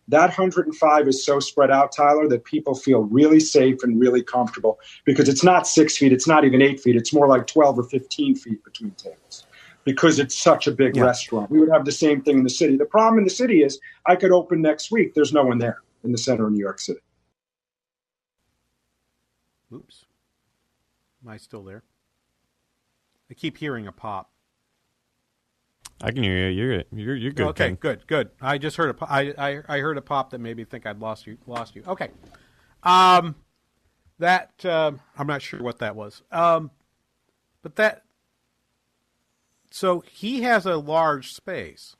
That 0.07 0.27
105 0.27 1.07
is 1.07 1.25
so 1.25 1.39
spread 1.39 1.71
out, 1.71 1.91
Tyler, 1.91 2.27
that 2.29 2.45
people 2.45 2.75
feel 2.75 3.01
really 3.03 3.39
safe 3.39 3.83
and 3.83 3.99
really 3.99 4.23
comfortable 4.23 4.79
because 5.03 5.27
it's 5.27 5.43
not 5.43 5.67
six 5.67 5.97
feet, 5.97 6.13
it's 6.13 6.27
not 6.27 6.45
even 6.45 6.61
eight 6.61 6.79
feet, 6.79 6.95
it's 6.95 7.13
more 7.13 7.27
like 7.27 7.47
12 7.47 7.79
or 7.79 7.83
15 7.83 8.35
feet 8.35 8.63
between 8.63 8.91
tables 8.91 9.45
because 9.83 10.19
it's 10.19 10.37
such 10.37 10.67
a 10.67 10.71
big 10.71 10.95
restaurant. 10.95 11.49
We 11.49 11.59
would 11.59 11.69
have 11.69 11.85
the 11.85 11.91
same 11.91 12.21
thing 12.21 12.37
in 12.37 12.43
the 12.43 12.49
city. 12.49 12.77
The 12.77 12.85
problem 12.85 13.17
in 13.19 13.23
the 13.23 13.29
city 13.29 13.63
is 13.63 13.79
I 14.05 14.15
could 14.15 14.31
open 14.31 14.61
next 14.61 14.91
week, 14.91 15.15
there's 15.15 15.33
no 15.33 15.43
one 15.43 15.57
there 15.57 15.79
in 16.03 16.11
the 16.11 16.17
center 16.17 16.45
of 16.45 16.53
New 16.53 16.59
York 16.59 16.79
City. 16.79 16.99
Oops. 19.73 20.05
Am 21.23 21.29
I 21.29 21.37
still 21.37 21.63
there? 21.63 21.83
I 23.29 23.33
keep 23.33 23.57
hearing 23.57 23.87
a 23.87 23.91
pop. 23.91 24.29
I 26.01 26.11
can 26.11 26.23
hear 26.23 26.49
you. 26.49 26.63
You're 26.63 26.83
you're 26.91 27.15
you're 27.15 27.31
good. 27.31 27.47
Okay, 27.47 27.69
Ken. 27.69 27.75
good, 27.75 28.07
good. 28.07 28.29
I 28.41 28.57
just 28.57 28.77
heard 28.77 28.89
a 28.89 28.93
po- 28.93 29.07
I, 29.09 29.33
I 29.37 29.61
I 29.67 29.79
heard 29.79 29.97
a 29.97 30.01
pop 30.01 30.31
that 30.31 30.39
made 30.39 30.57
me 30.57 30.65
think 30.65 30.85
I'd 30.85 30.99
lost 30.99 31.25
you. 31.25 31.37
Lost 31.47 31.75
you. 31.75 31.83
Okay. 31.87 32.09
Um, 32.83 33.35
that 34.19 34.63
um 34.65 34.99
I'm 35.17 35.27
not 35.27 35.41
sure 35.41 35.61
what 35.61 35.79
that 35.79 35.95
was. 35.95 36.21
Um, 36.31 36.71
but 37.61 37.75
that. 37.77 38.03
So 39.71 40.01
he 40.01 40.41
has 40.43 40.65
a 40.65 40.77
large 40.77 41.33
space. 41.33 41.95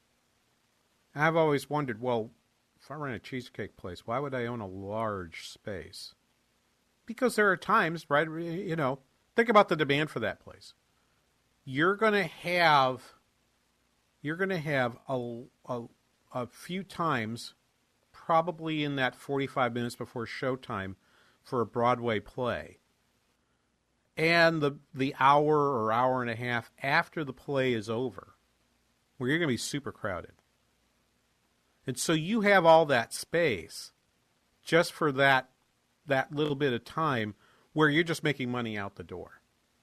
I've 1.16 1.36
always 1.36 1.70
wondered. 1.70 2.02
Well, 2.02 2.32
if 2.82 2.91
I 2.91 2.96
ran 2.96 3.16
a 3.16 3.20
cheesecake 3.20 3.78
place, 3.78 4.06
why 4.06 4.20
would 4.20 4.36
I 4.36 4.46
own 4.46 4.60
a 4.62 4.68
large 4.68 5.48
space? 5.50 6.14
Because 7.06 7.36
there 7.36 7.50
are 7.50 7.58
times, 7.58 8.06
right? 8.10 8.28
You 8.30 8.76
know, 8.76 9.00
think 9.36 9.50
about 9.50 9.70
the 9.70 9.76
demand 9.76 10.10
for 10.10 10.20
that 10.20 10.39
place. 10.39 10.74
You're 11.64 11.96
going 11.96 12.14
to 12.14 12.24
have 12.24 13.14
you're 14.26 14.36
going 14.36 14.50
to 14.50 14.58
have 14.58 14.98
a, 15.08 15.42
a, 15.70 15.84
a 16.34 16.48
few 16.48 16.82
times, 16.84 17.54
probably 18.12 18.84
in 18.84 18.96
that 18.96 19.16
45 19.16 19.72
minutes 19.74 19.96
before 19.96 20.26
showtime 20.26 20.96
for 21.44 21.62
a 21.62 21.66
Broadway 21.66 22.20
play, 22.20 22.80
and 24.18 24.62
the, 24.62 24.80
the 24.94 25.14
hour 25.20 25.56
or 25.56 25.92
hour 25.92 26.24
and 26.24 26.32
a 26.32 26.36
half 26.36 26.72
after 26.82 27.24
the 27.24 27.34
play 27.34 27.74
is 27.74 27.88
over, 27.88 28.34
where 29.18 29.30
you're 29.30 29.38
going 29.38 29.48
to 29.48 29.54
be 29.54 29.58
super 29.58 29.92
crowded. 29.92 30.34
And 31.86 32.00
so 32.00 32.14
you 32.14 32.42
have 32.42 32.66
all 32.66 32.88
that 32.88 33.14
space 33.14 33.92
just 34.64 34.92
for 34.92 35.12
that 35.12 35.50
that 36.08 36.34
little 36.34 36.56
bit 36.56 36.74
of 36.74 36.84
time 36.84 37.36
where 37.74 37.90
you're 37.90 38.04
just 38.04 38.24
making 38.24 38.50
money 38.50 38.78
out 38.78 38.96
the 38.96 39.04
door, 39.04 39.42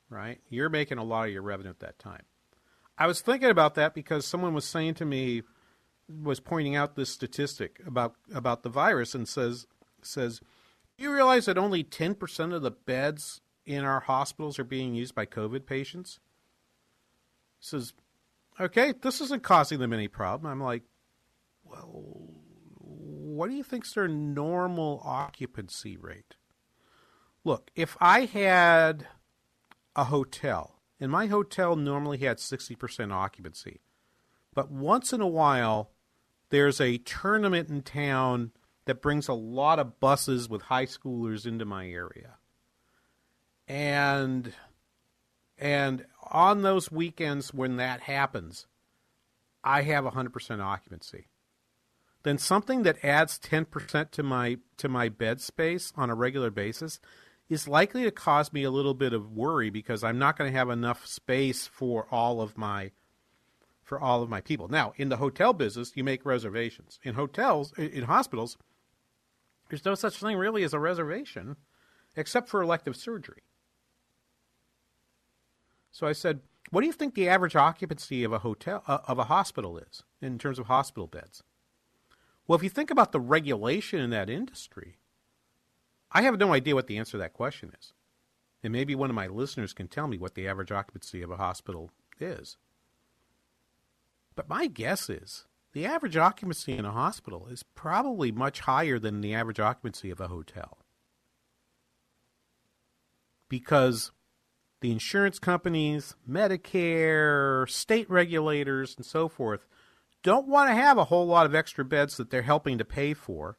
right? 0.09 0.41
You're 0.49 0.69
making 0.69 0.99
a 0.99 1.05
lot 1.05 1.27
of 1.27 1.33
your 1.33 1.43
revenue 1.43 1.71
at 1.71 1.81
that 1.81 1.99
time. 1.99 2.23
I 2.99 3.07
was 3.07 3.21
thinking 3.21 3.51
about 3.51 3.75
that 3.75 3.95
because 3.95 4.27
someone 4.27 4.55
was 4.55 4.65
saying 4.65 4.95
to 4.95 5.05
me, 5.05 5.43
was 6.09 6.41
pointing 6.41 6.77
out 6.77 6.95
this 6.95 7.11
statistic 7.11 7.81
about 7.87 8.15
about 8.35 8.63
the 8.63 8.69
virus 8.69 9.15
and 9.15 9.27
says 9.27 9.67
says, 10.03 10.41
"Do 10.99 11.05
you 11.05 11.13
realize 11.13 11.47
that 11.47 11.59
only 11.59 11.85
ten 11.85 12.15
percent 12.15 12.53
of 12.53 12.63
the 12.63 12.71
beds 12.71 13.41
in 13.65 13.85
our 13.85 14.01
hospitals 14.01 14.59
are 14.59 14.65
being 14.65 14.95
used 14.95 15.15
by 15.15 15.27
COVID 15.27 15.67
patients?" 15.67 16.21
Says, 17.61 17.95
"Okay, 18.61 18.93
this 18.93 19.21
isn't 19.21 19.43
causing 19.43 19.79
them 19.79 19.93
any 19.93 20.09
problem." 20.09 20.51
I'm 20.51 20.63
like, 20.63 20.83
"Well, 21.65 21.89
what 22.79 23.49
do 23.49 23.55
you 23.55 23.65
think's 23.65 23.95
their 23.95 24.09
normal 24.09 25.01
occupancy 25.05 25.97
rate?" 25.97 26.37
Look, 27.45 27.71
if 27.75 27.97
I 28.01 28.27
had 28.27 29.09
a 29.97 30.05
hotel 30.05 30.82
and 31.03 31.11
my 31.11 31.27
hotel 31.27 31.75
normally 31.75 32.19
had 32.19 32.37
60% 32.37 33.13
occupancy. 33.13 33.81
But 34.55 34.71
once 34.71 35.13
in 35.13 35.21
a 35.21 35.27
while, 35.27 35.91
there's 36.51 36.81
a 36.81 36.99
tournament 36.99 37.69
in 37.69 37.83
town 37.83 38.53
that 38.85 39.03
brings 39.03 39.27
a 39.27 39.35
lot 39.35 39.81
of 39.81 39.99
buses 39.99 40.49
with 40.49 40.63
high 40.63 40.87
schoolers 40.87 41.45
into 41.45 41.65
my 41.65 41.89
area. 41.89 42.37
And 43.67 44.53
and 45.59 46.07
on 46.31 46.63
those 46.63 46.93
weekends 46.93 47.53
when 47.53 47.79
that 47.79 48.03
happens, 48.03 48.67
I 49.65 49.83
have 49.83 50.05
100% 50.05 50.63
occupancy. 50.63 51.27
Then 52.23 52.39
something 52.39 52.85
that 52.85 53.05
adds 53.05 53.41
10% 53.41 54.13
to 54.13 54.23
my 54.23 54.59
to 54.77 54.89
my 54.89 55.09
bed 55.09 55.41
space 55.41 55.93
on 55.97 56.11
a 56.11 56.15
regular 56.15 56.53
basis 56.53 57.01
is 57.49 57.69
likely 57.69 58.05
to 58.05 58.11
cause 58.11 58.53
me 58.53 58.63
a 58.63 58.71
little 58.71 58.95
bit 58.95 59.13
of 59.13 59.33
worry 59.33 59.71
because 59.71 60.03
I'm 60.03 60.19
not 60.19 60.37
going 60.37 60.51
to 60.51 60.59
have 60.59 60.71
enough 60.71 61.07
space 61.07 61.67
for 61.67 62.07
all 62.11 62.41
of 62.41 62.57
my 62.57 62.93
for 63.83 64.01
all 64.01 64.23
of 64.23 64.31
my 64.31 64.41
people. 64.41 64.69
Now, 64.69 64.95
in 64.97 65.09
the 65.09 65.19
hotel 65.19 65.53
business, 65.53 65.93
you 65.97 66.05
make 66.05 66.25
reservations. 66.25 66.99
In 67.03 67.15
hotels, 67.15 67.73
in 67.77 68.05
hospitals, 68.05 68.57
there's 69.69 69.85
no 69.85 69.95
such 69.95 70.17
thing 70.17 70.37
really 70.37 70.63
as 70.63 70.73
a 70.73 70.79
reservation 70.79 71.57
except 72.17 72.49
for 72.49 72.63
elective 72.63 72.97
surgery. 72.97 73.43
So 75.91 76.07
I 76.07 76.13
said, 76.13 76.41
"What 76.71 76.81
do 76.81 76.87
you 76.87 76.93
think 76.93 77.15
the 77.15 77.29
average 77.29 77.57
occupancy 77.57 78.25
of 78.25 78.33
a 78.33 78.39
hotel 78.39 78.83
uh, 78.87 78.99
of 79.07 79.19
a 79.19 79.25
hospital 79.25 79.77
is 79.77 80.05
in 80.23 80.39
terms 80.39 80.59
of 80.59 80.67
hospital 80.67 81.07
beds?" 81.07 81.43
Well, 82.47 82.57
if 82.57 82.63
you 82.63 82.71
think 82.71 82.91
about 82.91 83.13
the 83.13 83.21
regulation 83.21 84.01
in 84.01 84.11
that 84.11 84.31
industry, 84.31 84.97
I 86.13 86.23
have 86.23 86.39
no 86.39 86.53
idea 86.53 86.75
what 86.75 86.87
the 86.87 86.99
answer 86.99 87.13
to 87.13 87.19
that 87.19 87.33
question 87.33 87.73
is. 87.79 87.93
And 88.63 88.73
maybe 88.73 88.95
one 88.95 89.11
of 89.11 89.17
my 89.17 89.27
listeners 89.27 89.73
can 89.73 89.89
tell 89.89 90.07
me 90.07 90.19
what 90.19 90.35
the 90.35 90.47
average 90.47 90.71
occupancy 90.71 91.23
of 91.23 91.31
a 91.31 91.37
hospital 91.37 91.91
is. 92.21 92.57
But 94.35 94.49
my 94.49 94.67
guess 94.67 95.11
is 95.11 95.47
the 95.73 95.87
average 95.87 96.17
occupancy 96.17 96.77
in 96.77 96.85
a 96.85 96.93
hospital 96.93 97.49
is 97.49 97.63
probably 97.75 98.31
much 98.31 98.61
higher 98.61 98.99
than 98.99 99.21
the 99.21 99.35
average 99.35 99.59
occupancy 99.59 100.11
of 100.11 100.21
a 100.21 100.29
hotel. 100.29 100.79
Because 103.49 104.13
the 104.81 104.93
insurance 104.93 105.39
companies, 105.39 106.15
Medicare, 106.29 107.69
state 107.69 108.09
regulators, 108.11 108.95
and 108.97 109.05
so 109.05 109.29
forth 109.29 109.67
don't 110.23 110.47
want 110.47 110.71
to 110.71 110.75
have 110.75 110.99
a 110.99 111.05
whole 111.05 111.27
lot 111.27 111.47
of 111.47 111.55
extra 111.55 111.85
beds 111.85 112.17
that 112.17 112.31
they're 112.31 112.43
helping 112.43 112.79
to 112.79 112.85
pay 112.85 113.13
for 113.13 113.59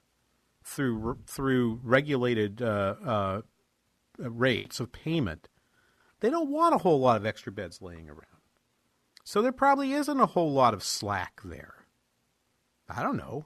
through 0.64 1.20
through 1.28 1.80
regulated 1.84 2.61
uh, 2.61 2.95
uh, 3.05 3.41
rates 4.18 4.80
of 4.80 4.91
payment. 4.91 5.49
They 6.20 6.30
don't 6.30 6.49
want 6.49 6.76
a 6.76 6.80
whole 6.80 6.99
lot 6.99 7.18
of 7.18 7.26
extra 7.26 7.51
beds 7.51 7.82
laying 7.82 8.09
around. 8.09 8.28
So 9.24 9.41
there 9.41 9.51
probably 9.51 9.93
isn't 9.93 10.20
a 10.20 10.26
whole 10.26 10.51
lot 10.51 10.74
of 10.74 10.84
slack 10.84 11.41
there. 11.43 11.76
I 12.89 13.01
don't 13.01 13.18
know. 13.18 13.45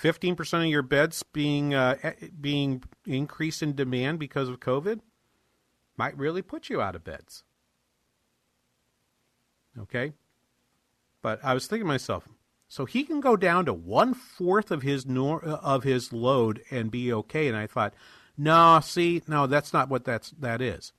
15% 0.00 0.64
of 0.64 0.66
your 0.66 0.82
beds 0.82 1.22
being 1.22 1.74
uh, 1.74 1.96
being 2.40 2.82
increased 3.06 3.62
in 3.62 3.74
demand 3.74 4.18
because 4.18 4.48
of 4.48 4.60
COVID 4.60 5.00
might 5.96 6.16
really 6.16 6.42
put 6.42 6.68
you 6.68 6.80
out 6.80 6.96
of 6.96 7.04
beds. 7.04 7.44
Okay? 9.78 10.12
But 11.20 11.40
I 11.44 11.54
was 11.54 11.66
thinking 11.66 11.84
to 11.84 11.88
myself, 11.88 12.28
so 12.72 12.86
he 12.86 13.04
can 13.04 13.20
go 13.20 13.36
down 13.36 13.66
to 13.66 13.74
one 13.74 14.14
fourth 14.14 14.70
of 14.70 14.80
his 14.80 15.04
nor- 15.04 15.46
uh, 15.46 15.56
of 15.56 15.82
his 15.82 16.10
load 16.10 16.62
and 16.70 16.90
be 16.90 17.12
okay. 17.12 17.46
And 17.46 17.54
I 17.54 17.66
thought, 17.66 17.92
no, 18.34 18.80
see, 18.82 19.22
no, 19.28 19.46
that's 19.46 19.74
not 19.74 19.90
what 19.90 20.06
that's 20.06 20.30
that 20.40 20.62
is. 20.62 20.94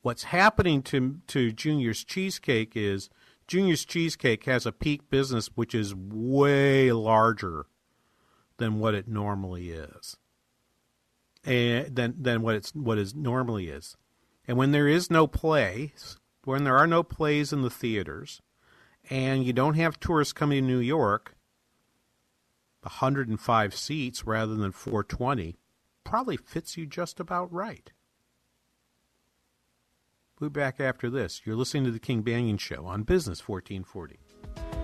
What's 0.00 0.22
happening 0.22 0.80
to 0.84 1.18
to 1.26 1.52
Junior's 1.52 2.02
Cheesecake 2.02 2.72
is 2.74 3.10
Junior's 3.46 3.84
Cheesecake 3.84 4.44
has 4.46 4.64
a 4.64 4.72
peak 4.72 5.10
business 5.10 5.50
which 5.54 5.74
is 5.74 5.94
way 5.94 6.90
larger 6.92 7.66
than 8.56 8.78
what 8.78 8.94
it 8.94 9.06
normally 9.06 9.68
is, 9.68 10.16
and 11.44 11.94
than 11.94 12.22
than 12.22 12.40
what 12.40 12.54
it's 12.54 12.74
what 12.74 12.96
is 12.96 13.14
normally 13.14 13.68
is. 13.68 13.98
And 14.48 14.56
when 14.56 14.72
there 14.72 14.88
is 14.88 15.10
no 15.10 15.26
play, 15.26 15.92
when 16.44 16.64
there 16.64 16.78
are 16.78 16.86
no 16.86 17.02
plays 17.02 17.52
in 17.52 17.60
the 17.60 17.68
theaters, 17.68 18.40
and 19.10 19.44
you 19.44 19.52
don't 19.52 19.74
have 19.74 20.00
tourists 20.00 20.32
coming 20.32 20.62
to 20.62 20.68
New 20.68 20.78
York, 20.78 21.34
105 22.82 23.74
seats 23.74 24.26
rather 24.26 24.54
than 24.54 24.72
420 24.72 25.56
probably 26.04 26.36
fits 26.36 26.76
you 26.76 26.86
just 26.86 27.20
about 27.20 27.52
right. 27.52 27.92
We'll 30.40 30.50
be 30.50 30.60
back 30.60 30.80
after 30.80 31.08
this. 31.08 31.42
You're 31.44 31.56
listening 31.56 31.84
to 31.84 31.92
the 31.92 32.00
King 32.00 32.22
Banaian 32.24 32.58
Show 32.58 32.84
on 32.84 33.04
Business 33.04 33.46
1440. 33.46 34.81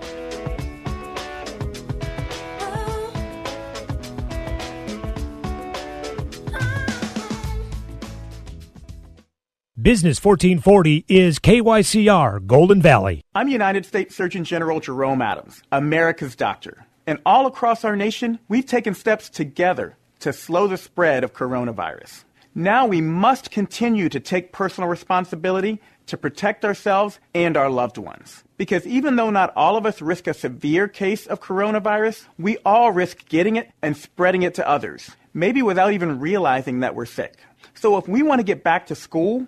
Business 9.79 10.21
1440 10.21 11.05
is 11.07 11.39
KYCR 11.39 12.45
Golden 12.45 12.81
Valley. 12.81 13.23
I'm 13.33 13.47
United 13.47 13.85
States 13.85 14.13
Surgeon 14.13 14.43
General 14.43 14.81
Jerome 14.81 15.21
Adams, 15.21 15.61
America's 15.71 16.35
doctor. 16.35 16.85
And 17.07 17.19
all 17.25 17.45
across 17.45 17.85
our 17.85 17.95
nation, 17.95 18.39
we've 18.49 18.65
taken 18.65 18.93
steps 18.93 19.29
together 19.29 19.95
to 20.19 20.33
slow 20.33 20.67
the 20.67 20.75
spread 20.75 21.23
of 21.23 21.33
coronavirus. 21.33 22.25
Now 22.53 22.87
we 22.87 22.99
must 22.99 23.51
continue 23.51 24.09
to 24.09 24.19
take 24.19 24.51
personal 24.51 24.89
responsibility 24.89 25.79
to 26.07 26.17
protect 26.17 26.65
ourselves 26.65 27.21
and 27.33 27.55
our 27.55 27.69
loved 27.69 27.97
ones. 27.97 28.43
Because 28.57 28.85
even 28.85 29.15
though 29.15 29.29
not 29.29 29.53
all 29.55 29.77
of 29.77 29.85
us 29.85 30.01
risk 30.01 30.27
a 30.27 30.33
severe 30.33 30.89
case 30.89 31.25
of 31.25 31.39
coronavirus, 31.39 32.25
we 32.37 32.57
all 32.65 32.91
risk 32.91 33.29
getting 33.29 33.55
it 33.55 33.71
and 33.81 33.95
spreading 33.95 34.41
it 34.41 34.55
to 34.55 34.67
others, 34.67 35.11
maybe 35.33 35.61
without 35.61 35.93
even 35.93 36.19
realizing 36.19 36.81
that 36.81 36.95
we're 36.95 37.05
sick. 37.05 37.37
So 37.75 37.95
if 37.95 38.09
we 38.09 38.23
want 38.23 38.39
to 38.39 38.43
get 38.43 38.61
back 38.61 38.87
to 38.87 38.95
school, 38.95 39.47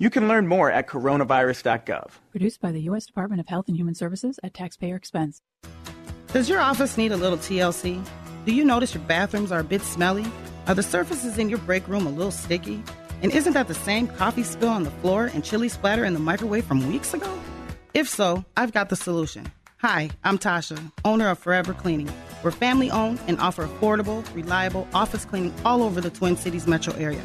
You 0.00 0.08
can 0.08 0.28
learn 0.28 0.46
more 0.46 0.70
at 0.70 0.88
coronavirus.gov. 0.88 2.12
Produced 2.30 2.58
by 2.62 2.72
the 2.72 2.80
U.S. 2.84 3.04
Department 3.04 3.38
of 3.38 3.48
Health 3.48 3.68
and 3.68 3.76
Human 3.76 3.94
Services 3.94 4.40
at 4.42 4.54
taxpayer 4.54 4.96
expense. 4.96 5.42
Does 6.32 6.48
your 6.48 6.58
office 6.58 6.96
need 6.96 7.12
a 7.12 7.18
little 7.18 7.36
TLC? 7.36 8.02
Do 8.46 8.54
you 8.54 8.64
notice 8.64 8.94
your 8.94 9.02
bathrooms 9.02 9.52
are 9.52 9.60
a 9.60 9.64
bit 9.64 9.82
smelly? 9.82 10.24
Are 10.66 10.74
the 10.74 10.82
surfaces 10.82 11.36
in 11.36 11.50
your 11.50 11.58
break 11.58 11.86
room 11.86 12.06
a 12.06 12.10
little 12.10 12.30
sticky? 12.30 12.82
And 13.20 13.30
isn't 13.30 13.52
that 13.52 13.68
the 13.68 13.74
same 13.74 14.06
coffee 14.06 14.42
spill 14.42 14.70
on 14.70 14.84
the 14.84 14.90
floor 15.02 15.30
and 15.34 15.44
chili 15.44 15.68
splatter 15.68 16.06
in 16.06 16.14
the 16.14 16.18
microwave 16.18 16.64
from 16.64 16.88
weeks 16.88 17.12
ago? 17.12 17.38
If 17.92 18.08
so, 18.08 18.42
I've 18.56 18.72
got 18.72 18.88
the 18.88 18.96
solution. 18.96 19.52
Hi, 19.82 20.08
I'm 20.24 20.38
Tasha, 20.38 20.80
owner 21.04 21.28
of 21.28 21.38
Forever 21.38 21.74
Cleaning. 21.74 22.08
We're 22.42 22.52
family 22.52 22.90
owned 22.90 23.20
and 23.26 23.38
offer 23.38 23.66
affordable, 23.66 24.24
reliable 24.34 24.88
office 24.94 25.26
cleaning 25.26 25.52
all 25.62 25.82
over 25.82 26.00
the 26.00 26.08
Twin 26.08 26.38
Cities 26.38 26.66
metro 26.66 26.94
area. 26.94 27.22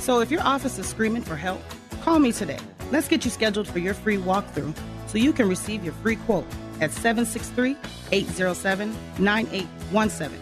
So 0.00 0.18
if 0.18 0.32
your 0.32 0.42
office 0.42 0.80
is 0.80 0.86
screaming 0.88 1.22
for 1.22 1.36
help, 1.36 1.62
Call 2.08 2.20
me 2.20 2.32
today. 2.32 2.58
Let's 2.90 3.06
get 3.06 3.26
you 3.26 3.30
scheduled 3.30 3.68
for 3.68 3.80
your 3.80 3.92
free 3.92 4.16
walkthrough 4.16 4.74
so 5.08 5.18
you 5.18 5.30
can 5.30 5.46
receive 5.46 5.84
your 5.84 5.92
free 5.92 6.16
quote 6.16 6.46
at 6.80 6.90
763 6.90 7.76
807 8.12 8.96
9817. 9.18 10.40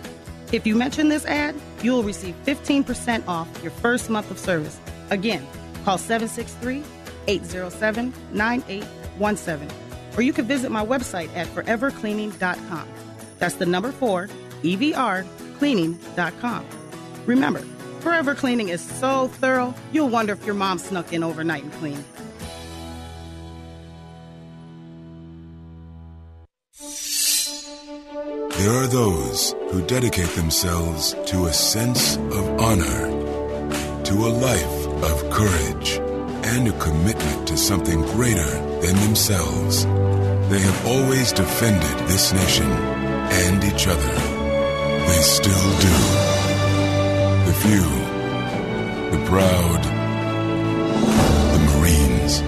If 0.53 0.65
you 0.65 0.77
mention 0.77 1.09
this 1.09 1.25
ad, 1.25 1.57
you 1.83 1.91
will 1.91 2.05
receive 2.05 2.37
15% 2.45 3.27
off 3.27 3.49
your 3.65 3.73
first 3.73 4.09
month 4.09 4.31
of 4.31 4.39
service. 4.39 4.79
Again, 5.11 5.45
call 5.85 5.99
763 5.99 6.85
807 7.27 8.15
9817. 8.31 9.69
Or 10.17 10.23
you 10.23 10.33
can 10.33 10.47
visit 10.47 10.71
my 10.71 10.87
website 10.87 11.35
at 11.35 11.49
forevercleaning.com. 11.49 12.89
That's 13.41 13.57
the 13.57 13.67
number 13.67 13.91
four, 13.91 14.29
EVR, 14.63 15.27
cleaning.com. 15.59 16.65
Remember, 17.27 17.65
Forever 18.07 18.37
Cleaning 18.37 18.69
is 18.69 18.81
so 18.81 19.27
thorough, 19.27 19.75
you'll 19.91 20.09
wonder 20.09 20.33
if 20.33 20.47
your 20.47 20.55
mom 20.55 20.79
snuck 20.79 21.13
in 21.13 21.25
overnight 21.25 21.65
and 21.65 21.73
cleaned. 21.73 22.05
There 28.59 28.75
are 28.81 28.87
those 28.87 29.57
who 29.73 29.85
dedicate 29.89 30.29
themselves 30.37 31.17
to 31.27 31.47
a 31.47 31.53
sense 31.53 32.17
of 32.17 32.61
honor, 32.61 33.11
to 34.05 34.15
a 34.15 34.31
life 34.31 34.87
of 35.03 35.29
courage, 35.33 35.99
and 36.47 36.69
a 36.69 36.79
commitment 36.79 37.49
to 37.49 37.57
something 37.57 38.03
greater 38.03 38.51
than 38.83 38.95
themselves. 39.01 39.85
They 40.49 40.61
have 40.61 40.87
always 40.87 41.33
defended 41.33 42.07
this 42.07 42.33
nation 42.33 42.71
and 42.71 43.65
each 43.65 43.89
other. 43.89 44.15
They 45.09 45.23
still 45.23 45.81
do. 45.81 46.36
The 47.67 47.73
few, 47.73 49.19
the 49.19 49.25
proud, 49.27 49.83
the 51.53 51.59
Marines. 51.75 52.41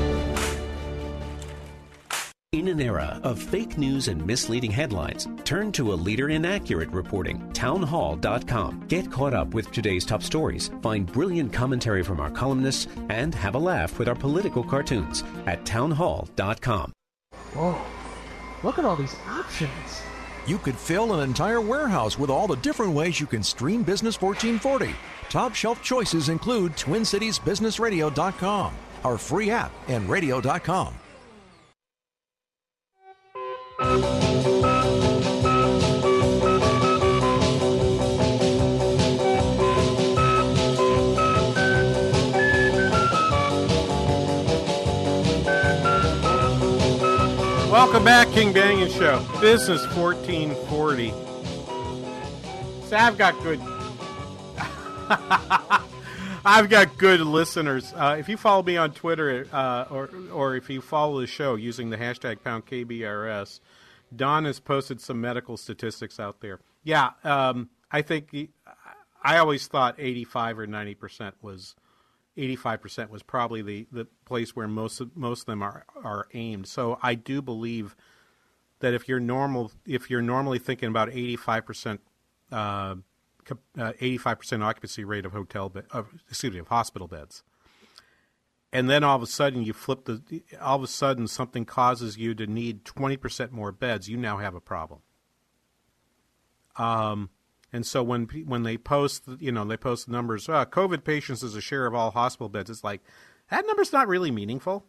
In 2.53 2.69
an 2.69 2.81
era 2.81 3.19
of 3.25 3.43
fake 3.43 3.77
news 3.77 4.07
and 4.07 4.25
misleading 4.25 4.71
headlines, 4.71 5.27
turn 5.43 5.73
to 5.73 5.93
a 5.93 5.97
leader 5.97 6.29
in 6.29 6.45
accurate 6.45 6.91
reporting, 6.91 7.51
townhall.com. 7.53 8.85
Get 8.87 9.11
caught 9.11 9.35
up 9.35 9.55
with 9.55 9.73
today's 9.73 10.05
top 10.05 10.23
stories, 10.23 10.71
find 10.83 11.11
brilliant 11.13 11.53
commentary 11.53 12.05
from 12.05 12.21
our 12.21 12.31
columnists, 12.31 12.87
and 13.09 13.35
have 13.35 13.57
a 13.57 13.59
laugh 13.59 13.99
with 13.99 14.07
our 14.07 14.15
political 14.15 14.63
cartoons 14.63 15.25
at 15.47 15.65
townhall.com. 15.67 16.93
Whoa, 17.55 17.77
look 18.63 18.79
at 18.79 18.85
all 18.85 18.95
these 18.95 19.17
options. 19.29 20.03
You 20.49 20.57
could 20.57 20.79
fill 20.79 21.13
an 21.13 21.29
entire 21.29 21.61
warehouse 21.61 22.19
with 22.19 22.31
all 22.31 22.47
the 22.47 22.57
different 22.57 22.95
ways 22.95 23.21
you 23.21 23.27
can 23.27 23.43
stream 23.43 23.83
Business 23.83 24.19
1440. 24.19 24.95
Top 25.29 25.55
shelf 25.55 25.83
choices 25.83 26.31
include 26.31 26.73
TwinCitiesBusinessRadio.com, 26.73 28.73
our 29.05 29.19
free 29.19 29.51
app, 29.51 29.73
and 29.89 30.09
radio.com. 30.09 30.95
Welcome 47.89 48.05
back, 48.05 48.29
King 48.33 48.53
Banaian 48.53 48.91
Show. 48.91 49.25
Business 49.41 49.81
1440. 49.97 51.11
So 52.87 52.95
I've 52.95 53.17
got 53.17 53.43
good. 53.43 53.59
I've 56.45 56.69
got 56.69 56.99
good 56.99 57.21
listeners. 57.21 57.95
Uh, 57.97 58.17
if 58.19 58.29
you 58.29 58.37
follow 58.37 58.63
me 58.63 58.77
on 58.77 58.93
Twitter, 58.93 59.47
uh, 59.51 59.87
or 59.91 60.11
or 60.31 60.55
if 60.55 60.69
you 60.69 60.83
follow 60.83 61.19
the 61.19 61.27
show 61.27 61.55
using 61.55 61.89
the 61.89 61.97
hashtag 61.97 62.45
pound 62.45 62.67
KBRS, 62.67 63.61
Don 64.15 64.45
has 64.45 64.61
posted 64.61 65.01
some 65.01 65.23
medical 65.23 65.57
statistics 65.57 66.21
out 66.21 66.43
there. 66.43 66.61
Yeah, 66.85 67.13
um, 67.25 67.71
I 67.91 68.03
think 68.03 68.51
I 69.25 69.39
always 69.39 69.67
thought 69.67 69.95
85 69.97 70.59
or 70.59 70.67
90 70.67 70.95
percent 70.95 71.37
was 71.41 71.75
85 72.39 72.81
percent 72.81 73.11
was 73.11 73.23
probably 73.23 73.63
the, 73.63 73.87
the 73.91 74.07
place 74.25 74.55
where 74.55 74.69
most 74.69 75.01
of, 75.01 75.17
most 75.17 75.41
of 75.41 75.47
them 75.47 75.63
are 75.63 75.85
are 76.03 76.27
aimed. 76.33 76.67
So 76.67 76.99
I 77.03 77.15
do 77.15 77.43
believe 77.43 77.97
that 78.81 78.95
if 78.95 79.09
you're 79.09 79.21
normal 79.21 79.73
if 79.87 80.11
you're 80.11 80.23
normally 80.23 80.59
thinking 80.59 80.89
about 80.89 81.11
85 81.11 81.67
percent 81.67 82.01
uh, 82.53 82.97
uh, 83.79 83.93
85 84.01 84.39
percent 84.39 84.63
occupancy 84.63 85.05
rate 85.05 85.27
of 85.27 85.33
hotel 85.33 85.73
of, 85.91 86.09
excuse 86.29 86.53
me 86.53 86.59
of 86.59 86.69
hospital 86.69 87.09
beds, 87.09 87.43
and 88.73 88.89
then 88.89 89.03
all 89.03 89.17
of 89.17 89.23
a 89.23 89.27
sudden 89.27 89.63
you 89.63 89.73
flip 89.73 90.05
the 90.05 90.43
all 90.61 90.77
of 90.77 90.83
a 90.83 90.87
sudden 90.87 91.27
something 91.27 91.65
causes 91.65 92.17
you 92.17 92.35
to 92.35 92.47
need 92.47 92.85
20 92.85 93.17
percent 93.17 93.53
more 93.53 93.73
beds, 93.73 94.09
you 94.09 94.17
now 94.17 94.39
have 94.39 94.55
a 94.55 94.61
problem. 94.61 95.01
Um, 96.77 97.31
and 97.73 97.87
so 97.87 98.03
when 98.03 98.27
when 98.47 98.63
they 98.63 98.77
post, 98.77 99.25
you 99.41 99.53
know, 99.53 99.65
they 99.65 99.77
post 99.77 100.07
the 100.07 100.13
numbers, 100.13 100.49
uh, 100.49 100.65
COVID 100.65 101.05
patients 101.05 101.43
as 101.43 101.55
a 101.55 101.61
share 101.61 101.87
of 101.87 101.95
all 101.95 102.11
hospital 102.11 102.49
beds. 102.49 102.71
It's 102.71 102.85
like 102.85 103.03
that 103.51 103.67
number's 103.67 103.93
not 103.93 104.09
really 104.09 104.31
meaningful. 104.31 104.87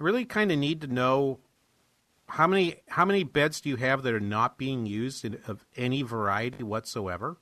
I 0.00 0.04
really 0.04 0.24
kind 0.24 0.50
of 0.50 0.58
need 0.58 0.80
to 0.80 0.86
know 0.86 1.40
how 2.26 2.46
many 2.46 2.76
how 2.88 3.04
many 3.04 3.24
beds 3.24 3.60
do 3.60 3.68
you 3.68 3.76
have 3.76 4.02
that 4.02 4.14
are 4.14 4.20
not 4.20 4.58
being 4.58 4.86
used 4.86 5.24
in, 5.24 5.38
of 5.46 5.64
any 5.76 6.02
variety 6.02 6.62
whatsoever. 6.62 7.36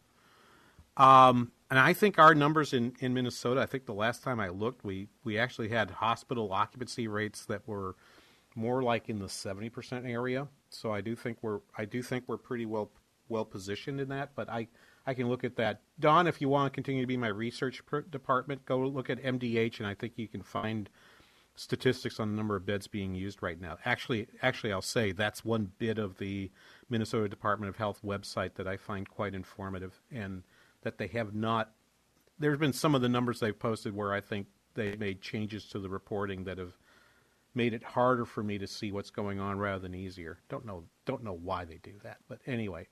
Um, 0.97 1.53
and 1.71 1.79
I 1.79 1.93
think 1.93 2.19
our 2.19 2.35
numbers 2.35 2.73
in, 2.75 2.95
in 2.99 3.15
Minnesota, 3.15 3.61
I 3.61 3.67
think 3.67 3.87
the 3.87 3.95
last 3.95 4.23
time 4.23 4.41
I 4.41 4.49
looked, 4.49 4.85
we, 4.85 5.07
we 5.23 5.39
actually 5.39 5.69
had 5.69 5.91
hospital 5.93 6.53
occupancy 6.53 7.07
rates 7.07 7.47
that 7.47 7.67
were 7.67 7.95
more 8.57 8.83
like 8.83 9.09
in 9.09 9.21
the 9.21 9.29
seventy 9.29 9.71
percent 9.71 10.05
area. 10.05 10.49
So 10.69 10.93
I 10.93 11.01
do 11.01 11.15
think 11.15 11.39
we're 11.41 11.61
I 11.79 11.85
do 11.85 12.03
think 12.03 12.25
we're 12.27 12.37
pretty 12.37 12.67
well 12.67 12.91
well 13.31 13.45
positioned 13.45 14.01
in 14.01 14.09
that. 14.09 14.31
But 14.35 14.49
I 14.49 14.69
I 15.07 15.15
can 15.15 15.29
look 15.29 15.45
at 15.45 15.57
that. 15.57 15.81
Don, 15.99 16.27
if 16.27 16.41
you 16.41 16.49
want 16.49 16.73
to 16.73 16.75
continue 16.75 17.03
to 17.03 17.07
be 17.07 17.17
my 17.17 17.29
research 17.29 17.83
department, 18.11 18.67
go 18.67 18.79
look 18.81 19.11
at 19.11 19.23
MDH, 19.23 19.79
and 19.79 19.87
I 19.87 19.95
think 19.95 20.15
you 20.17 20.29
can 20.29 20.43
find 20.43 20.91
statistics 21.57 22.21
on 22.21 22.31
the 22.31 22.37
number 22.37 22.57
of 22.57 22.65
beds 22.67 22.87
being 22.87 23.15
used 23.15 23.43
right 23.43 23.61
now. 23.61 23.79
Actually, 23.85 24.29
actually, 24.43 24.73
I'll 24.73 24.83
say 24.83 25.13
that's 25.13 25.45
one 25.45 25.73
bit 25.79 25.99
of 25.99 26.19
the 26.19 26.51
Minnesota 26.89 27.29
Department 27.29 27.69
of 27.69 27.77
Health 27.77 28.01
website 28.05 28.55
that 28.55 28.67
I 28.67 28.77
find 28.77 29.09
quite 29.09 29.35
informative, 29.35 30.01
and 30.11 30.43
that 30.83 30.99
they 30.99 31.09
have 31.09 31.35
not. 31.35 31.73
There's 32.39 32.59
been 32.59 32.73
some 32.73 32.95
of 32.95 33.03
the 33.03 33.09
numbers 33.09 33.41
they've 33.41 33.59
posted 33.59 33.95
where 33.95 34.13
I 34.13 34.21
think 34.21 34.47
they 34.75 34.97
made 34.97 35.21
changes 35.21 35.67
to 35.69 35.79
the 35.79 35.91
reporting 35.91 36.45
that 36.45 36.59
have 36.59 36.73
made 37.55 37.75
it 37.75 37.83
harder 37.83 38.25
for 38.25 38.43
me 38.43 38.59
to 38.59 38.67
see 38.67 38.93
what's 38.93 39.11
going 39.11 39.41
on 39.41 39.59
rather 39.59 39.81
than 39.81 39.95
easier. 39.95 40.39
Don't 40.49 40.65
know 40.65 40.85
don't 41.05 41.25
know 41.25 41.39
why 41.43 41.65
they 41.65 41.79
do 41.83 41.95
that, 42.03 42.19
but 42.29 42.39
anyway. 42.47 42.87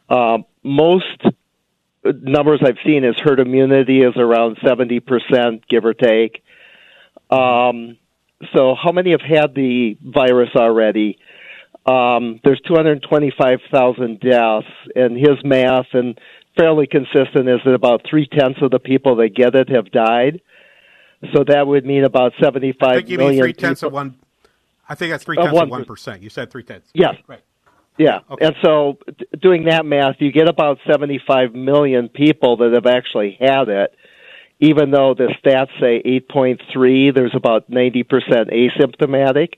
Uh, 0.09 0.39
most 0.63 1.21
numbers 2.03 2.61
I've 2.63 2.77
seen 2.85 3.03
is 3.03 3.15
herd 3.17 3.39
immunity 3.39 4.01
is 4.01 4.15
around 4.17 4.57
70%, 4.57 5.63
give 5.69 5.85
or 5.85 5.93
take. 5.93 6.43
Um, 7.29 7.97
so, 8.53 8.75
how 8.75 8.91
many 8.91 9.11
have 9.11 9.21
had 9.21 9.55
the 9.55 9.97
virus 10.01 10.49
already? 10.55 11.17
Um, 11.85 12.39
there's 12.43 12.61
225,000 12.67 14.19
deaths, 14.19 14.67
and 14.95 15.17
his 15.17 15.43
math 15.43 15.87
and 15.93 16.19
fairly 16.57 16.87
consistent 16.87 17.47
is 17.47 17.59
that 17.65 17.73
about 17.73 18.01
three 18.09 18.27
tenths 18.27 18.61
of 18.61 18.71
the 18.71 18.79
people 18.79 19.17
that 19.17 19.29
get 19.29 19.55
it 19.55 19.69
have 19.69 19.91
died. 19.91 20.41
So 21.33 21.43
that 21.45 21.65
would 21.65 21.85
mean 21.85 22.03
about 22.03 22.33
I 22.41 22.95
think 22.97 23.09
you 23.09 23.17
mean 23.17 23.27
million 23.27 23.43
three 23.43 23.53
tenths 23.53 23.83
of 23.83 23.93
one. 23.93 24.15
I 24.89 24.95
think 24.95 25.11
that's 25.11 25.23
three 25.23 25.37
Of 25.37 25.45
tenths 25.45 25.53
of 25.53 25.57
one 25.57 25.69
one 25.69 25.81
per- 25.81 25.93
percent. 25.93 26.21
You 26.21 26.29
said 26.29 26.49
three 26.51 26.63
tenths. 26.63 26.89
Yes. 26.93 27.15
Right. 27.27 27.41
Yeah. 27.97 28.19
And 28.39 28.55
so 28.63 28.99
d- 29.07 29.25
doing 29.41 29.65
that 29.65 29.85
math, 29.85 30.15
you 30.19 30.31
get 30.31 30.47
about 30.47 30.77
75 30.89 31.53
million 31.55 32.09
people 32.09 32.57
that 32.57 32.73
have 32.73 32.85
actually 32.85 33.37
had 33.39 33.69
it, 33.69 33.93
even 34.59 34.91
though 34.91 35.13
the 35.15 35.33
stats 35.43 35.69
say 35.79 36.01
8.3, 36.31 37.13
there's 37.13 37.33
about 37.35 37.69
90% 37.71 38.05
asymptomatic. 38.51 39.53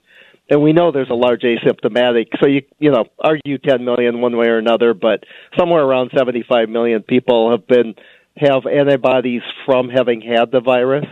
And 0.49 0.63
we 0.63 0.73
know 0.73 0.91
there's 0.91 1.11
a 1.11 1.13
large 1.13 1.41
asymptomatic, 1.41 2.29
so 2.41 2.47
you 2.47 2.63
you 2.79 2.89
know 2.89 3.05
argue 3.19 3.59
10 3.59 3.85
million 3.85 4.19
one 4.19 4.35
way 4.35 4.47
or 4.47 4.57
another, 4.57 4.95
but 4.95 5.23
somewhere 5.57 5.83
around 5.83 6.09
75 6.17 6.69
million 6.69 7.03
people 7.03 7.51
have 7.51 7.67
been 7.67 7.93
have 8.35 8.65
antibodies 8.65 9.43
from 9.65 9.89
having 9.89 10.21
had 10.21 10.49
the 10.51 10.59
virus. 10.59 11.05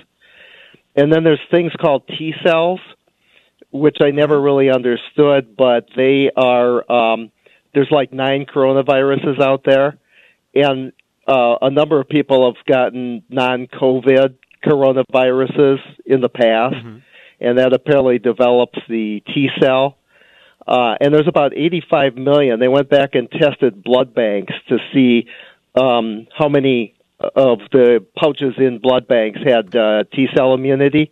And 0.96 1.14
then 1.14 1.24
there's 1.24 1.42
things 1.52 1.72
called 1.80 2.08
T 2.08 2.34
cells, 2.44 2.80
which 3.72 3.98
I 4.02 4.12
never 4.12 4.40
really 4.40 4.70
understood, 4.70 5.56
but 5.58 5.88
they 5.96 6.32
are 6.36 6.90
um, 6.92 7.32
there's 7.74 7.92
like 7.92 8.14
nine 8.14 8.46
coronaviruses 8.46 9.42
out 9.42 9.64
there, 9.66 9.98
and 10.54 10.94
uh, 11.28 11.56
a 11.62 11.70
number 11.70 12.00
of 12.00 12.08
people 12.08 12.54
have 12.54 12.66
gotten 12.66 13.24
non-COVID 13.30 14.36
coronaviruses 14.66 15.78
in 16.06 16.22
the 16.22 16.30
past, 16.30 16.76
and 17.40 17.58
that 17.58 17.74
apparently 17.74 18.20
develops 18.20 18.80
the 18.90 19.22
T 19.28 19.50
cell. 19.62 19.98
Uh, 20.66 20.96
and 21.00 21.14
there's 21.14 21.28
about 21.28 21.54
85 21.56 22.16
million. 22.16 22.60
They 22.60 22.68
went 22.68 22.90
back 22.90 23.12
and 23.14 23.30
tested 23.32 23.84
blood 23.84 24.14
banks 24.14 24.54
to 24.68 24.78
see 24.94 25.28
um, 25.80 26.28
how 26.38 26.50
many 26.50 26.94
of 27.20 27.60
the 27.72 28.06
pouches 28.18 28.56
in 28.58 28.80
blood 28.80 29.08
banks 29.08 29.40
had 29.46 29.76
uh, 29.76 30.04
T 30.14 30.28
cell 30.36 30.54
immunity. 30.54 31.12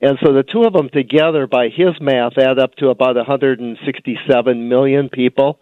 And 0.00 0.18
so 0.22 0.32
the 0.32 0.42
two 0.42 0.64
of 0.64 0.72
them 0.72 0.90
together, 0.90 1.46
by 1.46 1.68
his 1.68 2.00
math, 2.00 2.36
add 2.38 2.58
up 2.58 2.74
to 2.76 2.88
about 2.88 3.16
167 3.16 4.68
million 4.68 5.08
people 5.08 5.58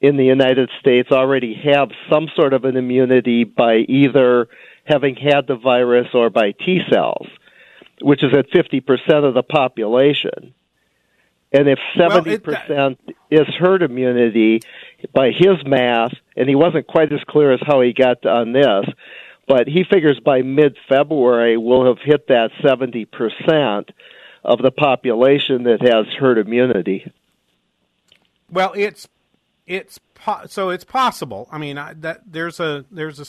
in 0.00 0.16
the 0.16 0.24
United 0.24 0.70
States 0.80 1.10
already 1.10 1.54
have 1.64 1.90
some 2.10 2.28
sort 2.36 2.52
of 2.52 2.64
an 2.64 2.76
immunity 2.76 3.44
by 3.44 3.76
either 3.76 4.48
having 4.84 5.16
had 5.16 5.46
the 5.46 5.56
virus 5.56 6.08
or 6.12 6.28
by 6.28 6.52
T 6.52 6.80
cells, 6.90 7.26
which 8.02 8.22
is 8.22 8.34
at 8.34 8.50
50% 8.50 9.26
of 9.26 9.32
the 9.32 9.42
population. 9.42 10.52
And 11.52 11.68
if 11.68 11.78
70% 11.96 12.98
is 13.30 13.46
herd 13.58 13.82
immunity, 13.82 14.60
by 15.14 15.30
his 15.30 15.64
math, 15.64 16.12
and 16.36 16.48
he 16.48 16.54
wasn't 16.54 16.86
quite 16.86 17.12
as 17.12 17.20
clear 17.26 17.52
as 17.52 17.60
how 17.64 17.80
he 17.80 17.92
got 17.92 18.26
on 18.26 18.52
this, 18.52 18.84
but 19.46 19.68
he 19.68 19.84
figures 19.84 20.20
by 20.20 20.42
mid 20.42 20.76
February 20.88 21.56
we'll 21.56 21.86
have 21.86 21.98
hit 22.02 22.28
that 22.28 22.50
70% 22.62 23.88
of 24.44 24.60
the 24.62 24.70
population 24.70 25.64
that 25.64 25.80
has 25.82 26.06
herd 26.18 26.38
immunity. 26.38 27.10
Well, 28.50 28.72
it's 28.76 29.08
it's 29.66 29.98
po- 30.14 30.46
so 30.46 30.70
it's 30.70 30.84
possible. 30.84 31.48
I 31.50 31.58
mean, 31.58 31.78
I, 31.78 31.94
that 31.94 32.22
there's 32.26 32.60
a 32.60 32.84
there's 32.90 33.18
a 33.20 33.26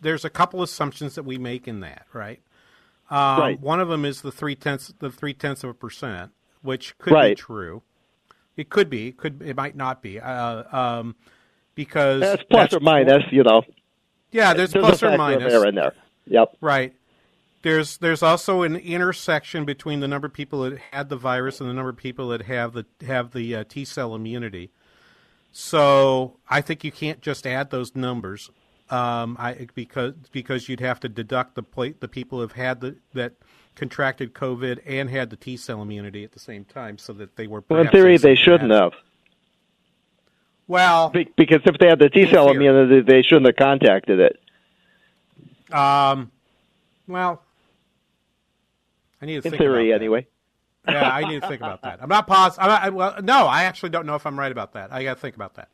there's 0.00 0.24
a 0.24 0.30
couple 0.30 0.62
assumptions 0.62 1.14
that 1.14 1.22
we 1.24 1.38
make 1.38 1.68
in 1.68 1.80
that, 1.80 2.06
right? 2.12 2.40
Um, 3.10 3.40
Right. 3.40 3.60
One 3.60 3.80
of 3.80 3.88
them 3.88 4.04
is 4.04 4.20
the 4.22 4.32
three 4.32 4.54
tenths 4.56 4.92
the 4.98 5.10
three 5.10 5.34
tenths 5.34 5.64
of 5.64 5.70
a 5.70 5.74
percent, 5.74 6.32
which 6.62 6.98
could 6.98 7.10
be 7.10 7.14
Right. 7.14 7.36
true. 7.36 7.82
It 8.56 8.68
could 8.70 8.90
be. 8.90 9.08
It 9.08 9.16
could 9.16 9.40
it 9.42 9.56
might 9.56 9.76
not 9.76 10.02
be. 10.02 10.18
Uh, 10.20 10.64
um, 10.76 11.14
because 11.76 12.20
That's 12.20 12.42
plus 12.50 12.72
or 12.74 12.80
minus, 12.80 13.22
you 13.30 13.44
know. 13.44 13.62
Yeah, 14.30 14.54
there's, 14.54 14.72
There's 14.72 14.84
plus 14.84 15.02
a 15.02 15.14
or 15.14 15.16
minus. 15.16 15.52
error 15.52 15.66
in 15.66 15.74
there. 15.74 15.94
Yep. 16.26 16.56
Right. 16.60 16.94
There's 17.62 17.96
there's 17.96 18.22
also 18.22 18.62
an 18.62 18.76
intersection 18.76 19.64
between 19.64 20.00
the 20.00 20.08
number 20.08 20.26
of 20.26 20.32
people 20.32 20.62
that 20.62 20.78
had 20.92 21.08
the 21.08 21.16
virus 21.16 21.60
and 21.60 21.68
the 21.68 21.74
number 21.74 21.90
of 21.90 21.96
people 21.96 22.28
that 22.28 22.42
have 22.42 22.72
the 22.72 22.86
have 23.06 23.32
the 23.32 23.56
uh, 23.56 23.64
T 23.68 23.84
cell 23.84 24.14
immunity. 24.14 24.70
So 25.50 26.36
I 26.48 26.60
think 26.60 26.84
you 26.84 26.92
can't 26.92 27.20
just 27.20 27.46
add 27.46 27.70
those 27.70 27.96
numbers, 27.96 28.50
um, 28.90 29.36
I 29.40 29.66
because 29.74 30.14
because 30.30 30.68
you'd 30.68 30.80
have 30.80 31.00
to 31.00 31.08
deduct 31.08 31.56
the 31.56 31.62
pla 31.64 31.88
the 31.98 32.06
people 32.06 32.40
who've 32.40 32.52
had 32.52 32.80
the 32.80 32.96
that 33.14 33.32
contracted 33.74 34.34
COVID 34.34 34.80
and 34.86 35.10
had 35.10 35.30
the 35.30 35.36
T 35.36 35.56
cell 35.56 35.82
immunity 35.82 36.22
at 36.22 36.32
the 36.32 36.40
same 36.40 36.64
time, 36.64 36.96
so 36.96 37.12
that 37.14 37.34
they 37.36 37.48
were. 37.48 37.64
Well, 37.68 37.80
in 37.80 37.88
theory, 37.88 38.18
they 38.18 38.36
shouldn't 38.36 38.70
have. 38.70 38.92
Well, 40.68 41.08
Be- 41.10 41.28
because 41.36 41.62
if 41.64 41.78
they 41.78 41.88
had 41.88 41.98
the 41.98 42.10
T 42.10 42.30
cell 42.30 42.50
immunity, 42.50 43.00
they 43.00 43.22
shouldn't 43.22 43.46
have 43.46 43.56
contacted 43.56 44.20
it. 44.20 45.74
Um, 45.74 46.30
well, 47.06 47.42
I 49.20 49.26
need 49.26 49.32
to 49.32 49.36
In 49.38 49.42
think 49.50 49.56
theory, 49.56 49.90
about 49.90 49.94
that. 49.98 50.02
anyway. 50.02 50.26
yeah, 50.86 51.10
I 51.10 51.28
need 51.28 51.42
to 51.42 51.48
think 51.48 51.60
about 51.60 51.82
that. 51.82 52.02
I'm 52.02 52.08
not 52.08 52.26
positive. 52.26 52.68
I, 52.70 52.88
well, 52.90 53.16
no, 53.22 53.46
I 53.46 53.64
actually 53.64 53.90
don't 53.90 54.06
know 54.06 54.14
if 54.14 54.26
I'm 54.26 54.38
right 54.38 54.52
about 54.52 54.72
that. 54.74 54.92
I 54.92 55.02
got 55.04 55.14
to 55.14 55.20
think 55.20 55.36
about 55.36 55.54
that. 55.56 55.68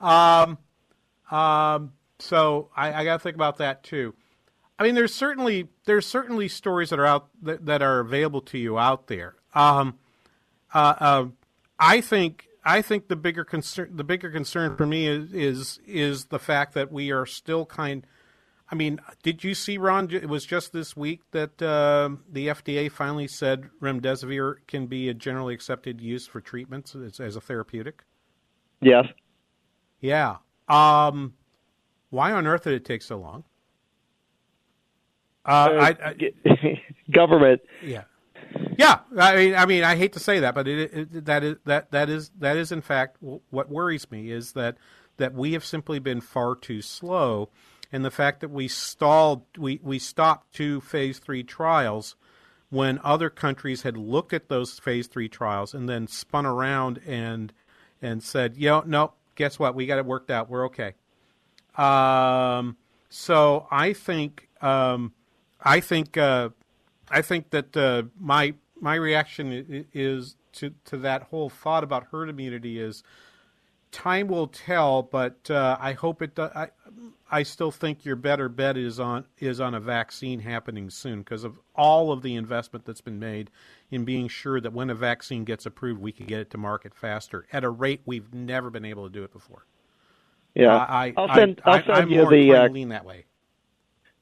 Um, 0.00 0.58
um, 1.30 1.92
so 2.18 2.68
I, 2.76 2.92
I 2.92 3.04
got 3.04 3.14
to 3.14 3.18
think 3.20 3.36
about 3.36 3.58
that 3.58 3.82
too. 3.84 4.14
I 4.78 4.82
mean, 4.84 4.94
there's 4.94 5.14
certainly 5.14 5.68
there's 5.84 6.06
certainly 6.06 6.48
stories 6.48 6.90
that 6.90 6.98
are 6.98 7.06
out 7.06 7.28
that, 7.42 7.66
that 7.66 7.82
are 7.82 8.00
available 8.00 8.40
to 8.42 8.58
you 8.58 8.78
out 8.78 9.08
there. 9.08 9.34
Um, 9.54 9.98
uh, 10.72 10.94
uh, 10.98 11.26
I 11.78 12.00
think 12.00 12.47
I 12.64 12.82
think 12.82 13.08
the 13.08 13.16
bigger 13.16 13.44
concern 13.44 13.96
the 13.96 14.04
bigger 14.04 14.30
concern 14.30 14.76
for 14.76 14.86
me 14.86 15.06
is 15.06 15.32
is 15.32 15.80
is 15.86 16.24
the 16.26 16.38
fact 16.38 16.74
that 16.74 16.92
we 16.92 17.10
are 17.10 17.26
still 17.26 17.66
kind. 17.66 18.06
I 18.70 18.74
mean, 18.74 19.00
did 19.22 19.42
you 19.44 19.54
see 19.54 19.78
Ron? 19.78 20.10
It 20.10 20.28
was 20.28 20.44
just 20.44 20.72
this 20.72 20.94
week 20.94 21.22
that 21.30 21.62
uh, 21.62 22.10
the 22.30 22.48
FDA 22.48 22.90
finally 22.90 23.26
said 23.26 23.70
remdesivir 23.80 24.56
can 24.66 24.86
be 24.86 25.08
a 25.08 25.14
generally 25.14 25.54
accepted 25.54 26.00
use 26.00 26.26
for 26.26 26.40
treatments 26.40 26.94
as, 26.94 27.18
as 27.18 27.36
a 27.36 27.40
therapeutic. 27.40 28.04
Yes. 28.82 29.06
Yeah. 30.00 30.36
Um, 30.68 31.34
why 32.10 32.32
on 32.32 32.46
earth 32.46 32.64
did 32.64 32.74
it 32.74 32.84
take 32.84 33.00
so 33.02 33.18
long? 33.18 33.44
Uh, 35.46 35.94
I, 36.02 36.10
I, 36.10 36.82
government. 37.10 37.62
Yeah. 37.82 38.04
Yeah, 38.78 39.00
I 39.16 39.36
mean, 39.36 39.54
I 39.54 39.66
mean, 39.66 39.84
I 39.84 39.96
hate 39.96 40.12
to 40.14 40.20
say 40.20 40.40
that, 40.40 40.54
but 40.54 40.68
it, 40.68 40.92
it, 40.94 41.24
that 41.26 41.42
is 41.44 41.56
that 41.64 41.90
that 41.90 42.08
is 42.08 42.30
that 42.38 42.56
is 42.56 42.72
in 42.72 42.80
fact 42.80 43.16
what 43.20 43.68
worries 43.68 44.10
me 44.10 44.30
is 44.30 44.52
that 44.52 44.76
that 45.16 45.34
we 45.34 45.52
have 45.52 45.64
simply 45.64 45.98
been 45.98 46.20
far 46.20 46.54
too 46.54 46.80
slow, 46.80 47.50
and 47.92 48.04
the 48.04 48.10
fact 48.10 48.40
that 48.40 48.50
we 48.50 48.68
stalled, 48.68 49.42
we 49.56 49.80
we 49.82 49.98
stopped 49.98 50.54
two 50.54 50.80
phase 50.80 51.18
three 51.18 51.42
trials 51.42 52.14
when 52.70 53.00
other 53.02 53.30
countries 53.30 53.82
had 53.82 53.96
looked 53.96 54.32
at 54.32 54.48
those 54.48 54.78
phase 54.78 55.06
three 55.06 55.28
trials 55.28 55.74
and 55.74 55.88
then 55.88 56.06
spun 56.06 56.46
around 56.46 57.00
and 57.06 57.52
and 58.00 58.22
said, 58.22 58.56
you 58.56 58.68
know, 58.68 58.82
no, 58.86 59.12
guess 59.34 59.58
what, 59.58 59.74
we 59.74 59.86
got 59.86 59.98
it 59.98 60.06
worked 60.06 60.30
out, 60.30 60.48
we're 60.48 60.66
okay. 60.66 60.94
Um, 61.76 62.76
so 63.08 63.66
I 63.70 63.92
think 63.92 64.48
um, 64.60 65.12
I 65.60 65.80
think 65.80 66.16
uh, 66.16 66.50
I 67.10 67.22
think 67.22 67.50
that 67.50 67.76
uh, 67.76 68.04
my 68.18 68.54
my 68.80 68.94
reaction 68.96 69.86
is 69.92 70.36
to 70.54 70.72
to 70.86 70.96
that 70.98 71.24
whole 71.24 71.50
thought 71.50 71.84
about 71.84 72.08
herd 72.10 72.28
immunity 72.28 72.80
is 72.80 73.02
time 73.92 74.28
will 74.28 74.48
tell, 74.48 75.02
but 75.02 75.50
uh, 75.50 75.76
I 75.80 75.92
hope 75.92 76.22
it. 76.22 76.34
Do, 76.34 76.50
I 76.54 76.68
I 77.30 77.42
still 77.42 77.70
think 77.70 78.04
your 78.04 78.16
better 78.16 78.48
bet 78.48 78.76
is 78.76 79.00
on 79.00 79.24
is 79.38 79.60
on 79.60 79.74
a 79.74 79.80
vaccine 79.80 80.40
happening 80.40 80.90
soon 80.90 81.20
because 81.20 81.44
of 81.44 81.58
all 81.74 82.12
of 82.12 82.22
the 82.22 82.34
investment 82.36 82.84
that's 82.84 83.00
been 83.00 83.18
made 83.18 83.50
in 83.90 84.04
being 84.04 84.28
sure 84.28 84.60
that 84.60 84.72
when 84.72 84.90
a 84.90 84.94
vaccine 84.94 85.44
gets 85.44 85.66
approved, 85.66 86.00
we 86.00 86.12
can 86.12 86.26
get 86.26 86.40
it 86.40 86.50
to 86.50 86.58
market 86.58 86.94
faster 86.94 87.46
at 87.52 87.64
a 87.64 87.70
rate 87.70 88.00
we've 88.06 88.32
never 88.34 88.70
been 88.70 88.84
able 88.84 89.04
to 89.06 89.12
do 89.12 89.24
it 89.24 89.32
before. 89.32 89.66
Yeah, 90.54 90.76
uh, 90.76 90.86
I, 90.88 91.14
I'll 91.16 91.28
send 91.34 91.62
I, 91.64 91.78
will 91.78 91.84
send 91.86 91.90
I'm 91.90 92.10
you 92.10 92.16
more 92.16 92.30
the 92.30 92.54
uh, 92.54 92.68
lean 92.68 92.90
that 92.90 93.04
way. 93.04 93.26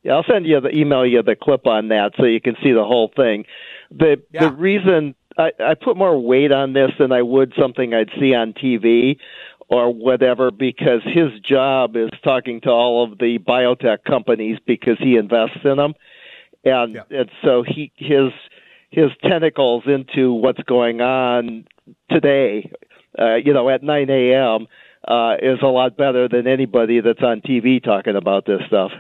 Yeah, 0.06 0.14
I'll 0.14 0.24
send 0.24 0.46
you 0.46 0.60
the 0.60 0.74
email 0.74 1.04
you 1.04 1.20
the 1.20 1.34
clip 1.34 1.66
on 1.66 1.88
that 1.88 2.12
so 2.16 2.26
you 2.26 2.40
can 2.40 2.54
see 2.62 2.70
the 2.70 2.84
whole 2.84 3.10
thing. 3.16 3.44
The 3.90 4.22
Yeah. 4.32 4.48
the 4.48 4.52
reason 4.54 5.16
I, 5.36 5.50
I 5.58 5.74
put 5.74 5.96
more 5.96 6.16
weight 6.16 6.52
on 6.52 6.74
this 6.74 6.92
than 6.96 7.10
I 7.10 7.22
would 7.22 7.52
something 7.58 7.92
I'd 7.92 8.10
see 8.20 8.32
on 8.32 8.52
TV 8.52 9.18
or 9.68 9.92
whatever 9.92 10.52
because 10.52 11.02
his 11.02 11.40
job 11.40 11.96
is 11.96 12.10
talking 12.22 12.60
to 12.60 12.70
all 12.70 13.02
of 13.02 13.18
the 13.18 13.40
biotech 13.40 14.04
companies 14.04 14.58
because 14.64 14.96
he 15.00 15.16
invests 15.16 15.58
in 15.64 15.76
them, 15.76 15.94
and 16.64 17.02
and 17.10 17.30
so 17.42 17.64
he 17.64 17.90
his 17.96 18.30
his 18.90 19.10
tentacles 19.24 19.82
into 19.86 20.32
what's 20.32 20.62
going 20.62 21.00
on 21.00 21.66
today, 22.12 22.70
uh, 23.18 23.34
you 23.34 23.52
know, 23.52 23.68
at 23.68 23.82
9 23.82 24.08
a.m. 24.08 24.68
Uh, 25.06 25.36
is 25.42 25.58
a 25.62 25.66
lot 25.66 25.96
better 25.96 26.28
than 26.28 26.46
anybody 26.46 27.00
that's 27.00 27.22
on 27.22 27.40
TV 27.40 27.82
talking 27.82 28.14
about 28.14 28.46
this 28.46 28.60
stuff. 28.68 28.92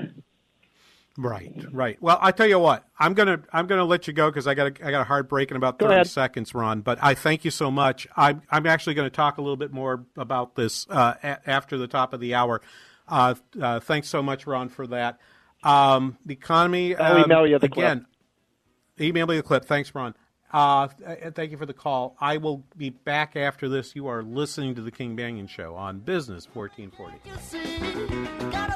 Right, 1.18 1.54
right. 1.72 1.96
Well, 2.02 2.18
I 2.20 2.30
tell 2.30 2.46
you 2.46 2.58
what, 2.58 2.84
I'm 2.98 3.14
gonna 3.14 3.40
I'm 3.52 3.66
gonna 3.66 3.84
let 3.84 4.06
you 4.06 4.12
go 4.12 4.30
because 4.30 4.46
I 4.46 4.54
got 4.54 4.66
a, 4.80 4.86
I 4.86 4.90
got 4.90 5.00
a 5.00 5.04
hard 5.04 5.28
break 5.28 5.50
in 5.50 5.56
about 5.56 5.78
Go 5.78 5.86
thirty 5.86 5.94
ahead. 5.94 6.08
seconds, 6.08 6.54
Ron. 6.54 6.82
But 6.82 6.98
I 7.00 7.14
thank 7.14 7.44
you 7.44 7.50
so 7.50 7.70
much. 7.70 8.06
I'm 8.16 8.42
I'm 8.50 8.66
actually 8.66 8.94
going 8.94 9.08
to 9.08 9.14
talk 9.16 9.38
a 9.38 9.40
little 9.40 9.56
bit 9.56 9.72
more 9.72 10.04
about 10.16 10.56
this 10.56 10.86
uh, 10.90 11.14
a- 11.22 11.48
after 11.48 11.78
the 11.78 11.86
top 11.88 12.12
of 12.12 12.20
the 12.20 12.34
hour. 12.34 12.60
Uh, 13.08 13.34
uh, 13.60 13.80
thanks 13.80 14.08
so 14.08 14.22
much, 14.22 14.46
Ron, 14.46 14.68
for 14.68 14.86
that. 14.88 15.18
Um, 15.62 16.18
the 16.26 16.34
economy. 16.34 16.94
I'll 16.96 17.16
um, 17.16 17.24
email 17.24 17.46
you 17.46 17.58
the 17.58 17.68
clip. 17.70 17.84
again. 17.86 18.06
Email 19.00 19.26
me 19.26 19.36
the 19.36 19.42
clip. 19.42 19.64
Thanks, 19.64 19.94
Ron. 19.94 20.14
Uh, 20.52 20.88
thank 21.34 21.50
you 21.50 21.56
for 21.56 21.66
the 21.66 21.74
call. 21.74 22.16
I 22.20 22.36
will 22.36 22.64
be 22.76 22.90
back 22.90 23.36
after 23.36 23.68
this. 23.68 23.96
You 23.96 24.06
are 24.08 24.22
listening 24.22 24.74
to 24.76 24.82
the 24.82 24.90
King 24.90 25.16
Banaian 25.16 25.48
Show 25.48 25.74
on 25.74 26.00
Business 26.00 26.46
1440. 26.52 28.75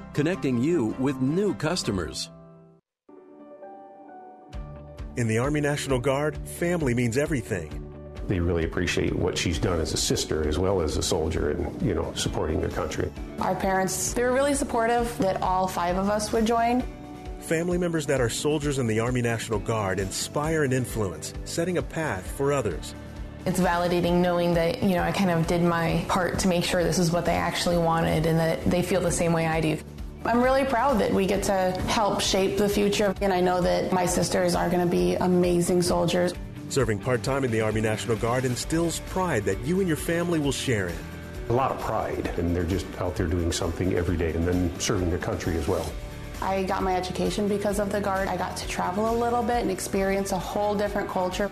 connecting 0.13 0.61
you 0.61 0.95
with 0.99 1.21
new 1.21 1.53
customers. 1.55 2.29
In 5.17 5.27
the 5.27 5.37
Army 5.37 5.59
National 5.59 5.99
Guard, 5.99 6.37
family 6.37 6.93
means 6.93 7.17
everything. 7.17 7.87
They 8.27 8.39
really 8.39 8.63
appreciate 8.63 9.13
what 9.13 9.37
she's 9.37 9.59
done 9.59 9.81
as 9.81 9.93
a 9.93 9.97
sister 9.97 10.47
as 10.47 10.57
well 10.57 10.79
as 10.81 10.95
a 10.95 11.03
soldier 11.03 11.51
and, 11.51 11.81
you 11.81 11.93
know, 11.93 12.13
supporting 12.13 12.61
their 12.61 12.69
country. 12.69 13.11
Our 13.39 13.55
parents, 13.55 14.13
they 14.13 14.23
were 14.23 14.31
really 14.31 14.53
supportive 14.53 15.17
that 15.17 15.41
all 15.41 15.67
five 15.67 15.97
of 15.97 16.09
us 16.09 16.31
would 16.31 16.45
join. 16.45 16.83
Family 17.41 17.77
members 17.77 18.05
that 18.05 18.21
are 18.21 18.29
soldiers 18.29 18.79
in 18.79 18.87
the 18.87 18.99
Army 18.99 19.21
National 19.21 19.59
Guard 19.59 19.99
inspire 19.99 20.63
and 20.63 20.71
influence, 20.71 21.33
setting 21.43 21.77
a 21.77 21.81
path 21.81 22.25
for 22.37 22.53
others. 22.53 22.95
It's 23.45 23.59
validating 23.59 24.21
knowing 24.21 24.53
that, 24.53 24.83
you 24.83 24.95
know, 24.95 25.01
I 25.01 25.11
kind 25.11 25.31
of 25.31 25.47
did 25.47 25.63
my 25.63 26.05
part 26.07 26.39
to 26.39 26.47
make 26.47 26.63
sure 26.63 26.83
this 26.83 26.99
is 26.99 27.11
what 27.11 27.25
they 27.25 27.33
actually 27.33 27.77
wanted 27.77 28.27
and 28.27 28.39
that 28.39 28.63
they 28.63 28.83
feel 28.83 29.01
the 29.01 29.11
same 29.11 29.33
way 29.33 29.47
I 29.47 29.59
do. 29.59 29.77
I'm 30.23 30.43
really 30.43 30.65
proud 30.65 30.99
that 30.99 31.11
we 31.11 31.25
get 31.25 31.41
to 31.43 31.71
help 31.87 32.21
shape 32.21 32.57
the 32.57 32.69
future, 32.69 33.15
and 33.21 33.33
I 33.33 33.41
know 33.41 33.59
that 33.61 33.91
my 33.91 34.05
sisters 34.05 34.53
are 34.53 34.69
going 34.69 34.87
to 34.87 34.89
be 34.89 35.15
amazing 35.15 35.81
soldiers. 35.81 36.33
Serving 36.69 36.99
part 36.99 37.23
time 37.23 37.43
in 37.43 37.49
the 37.49 37.61
Army 37.61 37.81
National 37.81 38.15
Guard 38.15 38.45
instills 38.45 38.99
pride 39.09 39.43
that 39.45 39.59
you 39.65 39.79
and 39.79 39.87
your 39.87 39.97
family 39.97 40.39
will 40.39 40.51
share 40.51 40.89
in. 40.89 40.95
A 41.49 41.53
lot 41.53 41.71
of 41.71 41.79
pride, 41.81 42.31
and 42.37 42.55
they're 42.55 42.63
just 42.63 42.85
out 42.99 43.15
there 43.15 43.25
doing 43.25 43.51
something 43.51 43.95
every 43.95 44.15
day 44.15 44.31
and 44.33 44.47
then 44.47 44.79
serving 44.79 45.09
their 45.09 45.19
country 45.19 45.57
as 45.57 45.67
well. 45.67 45.91
I 46.39 46.63
got 46.63 46.83
my 46.83 46.95
education 46.95 47.47
because 47.47 47.79
of 47.79 47.91
the 47.91 47.99
Guard. 47.99 48.27
I 48.27 48.37
got 48.37 48.55
to 48.57 48.67
travel 48.67 49.09
a 49.09 49.15
little 49.17 49.41
bit 49.41 49.57
and 49.57 49.71
experience 49.71 50.33
a 50.33 50.39
whole 50.39 50.75
different 50.75 51.09
culture. 51.09 51.49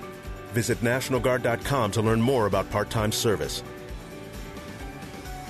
Visit 0.54 0.80
NationalGuard.com 0.82 1.92
to 1.92 2.02
learn 2.02 2.22
more 2.22 2.46
about 2.46 2.70
part 2.70 2.90
time 2.92 3.12
service. 3.12 3.64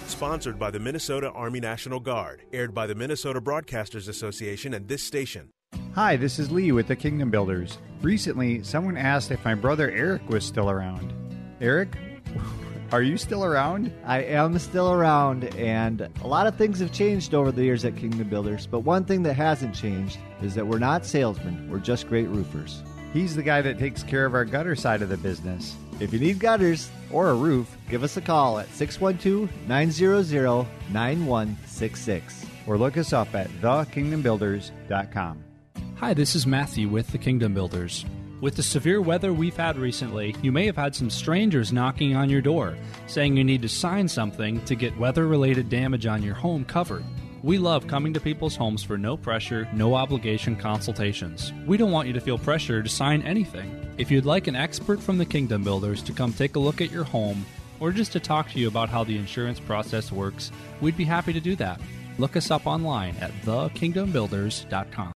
Sponsored 0.10 0.58
by 0.58 0.72
the 0.72 0.80
Minnesota 0.80 1.30
Army 1.32 1.60
National 1.60 2.00
Guard, 2.00 2.42
aired 2.52 2.74
by 2.74 2.88
the 2.88 2.96
Minnesota 2.96 3.40
Broadcasters 3.40 4.10
Association 4.10 4.74
and 4.74 4.88
this 4.88 5.04
station. 5.04 5.52
Hi, 5.94 6.16
this 6.16 6.40
is 6.40 6.52
Lee 6.52 6.72
with 6.72 6.88
the 6.88 6.96
Kingdom 6.96 7.30
Builders. 7.30 7.78
Recently, 8.02 8.64
someone 8.64 8.98
asked 8.98 9.30
if 9.30 9.46
my 9.46 9.54
brother 9.54 9.92
Eric 9.92 10.28
was 10.28 10.44
still 10.44 10.72
around. 10.72 11.14
Eric? 11.62 11.96
Are 12.92 13.04
you 13.04 13.18
still 13.18 13.46
around? 13.46 13.94
I 14.04 14.24
am 14.24 14.58
still 14.58 14.92
around, 14.92 15.44
and 15.56 16.10
a 16.24 16.28
lot 16.28 16.48
of 16.48 16.56
things 16.56 16.80
have 16.80 16.92
changed 16.92 17.36
over 17.36 17.52
the 17.52 17.64
years 17.64 17.86
at 17.86 17.96
Kingdom 17.96 18.30
Builders, 18.30 18.66
but 18.66 18.80
one 18.80 19.06
thing 19.06 19.22
that 19.24 19.36
hasn't 19.36 19.76
changed 19.76 20.18
is 20.42 20.56
that 20.56 20.66
we're 20.66 20.80
not 20.80 21.06
salesmen, 21.06 21.70
we're 21.70 21.78
just 21.78 22.10
great 22.10 22.28
roofers. 22.30 22.82
He's 23.14 23.36
the 23.36 23.44
guy 23.44 23.62
that 23.62 23.78
takes 23.78 24.02
care 24.02 24.26
of 24.26 24.34
our 24.34 24.44
gutter 24.44 24.76
side 24.76 25.04
of 25.04 25.10
the 25.10 25.18
business. 25.18 25.76
If 26.00 26.14
you 26.14 26.20
need 26.20 26.40
gutters 26.40 26.90
or 27.12 27.30
a 27.30 27.36
roof, 27.36 27.76
give 27.90 28.04
us 28.04 28.16
a 28.16 28.22
call 28.22 28.60
at 28.60 28.70
612 28.74 29.50
900 29.68 30.68
9166. 30.94 32.46
Or 32.68 32.78
look 32.78 32.98
us 32.98 33.12
up 33.14 33.34
at 33.36 33.50
thekingdombuilders.com. 33.62 35.44
Hi, 35.98 36.14
this 36.14 36.36
is 36.36 36.48
Matthew 36.48 36.88
with 36.88 37.08
the 37.12 37.18
Kingdom 37.18 37.54
Builders. 37.54 38.06
With 38.40 38.56
the 38.56 38.64
severe 38.64 39.02
weather 39.02 39.34
we've 39.34 39.58
had 39.58 39.78
recently, 39.78 40.34
you 40.42 40.54
may 40.54 40.66
have 40.66 40.78
had 40.78 40.96
some 40.96 41.10
strangers 41.10 41.74
knocking 41.74 42.16
on 42.16 42.30
your 42.30 42.42
door, 42.42 42.78
saying 43.08 43.36
you 43.36 43.44
need 43.44 43.62
to 43.64 43.70
sign 43.70 44.08
something 44.08 44.64
to 44.64 44.76
get 44.76 44.98
weather 44.98 45.28
related 45.28 45.68
damage 45.68 46.06
on 46.06 46.24
your 46.24 46.36
home 46.36 46.64
covered. 46.64 47.04
We 47.42 47.58
love 47.58 47.88
coming 47.88 48.14
to 48.14 48.20
people's 48.20 48.58
homes 48.58 48.84
for 48.84 48.98
no 48.98 49.16
pressure, 49.16 49.66
no 49.72 49.96
obligation 49.96 50.58
consultations. 50.58 51.54
We 51.66 51.78
don't 51.78 51.92
want 51.92 52.08
you 52.08 52.14
to 52.14 52.20
feel 52.20 52.38
pressure 52.38 52.84
to 52.84 52.90
sign 52.90 53.22
anything. 53.22 53.94
If 53.98 54.12
you'd 54.12 54.26
like 54.26 54.48
an 54.48 54.58
expert 54.58 55.02
from 55.02 55.18
the 55.18 55.26
Kingdom 55.26 55.64
Builders 55.64 56.04
to 56.04 56.12
come 56.12 56.34
take 56.34 56.58
a 56.58 56.60
look 56.60 56.82
at 56.82 56.92
your 56.92 57.06
home, 57.06 57.46
or 57.80 57.94
just 57.94 58.12
to 58.12 58.20
talk 58.20 58.50
to 58.50 58.60
you 58.60 58.68
about 58.68 58.90
how 58.90 59.06
the 59.06 59.18
insurance 59.18 59.58
process 59.58 60.12
works, 60.12 60.52
we'd 60.82 60.98
be 60.98 61.06
happy 61.06 61.32
to 61.32 61.40
do 61.40 61.56
that. 61.56 61.80
Look 62.18 62.36
us 62.36 62.52
up 62.52 62.68
online 62.68 63.16
at 63.22 63.32
thekingdombuilders.com. 63.44 65.08